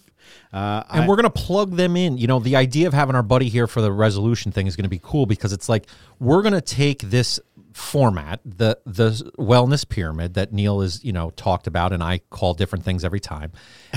Uh, 0.53 0.83
and 0.91 1.05
I- 1.05 1.07
we're 1.09 1.17
going 1.17 1.25
to 1.25 1.31
plug 1.31 1.77
them 1.77 1.97
in. 1.97 2.19
You 2.19 2.27
know, 2.27 2.39
the 2.41 2.57
idea 2.57 2.87
of 2.87 2.95
having 2.95 3.15
our 3.15 3.23
buddy 3.23 3.49
here 3.49 3.67
for 3.67 3.81
the 3.81 3.93
resolution 3.93 4.53
thing 4.53 4.67
is 4.67 4.77
going 4.77 4.85
to 4.85 4.91
be 4.91 5.01
cool 5.03 5.27
because 5.27 5.53
it's 5.53 5.69
like 5.69 5.87
we're 6.19 6.43
going 6.43 6.55
to 6.55 6.61
take 6.61 7.01
this 7.03 7.41
format, 7.81 8.40
the 8.45 8.79
the 8.85 9.11
wellness 9.38 9.88
pyramid 9.88 10.35
that 10.35 10.53
Neal 10.53 10.83
is, 10.83 11.03
you 11.03 11.12
know, 11.12 11.31
talked 11.31 11.66
about 11.66 11.93
and 11.93 12.03
I 12.03 12.19
call 12.31 12.55
different 12.55 12.85
things 12.85 13.05
every 13.05 13.21
time. 13.21 13.53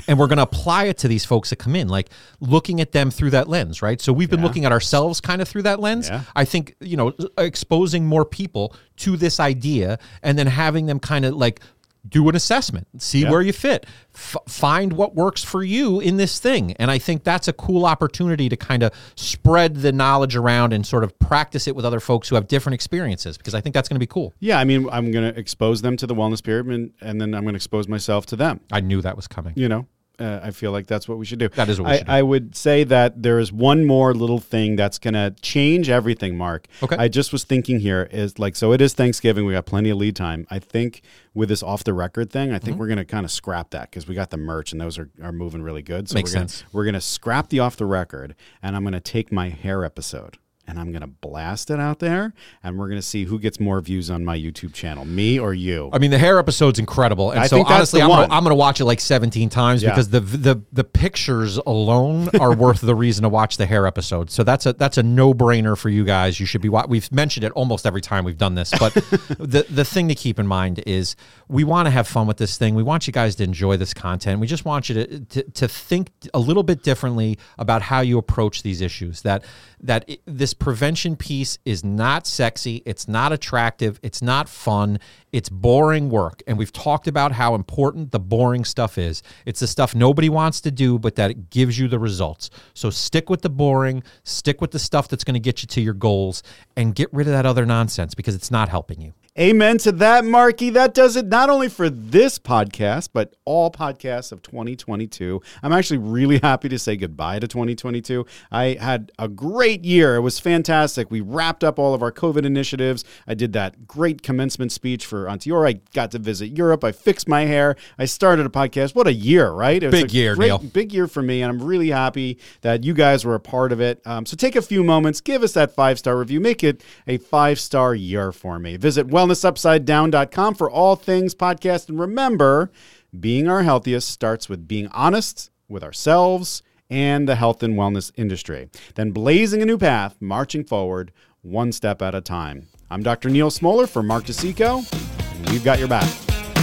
And 0.07 0.17
we're 0.17 0.27
going 0.27 0.37
to 0.37 0.43
apply 0.43 0.85
it 0.85 0.97
to 0.99 1.07
these 1.07 1.25
folks 1.25 1.49
that 1.49 1.57
come 1.57 1.75
in, 1.75 1.89
like 1.89 2.09
looking 2.39 2.81
at 2.81 2.93
them 2.93 3.11
through 3.11 3.31
that 3.31 3.47
lens, 3.47 3.81
right? 3.81 3.99
So 4.01 4.13
we've 4.13 4.29
been 4.29 4.41
looking 4.41 4.65
at 4.65 4.71
ourselves 4.71 5.21
kind 5.21 5.41
of 5.41 5.47
through 5.47 5.63
that 5.63 5.79
lens. 5.79 6.09
Yeah. 6.09 6.21
I 6.35 6.45
think, 6.45 6.75
you 6.79 6.97
know, 6.97 7.13
exposing 7.37 8.05
more 8.05 8.25
people 8.25 8.75
to 8.97 9.17
this 9.17 9.39
idea 9.39 9.99
and 10.23 10.39
then 10.39 10.47
having 10.47 10.85
them 10.85 10.99
kind 10.99 11.25
of 11.25 11.35
like 11.35 11.59
do 12.07 12.27
an 12.29 12.35
assessment, 12.35 12.87
see 13.01 13.21
Yeah. 13.21 13.31
where 13.31 13.41
you 13.41 13.53
fit, 13.53 13.85
F- 14.13 14.35
find 14.47 14.93
what 14.93 15.15
works 15.15 15.43
for 15.43 15.63
you 15.63 15.99
in 15.99 16.17
this 16.17 16.37
thing. 16.39 16.73
And 16.73 16.91
I 16.91 16.99
think 16.99 17.23
that's 17.23 17.47
a 17.47 17.53
cool 17.53 17.85
opportunity 17.85 18.49
to 18.49 18.57
kind 18.57 18.83
of 18.83 18.91
spread 19.15 19.77
the 19.77 19.91
knowledge 19.91 20.35
around 20.35 20.73
and 20.73 20.85
sort 20.85 21.03
of 21.03 21.17
practice 21.19 21.67
it 21.67 21.75
with 21.75 21.85
other 21.85 21.99
folks 21.99 22.27
who 22.29 22.35
have 22.35 22.47
different 22.47 22.73
experiences 22.73 23.37
because 23.37 23.55
I 23.55 23.61
think 23.61 23.73
that's 23.73 23.87
going 23.89 23.95
to 23.95 23.99
be 23.99 24.07
cool. 24.07 24.33
yeah, 24.39 24.59
I 24.59 24.63
mean, 24.65 24.87
I'm 24.91 25.11
going 25.11 25.33
to 25.33 25.39
expose 25.39 25.81
them 25.81 25.95
to 25.97 26.05
the 26.05 26.13
wellness 26.13 26.43
pyramid, 26.43 26.91
and 27.01 27.19
then 27.21 27.33
I'm 27.33 27.43
going 27.43 27.53
to 27.53 27.57
expose 27.57 27.87
myself 27.87 28.25
to 28.27 28.35
them. 28.35 28.59
I 28.71 28.81
knew 28.81 29.01
that 29.01 29.15
was 29.15 29.27
coming. 29.27 29.53
you 29.55 29.69
know 29.69 29.87
uh, 30.19 30.39
i 30.43 30.51
feel 30.51 30.71
like 30.71 30.87
that's 30.87 31.07
what 31.07 31.17
we 31.17 31.25
should 31.25 31.39
do 31.39 31.49
That 31.49 31.69
is 31.69 31.79
what 31.81 31.87
we 31.87 31.93
I, 31.93 31.97
should 31.97 32.07
do. 32.07 32.11
I 32.13 32.21
would 32.21 32.55
say 32.55 32.83
that 32.83 33.21
there 33.23 33.39
is 33.39 33.51
one 33.51 33.85
more 33.85 34.13
little 34.13 34.39
thing 34.39 34.75
that's 34.75 34.99
going 34.99 35.13
to 35.15 35.33
change 35.41 35.89
everything 35.89 36.37
mark 36.37 36.67
Okay. 36.83 36.95
i 36.97 37.07
just 37.07 37.31
was 37.31 37.43
thinking 37.43 37.79
here 37.79 38.07
is 38.11 38.37
like 38.39 38.55
so 38.55 38.71
it 38.73 38.81
is 38.81 38.93
thanksgiving 38.93 39.45
we 39.45 39.53
got 39.53 39.65
plenty 39.65 39.89
of 39.89 39.97
lead 39.97 40.15
time 40.15 40.45
i 40.49 40.59
think 40.59 41.01
with 41.33 41.49
this 41.49 41.63
off 41.63 41.83
the 41.83 41.93
record 41.93 42.29
thing 42.31 42.51
i 42.51 42.55
Mm-hmm. 42.57 42.65
think 42.65 42.77
we're 42.77 42.87
going 42.87 42.97
to 42.97 43.05
kind 43.05 43.25
of 43.25 43.31
scrap 43.31 43.71
that 43.71 43.89
because 43.89 44.07
we 44.07 44.13
got 44.15 44.29
the 44.29 44.37
merch 44.37 44.71
and 44.71 44.79
those 44.79 44.97
are, 44.99 45.09
are 45.21 45.31
moving 45.31 45.61
really 45.63 45.81
good 45.81 46.07
so 46.09 46.15
Makes 46.15 46.31
we're 46.31 46.39
gonna, 46.39 46.49
sense. 46.49 46.63
we're 46.73 46.83
going 46.85 46.93
to 46.93 47.01
scrap 47.01 47.49
the 47.49 47.59
off 47.59 47.75
the 47.77 47.85
record 47.85 48.35
and 48.61 48.75
i'm 48.75 48.83
going 48.83 48.93
to 48.93 48.99
take 48.99 49.31
my 49.31 49.49
hair 49.49 49.83
episode 49.83 50.37
and 50.67 50.79
I'm 50.79 50.91
going 50.91 51.01
to 51.01 51.07
blast 51.07 51.69
it 51.71 51.79
out 51.79 51.99
there, 51.99 52.33
and 52.63 52.77
we're 52.79 52.87
going 52.87 52.99
to 52.99 53.05
see 53.05 53.25
who 53.25 53.37
gets 53.39 53.59
more 53.59 53.81
views 53.81 54.09
on 54.09 54.23
my 54.23 54.37
YouTube 54.37 54.73
channel, 54.73 55.03
me 55.05 55.37
or 55.39 55.53
you. 55.53 55.89
I 55.91 55.97
mean, 55.99 56.11
the 56.11 56.17
hair 56.17 56.39
episode's 56.39 56.79
incredible, 56.79 57.31
and 57.31 57.39
I 57.41 57.47
so 57.47 57.63
honestly, 57.65 58.01
I'm 58.01 58.07
gonna, 58.09 58.33
I'm 58.33 58.43
gonna 58.43 58.55
watch 58.55 58.79
it 58.79 58.85
like 58.85 58.99
17 59.01 59.49
times 59.49 59.83
Yeah. 59.83 59.89
because 59.89 60.09
the 60.09 60.19
the 60.21 60.61
the 60.71 60.83
pictures 60.83 61.57
alone 61.57 62.29
are 62.39 62.55
worth 62.55 62.81
the 62.81 62.95
reason 62.95 63.23
to 63.23 63.29
watch 63.29 63.57
the 63.57 63.65
hair 63.65 63.85
episode. 63.85 64.31
So 64.31 64.43
that's 64.43 64.65
a 64.65 64.73
that's 64.73 64.97
a 64.97 65.03
no 65.03 65.33
brainer 65.33 65.77
for 65.77 65.89
you 65.89 66.05
guys. 66.05 66.39
You 66.39 66.45
should 66.45 66.61
be. 66.61 66.69
wa- 66.69 66.85
We've 66.87 67.11
mentioned 67.11 67.43
it 67.43 67.51
almost 67.53 67.85
every 67.85 68.01
time 68.01 68.23
we've 68.23 68.37
done 68.37 68.55
this, 68.55 68.71
but 68.79 68.93
the 69.39 69.65
the 69.69 69.83
thing 69.85 70.07
to 70.07 70.15
keep 70.15 70.39
in 70.39 70.47
mind 70.47 70.81
is 70.85 71.15
we 71.49 71.63
want 71.63 71.87
to 71.87 71.89
have 71.91 72.07
fun 72.07 72.25
with 72.27 72.37
this 72.37 72.57
thing. 72.57 72.73
We 72.75 72.83
want 72.83 73.05
you 73.07 73.13
guys 73.13 73.35
to 73.35 73.43
enjoy 73.43 73.77
this 73.77 73.93
content. 73.93 74.39
We 74.39 74.47
just 74.47 74.63
want 74.65 74.87
you 74.89 74.95
to 74.95 75.19
to, 75.19 75.43
to 75.43 75.67
think 75.67 76.11
a 76.33 76.39
little 76.39 76.63
bit 76.63 76.83
differently 76.83 77.37
about 77.57 77.81
how 77.81 77.99
you 78.01 78.17
approach 78.17 78.63
these 78.63 78.79
issues. 78.81 79.21
That 79.23 79.43
that 79.83 80.05
it, 80.07 80.21
this 80.25 80.53
prevention 80.53 81.15
piece 81.15 81.59
is 81.65 81.83
not 81.83 82.25
sexy. 82.25 82.81
It's 82.85 83.07
not 83.07 83.31
attractive. 83.31 83.99
It's 84.01 84.21
not 84.21 84.49
fun. 84.49 84.99
It's 85.31 85.49
boring 85.49 86.09
work. 86.09 86.41
And 86.47 86.57
we've 86.57 86.71
talked 86.71 87.07
about 87.07 87.33
how 87.33 87.53
important 87.53 88.11
the 88.11 88.19
boring 88.19 88.65
stuff 88.65 88.97
is. 88.97 89.21
It's 89.45 89.59
the 89.59 89.67
stuff 89.67 89.93
nobody 89.93 90.29
wants 90.29 90.61
to 90.61 90.71
do, 90.71 90.97
but 90.97 91.15
that 91.15 91.31
it 91.31 91.49
gives 91.49 91.77
you 91.77 91.87
the 91.87 91.99
results. 91.99 92.49
So 92.73 92.89
stick 92.89 93.29
with 93.29 93.41
the 93.41 93.49
boring, 93.49 94.03
stick 94.23 94.61
with 94.61 94.71
the 94.71 94.79
stuff 94.79 95.09
that's 95.09 95.23
going 95.23 95.35
to 95.35 95.39
get 95.39 95.61
you 95.61 95.67
to 95.67 95.81
your 95.81 95.93
goals, 95.93 96.43
and 96.75 96.95
get 96.95 97.13
rid 97.13 97.27
of 97.27 97.33
that 97.33 97.45
other 97.45 97.65
nonsense 97.65 98.15
because 98.15 98.35
it's 98.35 98.51
not 98.51 98.69
helping 98.69 99.01
you. 99.01 99.13
Amen 99.39 99.79
to 99.79 99.91
that, 99.93 100.23
Marky. 100.25 100.69
That 100.69 100.93
does 100.93 101.15
it 101.15 101.25
not 101.25 101.49
only 101.49 101.67
for 101.67 101.89
this 101.89 102.37
podcast, 102.37 103.09
but 103.13 103.35
all 103.45 103.71
podcasts 103.71 104.31
of 104.31 104.43
2022. 104.43 105.41
I'm 105.63 105.73
actually 105.73 105.97
really 105.97 106.37
happy 106.43 106.69
to 106.69 106.77
say 106.77 106.95
goodbye 106.95 107.39
to 107.39 107.47
2022. 107.47 108.27
I 108.51 108.77
had 108.79 109.11
a 109.17 109.27
great 109.27 109.83
year. 109.85 110.15
It 110.17 110.19
was 110.21 110.39
fantastic. 110.39 111.09
We 111.09 111.21
wrapped 111.21 111.63
up 111.63 111.79
all 111.79 111.95
of 111.95 112.03
our 112.03 112.11
COVID 112.11 112.45
initiatives. 112.45 113.03
I 113.25 113.33
did 113.33 113.53
that 113.53 113.87
great 113.87 114.21
commencement 114.21 114.71
speech 114.71 115.03
for 115.07 115.25
Onteora. 115.25 115.67
I 115.69 115.73
got 115.95 116.11
to 116.11 116.19
visit 116.19 116.55
Europe. 116.55 116.83
I 116.83 116.91
fixed 116.91 117.27
my 117.27 117.45
hair. 117.45 117.75
I 117.97 118.05
started 118.05 118.45
a 118.45 118.49
podcast. 118.49 118.93
What 118.93 119.07
a 119.07 119.13
year, 119.13 119.49
right? 119.49 119.81
It 119.81 119.87
was 119.91 119.99
Big 120.03 120.11
a 120.11 120.13
year, 120.13 120.35
great- 120.35 120.47
Neal. 120.49 120.59
big 120.59 120.93
year 120.93 121.07
for 121.07 121.23
me, 121.23 121.41
and 121.41 121.49
I'm 121.51 121.65
really 121.67 121.89
happy 121.89 122.37
that 122.61 122.83
you 122.83 122.93
guys 122.93 123.25
were 123.25 123.33
a 123.33 123.39
part 123.39 123.71
of 123.71 123.81
it. 123.81 123.99
Um, 124.05 124.27
so 124.27 124.37
take 124.37 124.55
a 124.55 124.61
few 124.61 124.83
moments, 124.83 125.21
give 125.21 125.41
us 125.41 125.53
that 125.53 125.73
five 125.73 125.97
star 125.97 126.17
review, 126.19 126.39
make 126.39 126.63
it 126.63 126.83
a 127.07 127.17
five 127.17 127.59
star 127.59 127.95
year 127.95 128.31
for 128.31 128.59
me. 128.59 128.77
Visit 128.77 129.07
wellnessupsidedown.com 129.27 130.55
for 130.55 130.69
all 130.69 130.95
things 130.95 131.35
podcast. 131.35 131.89
And 131.89 131.99
remember, 131.99 132.71
being 133.17 133.47
our 133.47 133.63
healthiest 133.63 134.09
starts 134.09 134.49
with 134.49 134.67
being 134.67 134.87
honest 134.87 135.51
with 135.67 135.83
ourselves 135.83 136.61
and 136.89 137.27
the 137.27 137.35
health 137.35 137.63
and 137.63 137.75
wellness 137.75 138.11
industry. 138.15 138.69
Then 138.95 139.11
blazing 139.11 139.61
a 139.61 139.65
new 139.65 139.77
path, 139.77 140.17
marching 140.19 140.63
forward 140.63 141.11
one 141.41 141.71
step 141.71 142.01
at 142.01 142.15
a 142.15 142.21
time. 142.21 142.67
I'm 142.89 143.03
Dr. 143.03 143.29
Neal 143.29 143.51
Smoller 143.51 143.87
for 143.87 144.03
Mark 144.03 144.25
DeCicco, 144.25 145.49
we've 145.51 145.63
got 145.63 145.79
your 145.79 145.87
back. 145.87 146.07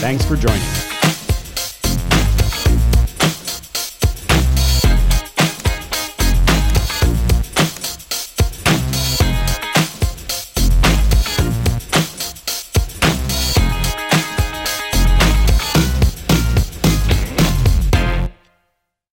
Thanks 0.00 0.24
for 0.24 0.36
joining. 0.36 0.89